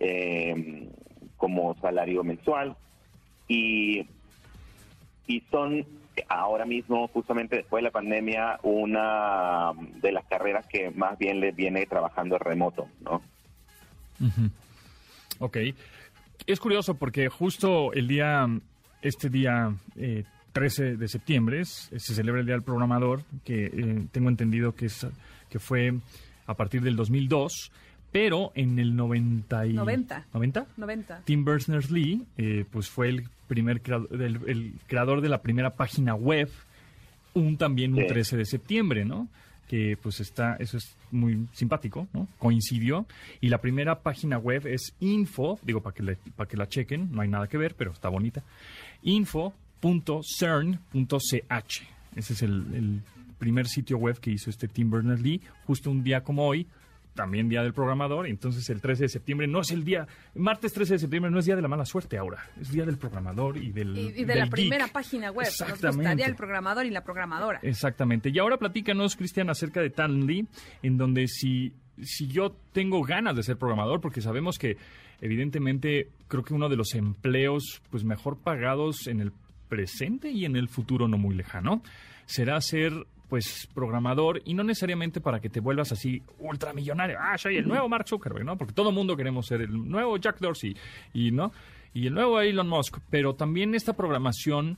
eh, 0.00 0.88
como 1.36 1.76
salario 1.80 2.24
mensual. 2.24 2.74
Y, 3.46 4.04
y 5.28 5.44
son 5.48 5.86
ahora 6.26 6.64
mismo, 6.64 7.06
justamente 7.06 7.58
después 7.58 7.82
de 7.82 7.84
la 7.84 7.92
pandemia, 7.92 8.58
una 8.64 9.70
de 10.00 10.10
las 10.10 10.24
carreras 10.24 10.66
que 10.66 10.90
más 10.90 11.16
bien 11.18 11.38
les 11.38 11.54
viene 11.54 11.86
trabajando 11.86 12.36
remoto, 12.36 12.88
¿no? 13.02 13.22
Ok. 15.38 15.56
Es 16.48 16.58
curioso 16.58 16.94
porque 16.96 17.28
justo 17.28 17.92
el 17.92 18.08
día, 18.08 18.48
este 19.02 19.30
día 19.30 19.72
13 20.52 20.86
eh, 20.86 20.96
de 20.96 21.08
septiembre, 21.08 21.64
se 21.64 21.98
celebra 21.98 22.40
el 22.40 22.46
Día 22.46 22.54
del 22.54 22.64
Programador, 22.64 23.22
que 23.44 23.66
eh, 23.66 24.06
tengo 24.12 24.28
entendido 24.28 24.74
que, 24.74 24.86
es, 24.86 25.06
que 25.48 25.58
fue 25.58 25.94
a 26.46 26.54
partir 26.54 26.82
del 26.82 26.96
2002 26.96 27.72
pero 28.12 28.52
en 28.54 28.78
el 28.78 28.94
90 28.94 29.66
y... 29.66 29.72
90. 29.72 30.26
¿90? 30.34 30.66
90. 30.76 31.22
Tim 31.24 31.44
Berners-Lee 31.44 32.22
eh, 32.36 32.64
pues 32.70 32.88
fue 32.88 33.08
el 33.08 33.28
primer 33.48 33.80
creador, 33.80 34.08
el, 34.22 34.74
creador 34.86 35.22
de 35.22 35.30
la 35.30 35.40
primera 35.40 35.70
página 35.70 36.14
web, 36.14 36.50
un 37.32 37.56
también 37.56 37.94
un 37.94 38.06
13 38.06 38.36
de 38.36 38.44
septiembre, 38.44 39.04
¿no? 39.06 39.28
Que 39.66 39.96
pues 40.00 40.20
está, 40.20 40.56
eso 40.56 40.76
es 40.76 40.94
muy 41.10 41.46
simpático, 41.52 42.06
¿no? 42.12 42.28
Coincidió. 42.38 43.06
Y 43.40 43.48
la 43.48 43.58
primera 43.58 44.00
página 44.00 44.36
web 44.36 44.66
es 44.66 44.94
info, 45.00 45.58
digo 45.62 45.80
para 45.80 45.94
que, 45.94 46.18
para 46.36 46.48
que 46.48 46.58
la 46.58 46.68
chequen, 46.68 47.10
no 47.12 47.22
hay 47.22 47.28
nada 47.28 47.46
que 47.46 47.56
ver, 47.56 47.74
pero 47.74 47.92
está 47.92 48.10
bonita. 48.10 48.42
info.cern.ch. 49.82 51.82
Ese 52.14 52.32
es 52.32 52.42
el, 52.42 52.74
el 52.74 53.02
primer 53.38 53.66
sitio 53.66 53.98
web 53.98 54.18
que 54.20 54.30
hizo 54.30 54.50
este 54.50 54.68
Tim 54.68 54.90
Berners-Lee, 54.90 55.40
justo 55.66 55.90
un 55.90 56.04
día 56.04 56.22
como 56.22 56.46
hoy, 56.46 56.66
también 57.14 57.48
Día 57.48 57.62
del 57.62 57.74
Programador, 57.74 58.26
entonces 58.26 58.68
el 58.70 58.80
13 58.80 59.04
de 59.04 59.08
septiembre 59.08 59.46
no 59.46 59.60
es 59.60 59.70
el 59.70 59.84
día, 59.84 60.06
martes 60.34 60.72
13 60.72 60.94
de 60.94 60.98
septiembre 61.00 61.30
no 61.30 61.38
es 61.38 61.44
Día 61.44 61.56
de 61.56 61.62
la 61.62 61.68
Mala 61.68 61.84
Suerte 61.84 62.16
ahora, 62.16 62.48
es 62.60 62.70
Día 62.70 62.86
del 62.86 62.96
Programador 62.96 63.58
y 63.58 63.70
del 63.70 63.98
Y, 63.98 64.24
de 64.24 64.34
la 64.34 64.46
primera 64.46 64.88
página 64.88 65.30
web, 65.30 65.46
Exactamente. 65.46 66.16
Día 66.16 66.26
del 66.26 66.36
Programador 66.36 66.86
y 66.86 66.90
la 66.90 67.04
Programadora. 67.04 67.60
Exactamente, 67.62 68.30
y 68.30 68.38
ahora 68.38 68.56
platícanos, 68.56 69.16
Cristian, 69.16 69.50
acerca 69.50 69.80
de 69.80 69.90
Talently, 69.90 70.46
en 70.82 70.96
donde 70.96 71.28
si, 71.28 71.74
si 72.02 72.28
yo 72.28 72.56
tengo 72.72 73.02
ganas 73.02 73.36
de 73.36 73.42
ser 73.42 73.56
programador, 73.56 74.00
porque 74.00 74.22
sabemos 74.22 74.58
que 74.58 74.76
evidentemente 75.20 76.08
creo 76.28 76.44
que 76.44 76.54
uno 76.54 76.68
de 76.68 76.76
los 76.76 76.94
empleos 76.94 77.82
pues 77.90 78.04
mejor 78.04 78.38
pagados 78.38 79.06
en 79.06 79.20
el 79.20 79.32
presente 79.72 80.30
y 80.30 80.44
en 80.44 80.54
el 80.54 80.68
futuro 80.68 81.08
no 81.08 81.16
muy 81.16 81.34
lejano 81.34 81.82
será 82.26 82.60
ser 82.60 82.92
pues 83.30 83.66
programador 83.72 84.42
y 84.44 84.52
no 84.52 84.62
necesariamente 84.62 85.22
para 85.22 85.40
que 85.40 85.48
te 85.48 85.60
vuelvas 85.60 85.92
así 85.92 86.20
ultramillonario. 86.38 87.16
Ah, 87.18 87.38
soy 87.38 87.56
el 87.56 87.66
nuevo 87.66 87.88
Mark 87.88 88.06
Zuckerberg, 88.06 88.44
¿no? 88.44 88.58
Porque 88.58 88.74
todo 88.74 88.90
el 88.90 88.94
mundo 88.94 89.16
queremos 89.16 89.46
ser 89.46 89.62
el 89.62 89.88
nuevo 89.88 90.18
Jack 90.18 90.40
Dorsey 90.40 90.76
y 91.14 91.30
no 91.30 91.52
y 91.94 92.06
el 92.06 92.12
nuevo 92.12 92.38
Elon 92.42 92.68
Musk, 92.68 92.98
pero 93.08 93.34
también 93.34 93.74
esta 93.74 93.94
programación 93.94 94.76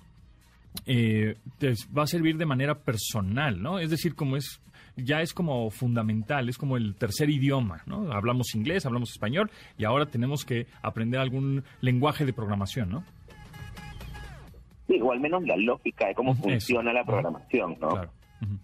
eh, 0.86 1.38
te 1.58 1.74
va 1.96 2.04
a 2.04 2.06
servir 2.06 2.36
de 2.36 2.46
manera 2.46 2.76
personal, 2.76 3.60
¿no? 3.60 3.80
Es 3.80 3.90
decir, 3.90 4.14
como 4.14 4.36
es 4.36 4.60
ya 4.96 5.22
es 5.22 5.34
como 5.34 5.68
fundamental, 5.70 6.48
es 6.48 6.56
como 6.56 6.76
el 6.76 6.94
tercer 6.94 7.30
idioma, 7.30 7.82
¿no? 7.86 8.12
Hablamos 8.12 8.54
inglés, 8.54 8.86
hablamos 8.86 9.10
español 9.10 9.50
y 9.76 9.82
ahora 9.82 10.06
tenemos 10.06 10.44
que 10.44 10.68
aprender 10.82 11.18
algún 11.18 11.64
lenguaje 11.80 12.24
de 12.24 12.32
programación, 12.32 12.90
¿no? 12.90 13.04
Sí, 14.94 15.00
o 15.02 15.12
al 15.12 15.20
menos 15.20 15.42
la 15.44 15.56
lógica 15.56 16.06
de 16.06 16.14
cómo 16.14 16.34
funciona 16.34 16.92
la 16.92 17.04
programación, 17.04 17.76
¿no? 17.80 17.88
Claro. 17.90 18.10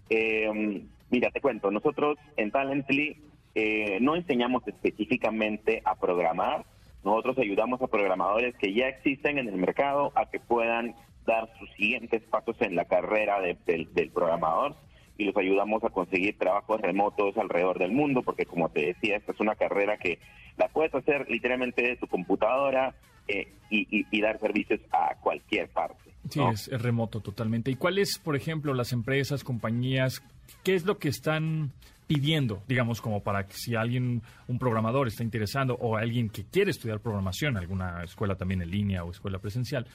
Eh, 0.09 0.83
mira, 1.09 1.31
te 1.31 1.41
cuento, 1.41 1.71
nosotros 1.71 2.17
en 2.37 2.51
Talently 2.51 3.17
eh, 3.55 3.97
no 4.01 4.15
enseñamos 4.15 4.67
específicamente 4.67 5.81
a 5.83 5.95
programar, 5.95 6.65
nosotros 7.03 7.37
ayudamos 7.39 7.81
a 7.81 7.87
programadores 7.87 8.55
que 8.57 8.73
ya 8.73 8.87
existen 8.87 9.39
en 9.39 9.47
el 9.47 9.55
mercado 9.55 10.11
a 10.15 10.29
que 10.29 10.39
puedan 10.39 10.95
dar 11.25 11.49
sus 11.59 11.69
siguientes 11.71 12.21
pasos 12.23 12.55
en 12.61 12.75
la 12.75 12.85
carrera 12.85 13.39
del 13.41 14.11
programador 14.13 14.75
y 15.17 15.25
los 15.25 15.37
ayudamos 15.37 15.83
a 15.83 15.89
conseguir 15.89 16.37
trabajos 16.37 16.81
remotos 16.81 17.37
alrededor 17.37 17.79
del 17.79 17.91
mundo, 17.91 18.21
porque 18.23 18.45
como 18.45 18.69
te 18.69 18.87
decía, 18.87 19.17
esta 19.17 19.31
es 19.31 19.39
una 19.39 19.55
carrera 19.55 19.97
que 19.97 20.19
la 20.57 20.67
puedes 20.67 20.93
hacer 20.93 21.29
literalmente 21.29 21.81
de 21.81 21.97
tu 21.97 22.07
computadora 22.07 22.95
eh, 23.27 23.47
y, 23.69 24.21
dar 24.21 24.39
servicios 24.39 24.79
a 24.91 25.15
cualquier 25.21 25.69
parte. 25.69 26.11
Sí, 26.29 26.41
es, 26.51 26.67
remoto 26.81 27.21
totalmente. 27.21 27.71
¿Y 27.71 27.75
cuáles, 27.75 28.19
por 28.19 28.35
ejemplo, 28.35 28.73
las 28.73 28.91
empresas, 28.91 29.43
compañías, 29.43 30.21
qué 30.63 30.75
es 30.75 30.85
lo 30.85 30.97
que 30.97 31.09
están 31.09 31.71
pidiendo, 32.07 32.61
digamos, 32.67 32.99
como 32.99 33.23
para 33.23 33.47
que 33.47 33.53
si 33.53 33.75
alguien, 33.75 34.21
un 34.47 34.59
programador 34.59 35.07
está 35.07 35.23
interesando 35.23 35.75
o 35.75 35.95
alguien 35.95 36.29
que 36.29 36.43
quiere 36.43 36.71
estudiar 36.71 36.99
programación, 36.99 37.55
alguna 37.55 38.03
escuela 38.03 38.35
también 38.35 38.61
en 38.61 38.69
línea 38.69 39.03
o 39.05 39.11
escuela 39.11 39.39
presencial, 39.39 39.87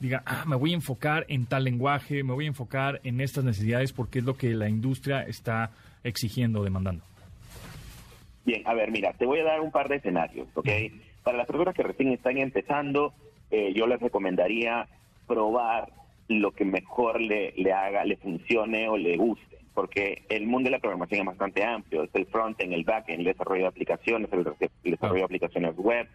diga, 0.00 0.22
ah, 0.26 0.44
me 0.46 0.56
voy 0.56 0.72
a 0.72 0.74
enfocar 0.74 1.24
en 1.28 1.46
tal 1.46 1.64
lenguaje, 1.64 2.22
me 2.22 2.32
voy 2.32 2.44
a 2.44 2.48
enfocar 2.48 3.00
en 3.04 3.20
estas 3.20 3.44
necesidades 3.44 3.92
porque 3.92 4.18
es 4.18 4.24
lo 4.24 4.36
que 4.36 4.50
la 4.50 4.68
industria 4.68 5.22
está 5.22 5.70
exigiendo, 6.02 6.62
demandando? 6.62 7.04
Bien, 8.44 8.62
a 8.66 8.74
ver, 8.74 8.90
mira, 8.90 9.12
te 9.14 9.24
voy 9.24 9.40
a 9.40 9.44
dar 9.44 9.60
un 9.60 9.70
par 9.70 9.88
de 9.88 9.96
escenarios, 9.96 10.48
¿ok? 10.54 10.68
Para 11.22 11.38
las 11.38 11.46
personas 11.46 11.74
que 11.74 11.82
recién 11.82 12.12
están 12.12 12.36
empezando, 12.36 13.14
eh, 13.50 13.72
yo 13.74 13.86
les 13.86 14.00
recomendaría 14.00 14.86
probar 15.26 15.90
lo 16.28 16.52
que 16.52 16.64
mejor 16.64 17.20
le, 17.20 17.52
le 17.56 17.72
haga, 17.72 18.04
le 18.04 18.16
funcione 18.16 18.88
o 18.88 18.96
le 18.96 19.16
guste, 19.16 19.58
porque 19.72 20.22
el 20.28 20.46
mundo 20.46 20.68
de 20.68 20.72
la 20.72 20.78
programación 20.78 21.20
es 21.20 21.26
bastante 21.26 21.64
amplio, 21.64 22.04
es 22.04 22.10
el 22.14 22.26
front-end, 22.26 22.72
el 22.72 22.84
back-end, 22.84 23.20
el 23.20 23.26
desarrollo 23.26 23.62
de 23.62 23.68
aplicaciones, 23.68 24.30
el, 24.32 24.44
desarrollo 24.82 25.20
de 25.20 25.24
aplicaciones 25.24 25.76
web, 25.76 26.06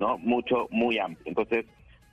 ¿no? 0.00 0.18
Mucho, 0.18 0.68
muy 0.70 0.98
amplio. 0.98 1.24
Entonces, 1.26 1.66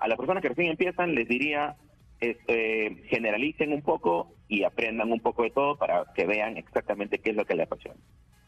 a 0.04 0.08
las 0.10 0.18
personas 0.18 0.42
que 0.42 0.50
recién 0.50 0.68
empiezan 0.68 1.16
les 1.16 1.30
diría, 1.30 1.78
este, 2.20 3.04
generalicen 3.08 3.72
un 3.72 3.82
poco 3.82 4.36
y 4.50 4.66
aprendan 4.66 5.10
un 5.14 5.22
poco 5.22 5.44
de 5.44 5.52
todo 5.52 5.78
para 5.78 6.04
que 6.14 6.26
vean 6.26 6.58
exactamente 6.58 7.20
qué 7.20 7.30
es 7.30 7.38
lo 7.38 7.46
que 7.46 7.56
les 7.56 7.68
apasiona. 7.68 8.02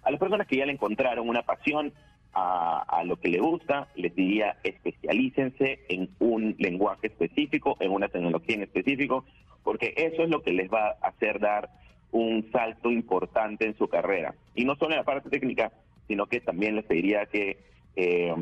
A 0.03 0.11
las 0.11 0.19
personas 0.19 0.47
que 0.47 0.57
ya 0.57 0.65
le 0.65 0.73
encontraron 0.73 1.29
una 1.29 1.43
pasión, 1.43 1.93
a, 2.33 3.01
lo 3.05 3.15
que 3.21 3.29
le 3.29 3.39
gusta, 3.39 3.87
les 3.95 4.13
diría 4.13 4.57
especialícense 4.65 5.79
en 5.87 6.09
un 6.19 6.57
lenguaje 6.59 7.07
específico, 7.07 7.77
en 7.79 7.91
una 7.91 8.09
tecnología 8.09 8.55
en 8.55 8.63
específico, 8.63 9.23
porque 9.63 9.93
eso 9.95 10.23
es 10.23 10.29
lo 10.29 10.41
que 10.41 10.51
les 10.51 10.69
va 10.69 10.89
a 10.89 11.07
hacer 11.07 11.39
dar 11.39 11.69
un 12.11 12.51
salto 12.51 12.91
importante 12.91 13.65
en 13.65 13.77
su 13.77 13.87
carrera. 13.87 14.35
Y 14.55 14.65
no 14.65 14.75
solo 14.75 14.91
en 14.91 14.97
la 14.97 15.05
parte 15.05 15.29
técnica, 15.29 15.71
sino 16.09 16.25
que 16.25 16.41
también 16.41 16.75
les 16.75 16.83
pediría 16.83 17.25
que 17.27 17.59
eh, 17.95 18.35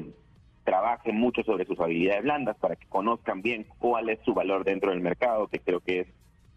trabajen 0.63 1.15
mucho 1.15 1.43
sobre 1.43 1.65
sus 1.65 1.79
habilidades 1.79 2.23
blandas 2.23 2.57
para 2.57 2.75
que 2.75 2.87
conozcan 2.87 3.41
bien 3.41 3.65
cuál 3.79 4.09
es 4.09 4.19
su 4.23 4.33
valor 4.33 4.63
dentro 4.63 4.91
del 4.91 5.01
mercado, 5.01 5.47
que 5.47 5.59
creo 5.59 5.79
que 5.79 6.01
es 6.01 6.07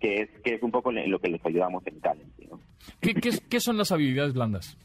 que 0.00 0.22
es 0.22 0.30
que 0.44 0.54
es 0.54 0.62
un 0.62 0.70
poco 0.70 0.92
lo 0.92 1.18
que 1.18 1.28
les 1.28 1.44
ayudamos 1.44 1.86
en 1.86 2.00
Talent. 2.00 2.30
¿Qué, 3.00 3.14
qué 3.14 3.60
son 3.60 3.78
las 3.78 3.92
habilidades 3.92 4.34
blandas? 4.34 4.76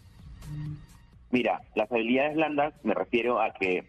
Mira, 1.32 1.62
las 1.76 1.92
habilidades 1.92 2.36
blandas 2.36 2.74
me 2.84 2.94
refiero 2.94 3.42
a 3.42 3.54
que 3.54 3.86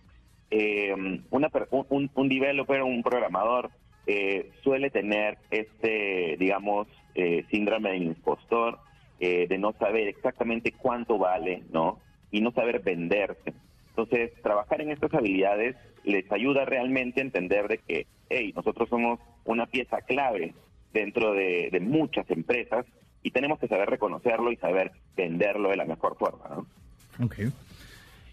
eh, 0.50 0.94
una, 1.30 1.50
un, 1.70 2.10
un 2.14 2.28
developer, 2.28 2.82
un 2.82 3.02
programador, 3.02 3.70
eh, 4.06 4.50
suele 4.62 4.90
tener 4.90 5.38
este, 5.50 6.36
digamos, 6.38 6.88
eh, 7.14 7.44
síndrome 7.50 7.92
del 7.92 8.02
impostor, 8.02 8.78
de 9.20 9.56
no 9.56 9.72
saber 9.78 10.08
exactamente 10.08 10.72
cuánto 10.72 11.16
vale, 11.16 11.62
¿no? 11.70 12.00
Y 12.32 12.40
no 12.40 12.50
saber 12.50 12.80
venderse. 12.80 13.54
Entonces, 13.96 14.32
trabajar 14.42 14.80
en 14.80 14.90
estas 14.90 15.12
habilidades 15.12 15.76
les 16.04 16.30
ayuda 16.32 16.64
realmente 16.64 17.20
a 17.20 17.24
entender 17.24 17.68
de 17.68 17.78
que, 17.78 18.06
hey, 18.30 18.52
nosotros 18.56 18.88
somos 18.88 19.20
una 19.44 19.66
pieza 19.66 20.00
clave 20.00 20.54
dentro 20.92 21.32
de, 21.32 21.68
de 21.70 21.80
muchas 21.80 22.28
empresas 22.30 22.86
y 23.22 23.30
tenemos 23.30 23.58
que 23.58 23.68
saber 23.68 23.88
reconocerlo 23.88 24.50
y 24.50 24.56
saber 24.56 24.92
venderlo 25.16 25.70
de 25.70 25.76
la 25.76 25.84
mejor 25.84 26.16
forma, 26.16 26.44
¿no? 26.48 27.24
Ok. 27.24 27.36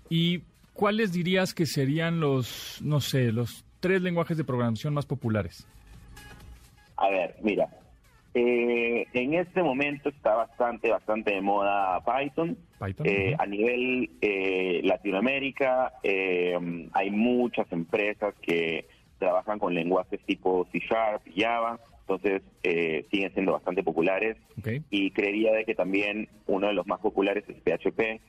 ¿Y 0.09 0.41
cuáles 0.73 1.11
dirías 1.11 1.53
que 1.53 1.65
serían 1.65 2.19
los, 2.19 2.79
no 2.81 3.01
sé, 3.01 3.31
los 3.31 3.65
tres 3.79 4.01
lenguajes 4.01 4.37
de 4.37 4.43
programación 4.43 4.93
más 4.93 5.05
populares? 5.05 5.67
A 6.97 7.09
ver, 7.09 7.35
mira, 7.41 7.69
eh, 8.33 9.07
en 9.13 9.33
este 9.33 9.63
momento 9.63 10.09
está 10.09 10.35
bastante, 10.35 10.89
bastante 10.89 11.33
de 11.33 11.41
moda 11.41 12.01
Python. 12.03 12.57
Python 12.79 13.05
eh, 13.07 13.35
A 13.37 13.45
nivel 13.45 14.11
eh, 14.21 14.81
Latinoamérica 14.83 15.93
hay 16.03 17.11
muchas 17.11 17.71
empresas 17.71 18.33
que 18.41 18.87
trabajan 19.17 19.59
con 19.59 19.73
lenguajes 19.73 20.19
tipo 20.25 20.67
C 20.71 20.79
Sharp, 20.79 21.23
Java, 21.35 21.79
entonces 22.01 22.41
siguen 22.63 23.33
siendo 23.33 23.53
bastante 23.53 23.83
populares. 23.83 24.37
Y 24.89 25.11
creería 25.11 25.51
de 25.53 25.65
que 25.65 25.75
también 25.75 26.29
uno 26.47 26.67
de 26.67 26.73
los 26.73 26.87
más 26.87 26.99
populares 26.99 27.43
es 27.47 27.57
PHP, 27.57 28.21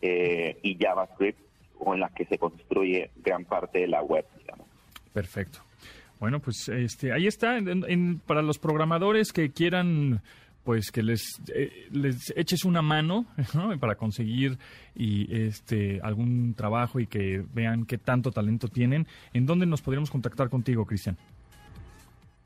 eh, 0.00 0.56
y 0.62 0.76
JavaScript 0.78 1.40
con 1.76 1.98
las 1.98 2.12
que 2.12 2.24
se 2.26 2.38
construye 2.38 3.10
gran 3.16 3.44
parte 3.44 3.80
de 3.80 3.88
la 3.88 4.02
web, 4.02 4.24
digamos. 4.38 4.66
Perfecto. 5.12 5.60
Bueno, 6.20 6.40
pues 6.40 6.68
este, 6.68 7.12
ahí 7.12 7.26
está, 7.26 7.58
para 8.26 8.42
los 8.42 8.58
programadores 8.58 9.32
que 9.32 9.50
quieran 9.50 10.20
pues 10.64 10.90
que 10.90 11.02
les, 11.02 11.40
eh, 11.54 11.88
les 11.92 12.30
eches 12.36 12.66
una 12.66 12.82
mano 12.82 13.24
para 13.80 13.94
conseguir 13.94 14.58
y 14.94 15.46
este 15.46 15.98
algún 16.02 16.52
trabajo 16.52 17.00
y 17.00 17.06
que 17.06 17.42
vean 17.54 17.86
qué 17.86 17.96
tanto 17.96 18.32
talento 18.32 18.68
tienen. 18.68 19.06
¿En 19.32 19.46
dónde 19.46 19.64
nos 19.64 19.80
podríamos 19.80 20.10
contactar 20.10 20.50
contigo, 20.50 20.84
Cristian? 20.84 21.16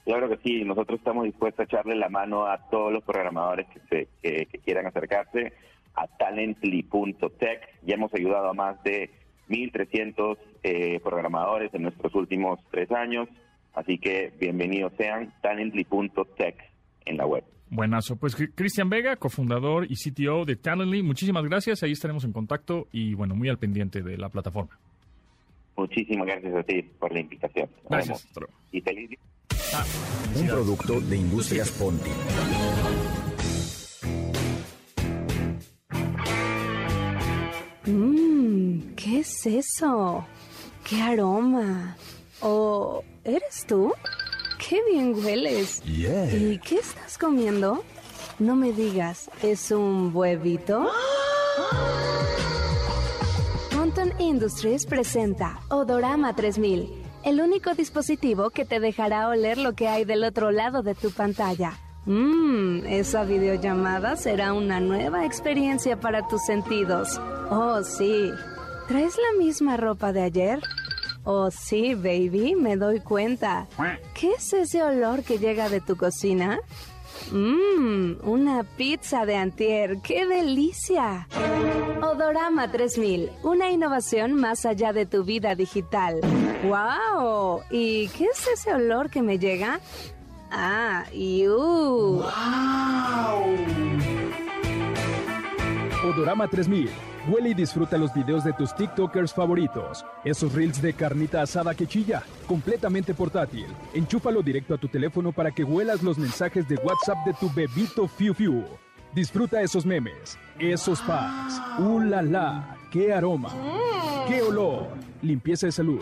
Claro 0.05 0.29
que 0.29 0.37
sí, 0.45 0.63
nosotros 0.65 0.99
estamos 0.99 1.25
dispuestos 1.25 1.61
a 1.61 1.65
echarle 1.65 1.97
la 1.97 2.09
mano 2.09 2.47
a 2.47 2.59
todos 2.71 2.93
los 2.93 3.03
programadores 3.03 3.67
que, 3.69 3.81
se, 3.89 4.47
que, 4.47 4.59
quieran 4.59 4.87
acercarse 4.87 5.53
a 5.95 6.07
talently.tech. 6.07 7.61
Ya 7.83 7.95
hemos 7.95 8.13
ayudado 8.15 8.51
a 8.51 8.55
más 8.55 8.83
de 8.85 9.11
1.300 9.49 10.39
eh, 10.63 11.01
programadores 11.03 11.73
en 11.75 11.83
nuestros 11.83 12.15
últimos 12.15 12.59
tres 12.71 12.91
años, 12.91 13.29
así 13.75 13.99
que 13.99 14.33
bienvenidos 14.39 14.93
sean 14.97 15.33
talently.tech 15.43 16.57
en 17.05 17.17
la 17.17 17.27
web. 17.27 17.45
Buenazo. 17.73 18.17
Pues 18.17 18.37
Cristian 18.55 18.91
Vega, 18.91 19.17
cofundador 19.17 19.87
y 19.91 19.95
CTO 19.95 20.45
de 20.45 20.57
Talently, 20.57 21.03
muchísimas 21.03 21.43
gracias. 21.45 21.83
Ahí 21.83 21.93
estaremos 21.93 22.23
en 22.25 22.33
contacto 22.33 22.87
y, 22.93 23.15
bueno, 23.15 23.35
muy 23.35 23.49
al 23.49 23.59
pendiente 23.59 24.03
de 24.03 24.19
la 24.19 24.29
plataforma. 24.29 24.79
Muchísimas 25.75 26.27
gracias 26.27 26.55
a 26.55 26.63
ti 26.65 26.83
por 26.83 27.11
la 27.13 27.21
invitación. 27.21 27.71
gracias. 27.89 28.29
Y 28.73 28.81
feliz 28.83 29.19
ah, 29.73 29.85
Un 30.39 30.47
producto 30.49 31.01
de 31.01 31.17
Industrias 31.17 31.71
Ponti. 31.71 32.11
Mmm, 37.87 38.95
¿qué 38.95 39.21
es 39.21 39.47
eso? 39.47 40.27
¿Qué 40.89 41.01
aroma? 41.01 41.97
¿O 42.43 43.03
eres 43.25 43.67
tú? 43.67 43.93
¡Qué 44.59 44.81
bien 44.91 45.15
hueles! 45.15 45.83
¿Y 45.85 46.59
qué 46.59 46.77
estás 46.77 47.19
comiendo? 47.19 47.83
No 48.39 48.57
me 48.57 48.73
digas, 48.73 49.31
¿es 49.43 49.71
un 49.71 50.11
huevito? 50.15 50.89
Ponton 53.77 54.13
Industries 54.21 54.87
presenta 54.87 55.61
Odorama 55.69 56.35
3000, 56.35 57.05
el 57.25 57.41
único 57.41 57.75
dispositivo 57.75 58.51
que 58.51 58.65
te 58.65 58.81
dejará 58.81 59.29
oler 59.29 59.59
lo 59.59 59.75
que 59.75 59.89
hay 59.89 60.05
del 60.05 60.25
otro 60.25 60.51
lado 60.51 60.83
de 60.83 60.95
tu 60.95 61.11
pantalla. 61.11 61.75
Mmm, 62.07 62.85
esa 62.87 63.25
videollamada 63.25 64.17
será 64.17 64.53
una 64.55 64.81
nueva 64.81 65.25
experiencia 65.25 66.01
para 66.01 66.27
tus 66.27 66.45
sentidos. 66.45 67.21
Oh, 67.51 67.83
sí. 67.85 68.31
¿Traes 68.89 69.15
la 69.17 69.39
misma 69.39 69.77
ropa 69.77 70.13
de 70.13 70.23
ayer? 70.23 70.61
Oh, 71.25 71.51
sí, 71.51 71.95
baby, 71.95 72.57
me 72.57 72.77
doy 72.77 73.01
cuenta. 73.01 73.69
¿Qué 74.15 74.33
es 74.33 74.53
ese 74.53 74.83
olor 74.83 75.23
que 75.23 75.39
llega 75.39 75.69
de 75.69 75.81
tu 75.81 75.97
cocina? 75.97 76.59
Mmm, 77.31 78.15
una 78.25 78.65
pizza 78.65 79.25
de 79.25 79.37
antier, 79.37 79.99
¡qué 80.03 80.27
delicia! 80.27 81.29
Odorama 82.03 82.71
3000, 82.73 83.31
una 83.45 83.71
innovación 83.71 84.33
más 84.33 84.67
allá 84.67 84.93
de 84.93 85.07
tu 85.07 85.23
vida 85.23 85.55
digital. 85.55 86.21
¡Wow! 86.65 87.63
¿Y 87.71 88.09
qué 88.09 88.25
es 88.25 88.47
ese 88.49 88.75
olor 88.75 89.09
que 89.09 89.23
me 89.23 89.39
llega? 89.39 89.79
Ah, 90.51 91.05
¡Yu! 91.13 92.25
¡Wow! 92.25 93.57
Odorama 96.05 96.49
3000 96.49 97.12
Huele 97.29 97.51
y 97.51 97.55
disfruta 97.55 97.97
los 97.99 98.13
videos 98.13 98.43
de 98.43 98.53
tus 98.53 98.75
TikTokers 98.75 99.33
favoritos. 99.33 100.05
Esos 100.25 100.53
reels 100.53 100.83
de 100.83 100.93
carnita 100.93 101.41
asada 101.41 101.73
que 101.73 101.87
chilla, 101.87 102.25
completamente 102.49 103.15
portátil. 103.15 103.67
Enchúfalo 103.95 104.43
directo 104.43 104.75
a 104.75 104.79
tu 104.79 104.89
teléfono 104.89 105.31
para 105.31 105.53
que 105.53 105.63
huelas 105.63 106.03
los 106.03 106.19
mensajes 106.19 106.69
de 106.69 106.75
WhatsApp 106.77 107.25
de 107.25 107.35
tu 107.35 107.49
bebito 107.53 108.09
Fiu 108.09 108.35
Fiu. 108.35 108.65
Disfruta 109.15 109.63
esos 109.63 109.87
memes, 109.87 110.37
esos 110.59 111.01
packs. 111.03 111.61
¡Uh, 111.79 112.01
la, 112.01 112.23
la! 112.23 112.77
¡Qué 112.91 113.13
aroma! 113.13 113.55
¡Qué 114.27 114.43
olor! 114.43 114.89
Limpieza 115.23 115.67
de 115.67 115.73
salud. 115.73 116.01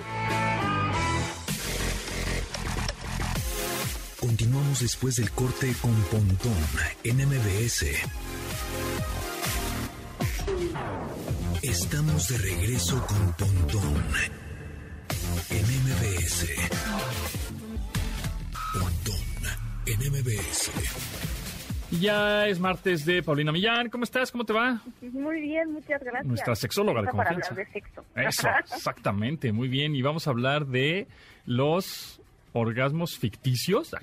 Continuamos 4.18 4.80
después 4.80 5.16
del 5.16 5.30
corte 5.32 5.74
con 5.82 5.92
Pontón 6.10 6.52
en 7.04 7.16
MBS. 7.26 7.84
Estamos 11.62 12.28
de 12.28 12.38
regreso 12.38 13.06
con 13.06 13.32
Pontón 13.34 14.02
en 15.50 15.62
MBS. 15.62 16.46
Pontón 18.72 19.14
en 19.86 19.98
MBS. 20.10 20.70
Ya 22.00 22.46
es 22.46 22.58
martes 22.58 23.04
de 23.04 23.22
Paulina 23.22 23.52
Millán. 23.52 23.90
¿Cómo 23.90 24.04
estás? 24.04 24.32
¿Cómo 24.32 24.44
te 24.44 24.52
va? 24.52 24.80
Muy 25.02 25.40
bien, 25.40 25.72
muchas 25.72 26.02
gracias. 26.02 26.26
Nuestra 26.26 26.54
sexóloga 26.56 27.02
de 27.02 27.08
confianza. 27.08 27.50
Para 27.50 27.50
hablar 27.50 27.66
de 27.66 27.72
sexo. 27.72 28.04
Eso, 28.14 28.48
exactamente. 28.74 29.52
Muy 29.52 29.68
bien. 29.68 29.94
Y 29.94 30.02
vamos 30.02 30.26
a 30.26 30.30
hablar 30.30 30.66
de 30.66 31.06
los 31.46 32.20
orgasmos 32.52 33.18
ficticios. 33.18 33.94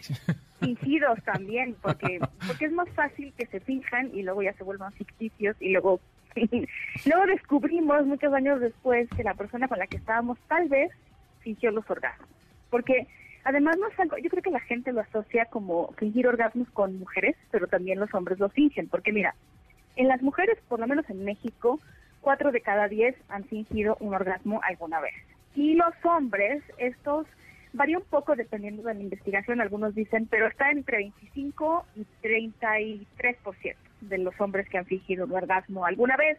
Fingidos 0.60 1.20
también, 1.24 1.76
porque, 1.82 2.20
porque 2.48 2.66
es 2.66 2.72
más 2.72 2.90
fácil 2.92 3.34
que 3.38 3.46
se 3.48 3.60
fijan 3.60 4.12
y 4.14 4.24
luego 4.24 4.44
ya 4.44 4.54
se 4.54 4.64
vuelvan 4.64 4.94
ficticios 4.94 5.56
y 5.60 5.72
luego 5.72 6.00
Luego 7.06 7.26
descubrimos 7.26 8.06
muchos 8.06 8.34
años 8.34 8.60
después 8.60 9.10
que 9.16 9.24
la 9.24 9.34
persona 9.34 9.68
con 9.68 9.80
la 9.80 9.88
que 9.88 9.98
estábamos 9.98 10.38
tal 10.48 10.68
vez 10.70 10.92
fingió 11.40 11.72
los 11.72 11.90
orgasmos. 11.90 12.30
Porque 12.70 13.08
además 13.44 13.78
no 13.78 13.88
es 13.88 14.00
algo, 14.00 14.18
yo 14.18 14.30
creo 14.30 14.44
que 14.44 14.52
la 14.52 14.60
gente 14.60 14.92
lo 14.92 15.02
asocia 15.02 15.46
como 15.46 15.94
fingir 15.94 16.28
orgasmos 16.28 16.70
con 16.72 17.00
mujeres, 17.00 17.36
pero 17.52 17.68
también 17.68 18.00
los 18.00 18.14
hombres 18.14 18.40
lo 18.40 18.50
fingen. 18.50 18.88
Porque 18.88 19.12
mira, 19.12 19.36
en 19.96 20.08
las 20.08 20.22
mujeres, 20.22 20.58
por 20.68 20.80
lo 20.80 20.88
menos 20.88 21.10
en 21.10 21.24
México, 21.24 21.80
cuatro 22.22 22.52
de 22.52 22.62
cada 22.62 22.88
diez 22.88 23.16
han 23.30 23.46
fingido 23.46 23.98
un 24.00 24.14
orgasmo 24.14 24.62
alguna 24.64 25.00
vez. 25.00 25.16
Y 25.56 25.76
los 25.76 25.94
hombres, 26.04 26.62
estos 26.78 27.26
varía 27.74 27.98
un 27.98 28.06
poco 28.06 28.36
dependiendo 28.36 28.84
de 28.84 28.94
la 28.94 29.02
investigación, 29.02 29.62
algunos 29.62 29.96
dicen, 29.96 30.28
pero 30.28 30.48
está 30.48 30.72
entre 30.72 30.98
25 30.98 31.86
y 31.96 32.06
33% 32.22 33.87
de 34.02 34.18
los 34.18 34.34
hombres 34.40 34.68
que 34.70 34.78
han 34.78 34.86
fingido 34.86 35.26
un 35.26 35.34
orgasmo 35.34 35.86
alguna 35.86 36.16
vez. 36.18 36.38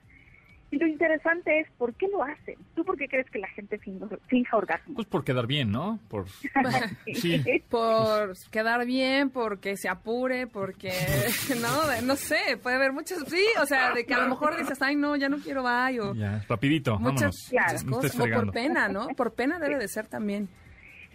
Y 0.70 0.76
lo 0.76 0.86
interesante 0.86 1.60
es, 1.60 1.66
¿por 1.78 1.94
qué 1.94 2.08
lo 2.08 2.22
hacen? 2.22 2.56
¿Tú 2.74 2.84
por 2.84 2.98
qué 2.98 3.08
crees 3.08 3.30
que 3.30 3.38
la 3.38 3.48
gente 3.48 3.78
finja 3.78 4.54
orgasmo? 4.54 4.96
Pues 4.96 5.06
por 5.06 5.24
quedar 5.24 5.46
bien, 5.46 5.70
¿no? 5.70 5.98
Por, 6.08 6.26
sí. 7.14 7.42
por 7.70 8.34
quedar 8.50 8.84
bien, 8.84 9.30
porque 9.30 9.78
se 9.78 9.88
apure, 9.88 10.46
porque, 10.46 10.90
no, 11.62 12.02
no 12.02 12.16
sé, 12.16 12.58
puede 12.62 12.76
haber 12.76 12.92
muchas, 12.92 13.20
sí, 13.28 13.44
o 13.62 13.64
sea, 13.64 13.94
de 13.94 14.04
que 14.04 14.12
a 14.12 14.20
lo 14.20 14.28
mejor 14.28 14.58
dices, 14.58 14.76
ay, 14.82 14.94
no, 14.94 15.16
ya 15.16 15.30
no 15.30 15.38
quiero 15.38 15.62
bye, 15.62 16.00
o... 16.00 16.14
Ya, 16.14 16.44
rapidito, 16.46 16.98
muchas, 16.98 17.50
cosas, 17.88 18.20
o 18.20 18.24
por 18.24 18.52
pena, 18.52 18.88
¿no? 18.88 19.08
Por 19.16 19.32
pena 19.32 19.58
debe 19.58 19.78
de 19.78 19.88
ser 19.88 20.06
también. 20.06 20.48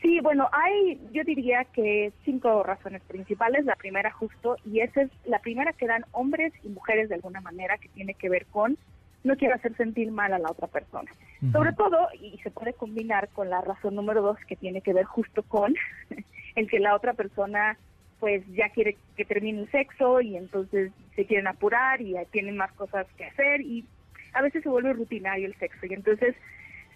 Sí, 0.03 0.19
bueno, 0.19 0.49
hay, 0.51 0.99
yo 1.13 1.23
diría 1.23 1.63
que 1.63 2.11
cinco 2.25 2.61
razones 2.61 3.01
principales. 3.03 3.63
La 3.63 3.77
primera 3.77 4.11
justo, 4.11 4.57
y 4.65 4.81
esa 4.81 5.03
es 5.03 5.11
la 5.23 5.39
primera 5.39 5.71
que 5.71 5.87
dan 5.87 6.03
hombres 6.11 6.51
y 6.61 6.67
mujeres 6.67 7.07
de 7.07 7.15
alguna 7.15 7.39
manera, 7.39 7.77
que 7.77 7.87
tiene 7.87 8.13
que 8.13 8.29
ver 8.29 8.45
con 8.47 8.77
no 9.23 9.37
quiero 9.37 9.55
hacer 9.55 9.73
sentir 9.77 10.11
mal 10.11 10.33
a 10.33 10.39
la 10.39 10.51
otra 10.51 10.67
persona. 10.67 11.09
Sobre 11.53 11.71
todo, 11.71 12.09
y 12.19 12.37
se 12.39 12.51
puede 12.51 12.73
combinar 12.73 13.29
con 13.29 13.49
la 13.49 13.61
razón 13.61 13.95
número 13.95 14.21
dos, 14.21 14.37
que 14.45 14.57
tiene 14.57 14.81
que 14.81 14.93
ver 14.93 15.05
justo 15.05 15.43
con 15.43 15.73
el 16.55 16.69
que 16.69 16.79
la 16.79 16.93
otra 16.95 17.13
persona 17.13 17.77
pues 18.19 18.43
ya 18.53 18.69
quiere 18.69 18.97
que 19.15 19.23
termine 19.23 19.61
el 19.61 19.71
sexo 19.71 20.19
y 20.19 20.35
entonces 20.35 20.91
se 21.15 21.25
quieren 21.25 21.47
apurar 21.47 22.01
y 22.01 22.15
tienen 22.31 22.57
más 22.57 22.71
cosas 22.73 23.05
que 23.17 23.25
hacer 23.25 23.61
y 23.61 23.85
a 24.33 24.41
veces 24.41 24.63
se 24.63 24.69
vuelve 24.69 24.93
rutinario 24.93 25.47
el 25.47 25.55
sexo 25.55 25.85
y 25.85 25.93
entonces 25.93 26.35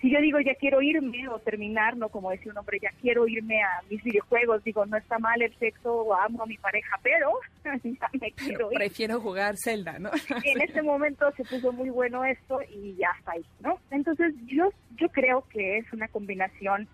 si 0.02 0.12
yo 0.12 0.20
digo 0.22 0.40
ya 0.40 0.54
quiero 0.56 0.82
irme 0.82 1.28
o 1.28 1.40
terminar, 1.40 1.98
no 1.98 2.10
como 2.10 2.32
decía 2.32 2.52
un 2.52 2.58
hombre, 2.58 2.80
ya 2.82 2.90
quiero 3.02 3.28
irme 3.28 3.62
a 3.62 3.82
mis 3.90 4.04
videojuegos, 4.04 4.64
digo, 4.64 4.86
no 4.86 4.98
está 4.98 5.18
mal 5.20 5.42
el 5.42 5.54
sexo 5.58 5.94
o 5.94 6.14
amo 6.14 6.44
a 6.44 6.46
mi 6.46 6.58
pareja, 6.58 7.00
pero 7.02 7.32
ya 7.84 8.10
me 8.20 8.32
quiero 8.32 8.72
ir. 8.72 8.78
Prefiero 8.78 9.20
jugar 9.20 9.56
Zelda, 9.58 10.00
¿no? 10.00 10.12
en 10.44 10.62
este 10.62 10.82
momento 10.82 11.32
se 11.36 11.44
puso 11.44 11.72
muy 11.72 11.90
bueno 11.90 12.24
esto 12.26 12.60
y 12.70 12.96
ya 12.96 13.10
está 13.18 13.32
ahí, 13.34 13.46
¿no? 13.62 13.80
Entonces 13.92 14.34
yo, 14.46 14.70
yo 14.98 15.10
creo 15.10 15.44
que 15.50 15.78
es 15.78 15.92
una 15.94 16.08
combinación, 16.08 16.88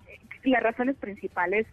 y 0.44 0.50
las 0.50 0.64
razones 0.64 0.96
principales 0.98 1.66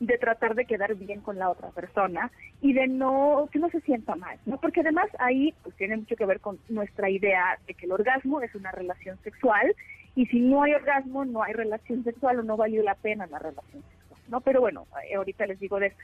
de 0.00 0.16
tratar 0.16 0.54
de 0.54 0.64
quedar 0.64 0.94
bien 0.94 1.20
con 1.20 1.38
la 1.38 1.50
otra 1.50 1.70
persona 1.70 2.30
y 2.60 2.72
de 2.72 2.86
no 2.86 3.48
que 3.52 3.58
no 3.58 3.68
se 3.70 3.80
sienta 3.80 4.14
mal, 4.14 4.38
¿no? 4.46 4.58
Porque 4.60 4.80
además 4.80 5.06
ahí 5.18 5.54
pues 5.62 5.74
tiene 5.76 5.96
mucho 5.96 6.14
que 6.14 6.26
ver 6.26 6.40
con 6.40 6.58
nuestra 6.68 7.10
idea 7.10 7.58
de 7.66 7.74
que 7.74 7.86
el 7.86 7.92
orgasmo 7.92 8.40
es 8.40 8.54
una 8.54 8.70
relación 8.70 9.18
sexual 9.24 9.74
y 10.18 10.26
si 10.26 10.40
no 10.40 10.64
hay 10.64 10.74
orgasmo 10.74 11.24
no 11.24 11.44
hay 11.44 11.52
relación 11.52 12.02
sexual 12.02 12.40
o 12.40 12.42
no 12.42 12.56
valió 12.56 12.82
la 12.82 12.96
pena 12.96 13.28
la 13.28 13.38
relación 13.38 13.84
sexual, 13.84 14.20
¿no? 14.28 14.40
Pero 14.40 14.60
bueno, 14.60 14.88
eh, 15.08 15.14
ahorita 15.14 15.46
les 15.46 15.60
digo 15.60 15.78
de 15.78 15.86
eso. 15.86 15.98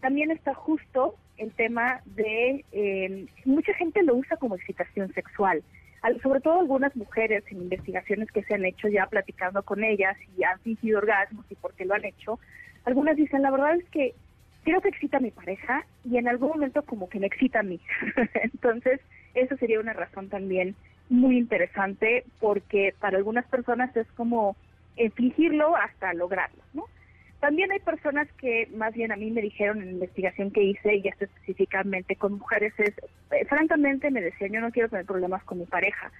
También 0.00 0.30
está 0.30 0.54
justo 0.54 1.16
el 1.36 1.52
tema 1.52 2.00
de 2.06 2.64
eh, 2.72 3.26
mucha 3.44 3.74
gente 3.74 4.02
lo 4.02 4.14
usa 4.14 4.38
como 4.38 4.54
excitación 4.54 5.12
sexual 5.12 5.62
sobre 6.22 6.40
todo 6.40 6.60
algunas 6.60 6.96
mujeres 6.96 7.44
en 7.50 7.58
investigaciones 7.58 8.30
que 8.30 8.42
se 8.44 8.54
han 8.54 8.64
hecho 8.64 8.88
ya 8.88 9.06
platicando 9.06 9.62
con 9.62 9.84
ellas 9.84 10.16
y 10.38 10.44
han 10.44 10.58
fingido 10.60 10.98
orgasmos 10.98 11.44
y 11.50 11.54
por 11.56 11.74
qué 11.74 11.84
lo 11.84 11.94
han 11.94 12.06
hecho, 12.06 12.38
algunas 12.84 13.16
dicen, 13.16 13.42
la 13.42 13.50
verdad 13.50 13.74
es 13.74 13.84
que 13.90 14.14
creo 14.64 14.80
que 14.80 14.88
excita 14.88 15.18
a 15.18 15.20
mi 15.20 15.30
pareja 15.30 15.84
y 16.04 16.16
en 16.16 16.28
algún 16.28 16.50
momento 16.50 16.82
como 16.82 17.10
que 17.10 17.18
me 17.18 17.26
excita 17.26 17.60
a 17.60 17.64
mí. 17.64 17.80
Entonces, 18.42 19.00
eso 19.34 19.56
sería 19.56 19.80
una 19.80 19.92
razón 19.92 20.28
también 20.28 20.74
muy 21.08 21.38
interesante 21.38 22.24
porque 22.40 22.94
para 22.98 23.18
algunas 23.18 23.46
personas 23.46 23.96
es 23.96 24.06
como 24.12 24.56
infligirlo 24.96 25.76
hasta 25.76 26.12
lograrlo, 26.14 26.62
¿no? 26.74 26.84
También 27.40 27.70
hay 27.70 27.78
personas 27.78 28.26
que 28.32 28.68
más 28.74 28.94
bien 28.94 29.12
a 29.12 29.16
mí 29.16 29.30
me 29.30 29.40
dijeron 29.40 29.78
en 29.78 29.86
la 29.86 29.92
investigación 29.92 30.50
que 30.50 30.62
hice, 30.62 30.96
y 30.96 31.06
esto 31.06 31.24
específicamente 31.24 32.16
con 32.16 32.38
mujeres, 32.38 32.72
es, 32.78 32.92
eh, 33.30 33.44
francamente 33.48 34.10
me 34.10 34.20
decían, 34.20 34.52
yo 34.52 34.60
no 34.60 34.72
quiero 34.72 34.88
tener 34.88 35.06
problemas 35.06 35.44
con 35.44 35.58
mi 35.58 35.64
pareja. 35.64 36.10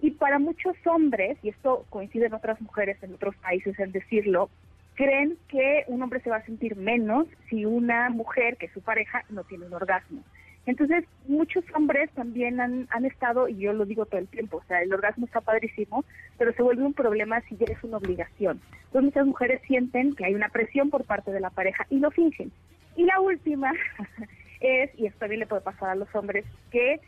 Y 0.00 0.10
para 0.10 0.40
muchos 0.40 0.76
hombres, 0.86 1.38
y 1.42 1.50
esto 1.50 1.86
coincide 1.88 2.26
en 2.26 2.34
otras 2.34 2.60
mujeres 2.60 3.00
en 3.02 3.14
otros 3.14 3.36
países 3.36 3.78
en 3.78 3.92
decirlo, 3.92 4.50
creen 4.94 5.38
que 5.48 5.84
un 5.86 6.02
hombre 6.02 6.20
se 6.20 6.30
va 6.30 6.36
a 6.36 6.44
sentir 6.44 6.74
menos 6.74 7.28
si 7.48 7.64
una 7.64 8.10
mujer, 8.10 8.56
que 8.56 8.66
es 8.66 8.72
su 8.72 8.80
pareja, 8.80 9.24
no 9.30 9.44
tiene 9.44 9.66
un 9.66 9.74
orgasmo. 9.74 10.22
Entonces, 10.66 11.04
muchos 11.28 11.64
hombres 11.74 12.10
también 12.10 12.60
han, 12.60 12.88
han 12.90 13.04
estado, 13.04 13.48
y 13.48 13.56
yo 13.58 13.72
lo 13.72 13.84
digo 13.84 14.04
todo 14.04 14.20
el 14.20 14.26
tiempo, 14.26 14.58
o 14.58 14.64
sea, 14.64 14.82
el 14.82 14.92
orgasmo 14.92 15.26
está 15.26 15.40
padrísimo, 15.40 16.04
pero 16.38 16.52
se 16.52 16.62
vuelve 16.62 16.82
un 16.82 16.92
problema 16.92 17.40
si 17.42 17.56
ya 17.56 17.66
es 17.66 17.82
una 17.84 17.98
obligación. 17.98 18.60
Entonces, 18.86 19.02
muchas 19.04 19.26
mujeres 19.26 19.62
sienten 19.66 20.14
que 20.14 20.24
hay 20.24 20.34
una 20.34 20.48
presión 20.48 20.90
por 20.90 21.04
parte 21.04 21.30
de 21.30 21.40
la 21.40 21.50
pareja 21.50 21.86
y 21.88 22.00
lo 22.00 22.10
fingen. 22.10 22.50
Y 22.96 23.04
la 23.04 23.20
última 23.20 23.72
es, 24.60 24.90
y 24.98 25.06
esto 25.06 25.20
también 25.20 25.40
le 25.40 25.46
puede 25.46 25.62
pasar 25.62 25.90
a 25.90 25.94
los 25.94 26.12
hombres, 26.14 26.44
que 26.70 27.00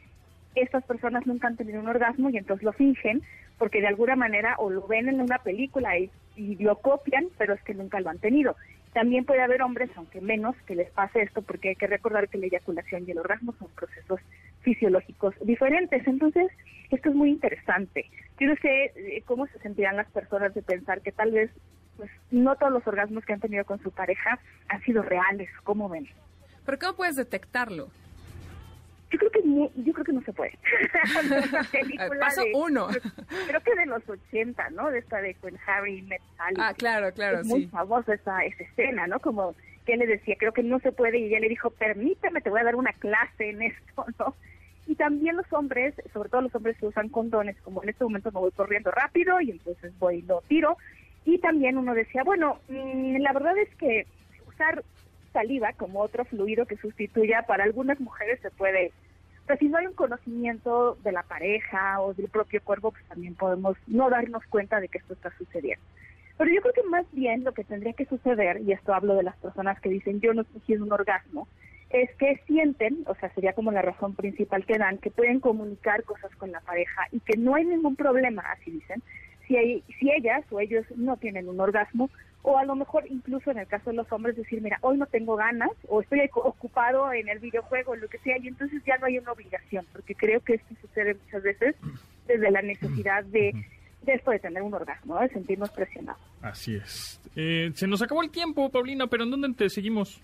estas 0.55 0.85
personas 0.85 1.27
nunca 1.27 1.49
han 1.49 1.57
tenido 1.57 1.81
un 1.81 1.89
orgasmo 1.89 2.31
y 2.31 2.37
entonces 2.37 2.65
lo 2.65 2.73
fingen 2.73 3.23
porque 3.59 3.81
de 3.81 3.89
alguna 3.89 4.17
manera 4.17 4.55
o 4.59 4.71
lo 4.71 4.87
ven 4.87 5.09
en 5.09 5.21
una 5.21 5.39
película 5.39 5.99
y, 5.99 6.11
y 6.37 6.57
lo 6.57 6.77
copian, 6.77 7.27
pero 7.37 7.55
es 7.55 7.63
que 7.63 7.75
nunca 7.75 8.01
lo 8.01 8.11
han 8.11 8.19
tenido. 8.19 8.55
También 8.93 9.25
puede 9.25 9.43
haber 9.43 9.63
hombres, 9.63 9.91
aunque 9.97 10.21
menos, 10.21 10.57
que 10.67 10.75
les 10.75 10.91
pase 10.91 11.23
esto, 11.23 11.43
porque 11.43 11.71
hay 11.71 11.77
que 11.77 11.87
recordar 11.87 12.29
que 12.29 12.39
la 12.39 12.47
eyaculación 12.47 13.05
y 13.07 13.13
el 13.13 13.19
orgasmo 13.19 13.55
son 13.59 13.69
procesos 13.69 14.21
fisiológicos 14.61 15.35
diferentes. 15.43 16.07
Entonces, 16.07 16.51
esto 16.91 17.11
es 17.11 17.15
muy 17.15 17.31
interesante. 17.31 18.07
Yo 18.41 18.49
no 18.49 18.57
sé 18.57 18.93
eh, 18.97 19.23
cómo 19.27 19.47
se 19.47 19.59
sentirán 19.61 19.97
las 19.97 20.11
personas 20.11 20.55
de 20.55 20.63
pensar 20.63 21.03
que 21.03 21.13
tal 21.13 21.33
vez 21.33 21.51
pues, 21.97 22.11
no 22.31 22.57
todos 22.57 22.73
los 22.73 22.87
orgasmos 22.87 23.25
que 23.25 23.33
han 23.33 23.41
tenido 23.41 23.65
con 23.65 23.83
su 23.83 23.91
pareja 23.91 24.39
han 24.69 24.83
sido 24.83 25.03
reales. 25.03 25.51
¿Cómo 25.65 25.89
ven? 25.89 26.09
¿Pero 26.65 26.79
cómo 26.79 26.97
puedes 26.97 27.17
detectarlo? 27.17 27.89
Yo 29.11 29.19
creo 29.19 29.31
que 29.31 29.43
no, 29.43 29.71
yo 29.77 29.93
creo 29.93 30.05
que 30.05 30.13
no 30.13 30.23
se 30.23 30.33
puede. 30.33 30.59
Paso 32.21 32.43
uno. 32.55 32.89
Creo 33.47 33.61
que 33.63 33.75
de 33.75 33.87
los 33.87 34.07
80, 34.07 34.71
¿no? 34.71 34.91
De 34.91 34.99
esta 34.99 35.23
de 35.23 35.35
con 35.35 35.59
Harry 35.67 36.03
Met 36.03 36.21
Sally. 36.37 36.57
Ah, 36.59 36.75
claro, 36.75 37.13
claro, 37.13 37.41
es 37.41 37.47
muy 37.47 37.63
sí. 37.63 37.69
famosa 37.69 38.15
esa, 38.15 38.45
esa 38.45 38.65
escena, 38.65 39.07
¿no? 39.07 39.19
Como 39.21 39.55
que 39.87 39.95
él 39.95 40.01
le 40.01 40.07
decía, 40.07 40.37
creo 40.39 40.53
que 40.53 40.63
no 40.63 40.79
se 40.81 40.93
puede, 40.93 41.19
y 41.19 41.25
ella 41.25 41.41
le 41.41 41.49
dijo, 41.49 41.71
permíteme, 41.71 42.43
te 42.43 42.51
voy 42.51 42.61
a 42.61 42.65
dar 42.65 42.77
una 42.77 42.93
clase 42.93 43.49
en 43.49 43.63
esto, 43.63 44.05
¿no? 44.19 44.35
Y 44.87 44.95
también 44.95 45.37
los 45.37 45.51
hombres, 45.53 45.95
sobre 46.13 46.29
todo 46.29 46.43
los 46.43 46.55
hombres 46.55 46.77
que 46.79 46.87
usan 46.87 47.09
condones, 47.09 47.57
como 47.63 47.83
en 47.83 47.91
este 47.91 48.05
momento 48.05 48.31
me 48.33 48.41
voy 48.41 48.51
corriendo 48.53 48.91
rápido 48.91 49.41
y 49.41 49.51
entonces 49.51 49.93
voy 49.99 50.17
y 50.17 50.23
lo 50.23 50.43
tiro. 50.49 50.77
Y 51.25 51.39
también 51.39 51.77
uno 51.77 51.95
decía, 51.95 52.23
bueno, 52.25 52.59
mm, 52.69 53.17
la 53.19 53.33
verdad 53.33 53.57
es 53.59 53.75
que 53.77 54.07
usar 54.47 54.83
saliva 55.33 55.73
como 55.75 56.01
otro 56.01 56.25
fluido 56.25 56.67
que 56.67 56.77
sustituya 56.77 57.43
para 57.43 57.65
algunas 57.65 58.01
mujeres 58.01 58.41
se 58.41 58.51
puede 58.51 58.93
pero 59.49 59.59
si 59.61 59.69
no 59.71 59.79
hay 59.79 59.87
un 59.87 59.95
conocimiento 59.95 60.99
de 61.03 61.11
la 61.11 61.23
pareja 61.23 62.03
o 62.03 62.13
del 62.13 62.29
propio 62.29 62.63
cuerpo, 62.63 62.91
pues 62.91 63.03
también 63.09 63.35
podemos 63.35 63.79
no 63.87 64.11
darnos 64.11 64.45
cuenta 64.51 64.79
de 64.79 64.89
que 64.89 64.99
esto 64.99 65.15
está 65.15 65.33
sucediendo. 65.39 65.83
Pero 66.37 66.53
yo 66.53 66.61
creo 66.61 66.75
que 66.75 66.83
más 66.83 67.07
bien 67.13 67.45
lo 67.45 67.53
que 67.53 67.65
tendría 67.65 67.95
que 67.95 68.05
suceder, 68.05 68.61
y 68.61 68.73
esto 68.73 68.93
hablo 68.93 69.15
de 69.15 69.23
las 69.23 69.37
personas 69.39 69.81
que 69.81 69.89
dicen 69.89 70.21
yo 70.21 70.35
no 70.35 70.45
en 70.69 70.83
un 70.83 70.93
orgasmo, 70.93 71.49
es 71.89 72.15
que 72.17 72.39
sienten, 72.47 73.05
o 73.07 73.15
sea, 73.15 73.33
sería 73.35 73.55
como 73.55 73.73
la 73.73 73.81
razón 73.81 74.15
principal 74.15 74.67
que 74.67 74.77
dan, 74.77 74.99
que 74.99 75.11
pueden 75.11 75.41
comunicar 75.41 76.05
cosas 76.05 76.31
con 76.37 76.53
la 76.53 76.61
pareja 76.61 77.07
y 77.11 77.21
que 77.21 77.39
no 77.39 77.55
hay 77.55 77.65
ningún 77.65 77.97
problema, 77.97 78.43
así 78.53 78.71
dicen, 78.71 79.03
si, 79.47 79.57
hay, 79.57 79.83
si 79.99 80.13
ellas 80.13 80.45
o 80.51 80.61
ellos 80.61 80.85
no 80.95 81.17
tienen 81.17 81.49
un 81.49 81.59
orgasmo, 81.59 82.11
o 82.43 82.59
a 82.59 82.65
lo 82.65 82.75
mejor 82.77 83.05
incluso 83.09 83.51
en 83.51 83.59
el 83.59 83.67
caso 83.67 83.91
de 83.91 83.97
los 83.97 84.11
hombres 84.13 84.37
decir, 84.37 84.61
mira, 84.63 84.79
hoy 84.83 84.97
no 84.97 85.07
tengo 85.07 85.37
ganas, 85.37 85.71
o 85.89 86.01
estoy 86.01 86.21
ocupado 86.35 87.13
en 87.13 87.29
el 87.29 87.39
videojuego, 87.39 87.97
lo 87.97 88.09
que 88.09 88.19
sea, 88.19 88.39
y 88.39 88.49
entonces 88.49 88.83
ya 88.87 88.97
no 88.99 89.07
hay 89.07 89.19
una 89.19 89.33
obligación, 89.33 89.87
porque 89.93 90.15
creo 90.15 90.41
que 90.41 90.55
esto 90.55 90.75
sucede 90.81 91.15
muchas 91.15 91.43
veces 91.43 91.77
desde 92.27 92.51
la 92.51 92.63
necesidad 92.63 93.25
de, 93.25 93.53
de 94.03 94.13
esto 94.15 94.31
de 94.31 94.39
tener 94.39 94.63
un 94.63 94.75
orgasmo, 94.75 95.15
¿no? 95.15 95.21
de 95.21 95.29
sentirnos 95.31 95.71
presionados. 95.71 96.21
Así 96.43 96.77
es. 96.77 97.21
Eh, 97.37 97.71
se 97.75 97.87
nos 97.87 98.03
acabó 98.03 98.23
el 98.23 98.31
tiempo, 98.31 98.71
Paulina, 98.71 99.07
pero 99.07 99.25
¿en 99.25 99.31
dónde 99.31 99.53
te 99.55 99.69
seguimos? 99.69 100.21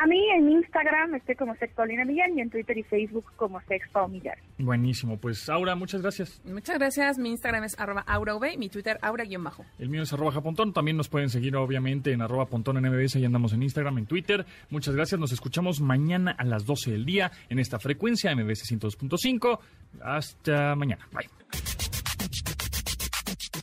A 0.00 0.06
mí 0.06 0.30
en 0.30 0.48
Instagram 0.48 1.16
estoy 1.16 1.34
como 1.34 1.56
Sex 1.56 1.74
Paulina 1.74 2.04
Millán 2.04 2.38
y 2.38 2.40
en 2.40 2.50
Twitter 2.50 2.78
y 2.78 2.84
Facebook 2.84 3.24
como 3.34 3.60
Sex 3.62 3.88
Paul 3.90 4.12
Millán. 4.12 4.38
Buenísimo, 4.56 5.16
pues 5.16 5.48
Aura, 5.48 5.74
muchas 5.74 6.02
gracias. 6.02 6.40
Muchas 6.44 6.78
gracias. 6.78 7.18
Mi 7.18 7.30
Instagram 7.30 7.64
es 7.64 7.76
arroba 7.80 8.02
aurav, 8.02 8.40
mi 8.56 8.68
Twitter 8.68 8.96
aura-bajo. 9.02 9.64
El 9.76 9.88
mío 9.88 10.02
es 10.02 10.12
arroba 10.12 10.30
japontón. 10.30 10.72
También 10.72 10.96
nos 10.96 11.08
pueden 11.08 11.30
seguir 11.30 11.56
obviamente 11.56 12.12
en 12.12 12.22
arroba 12.22 12.46
pontón 12.46 12.76
en 12.76 12.92
MBS. 12.92 13.16
Y 13.16 13.24
andamos 13.24 13.52
en 13.54 13.64
Instagram, 13.64 13.98
en 13.98 14.06
Twitter. 14.06 14.46
Muchas 14.70 14.94
gracias. 14.94 15.20
Nos 15.20 15.32
escuchamos 15.32 15.80
mañana 15.80 16.30
a 16.38 16.44
las 16.44 16.64
12 16.64 16.92
del 16.92 17.04
día 17.04 17.32
en 17.48 17.58
esta 17.58 17.80
frecuencia 17.80 18.32
MBS 18.36 18.70
102.5. 18.70 19.58
Hasta 20.00 20.76
mañana. 20.76 21.08
Bye. 21.12 21.28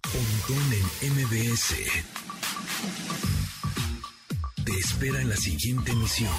Pontón 0.01 0.73
en 1.01 1.13
MBS. 1.13 2.24
Espera 4.77 5.21
en 5.21 5.29
la 5.29 5.37
siguiente 5.37 5.91
emisión. 5.91 6.31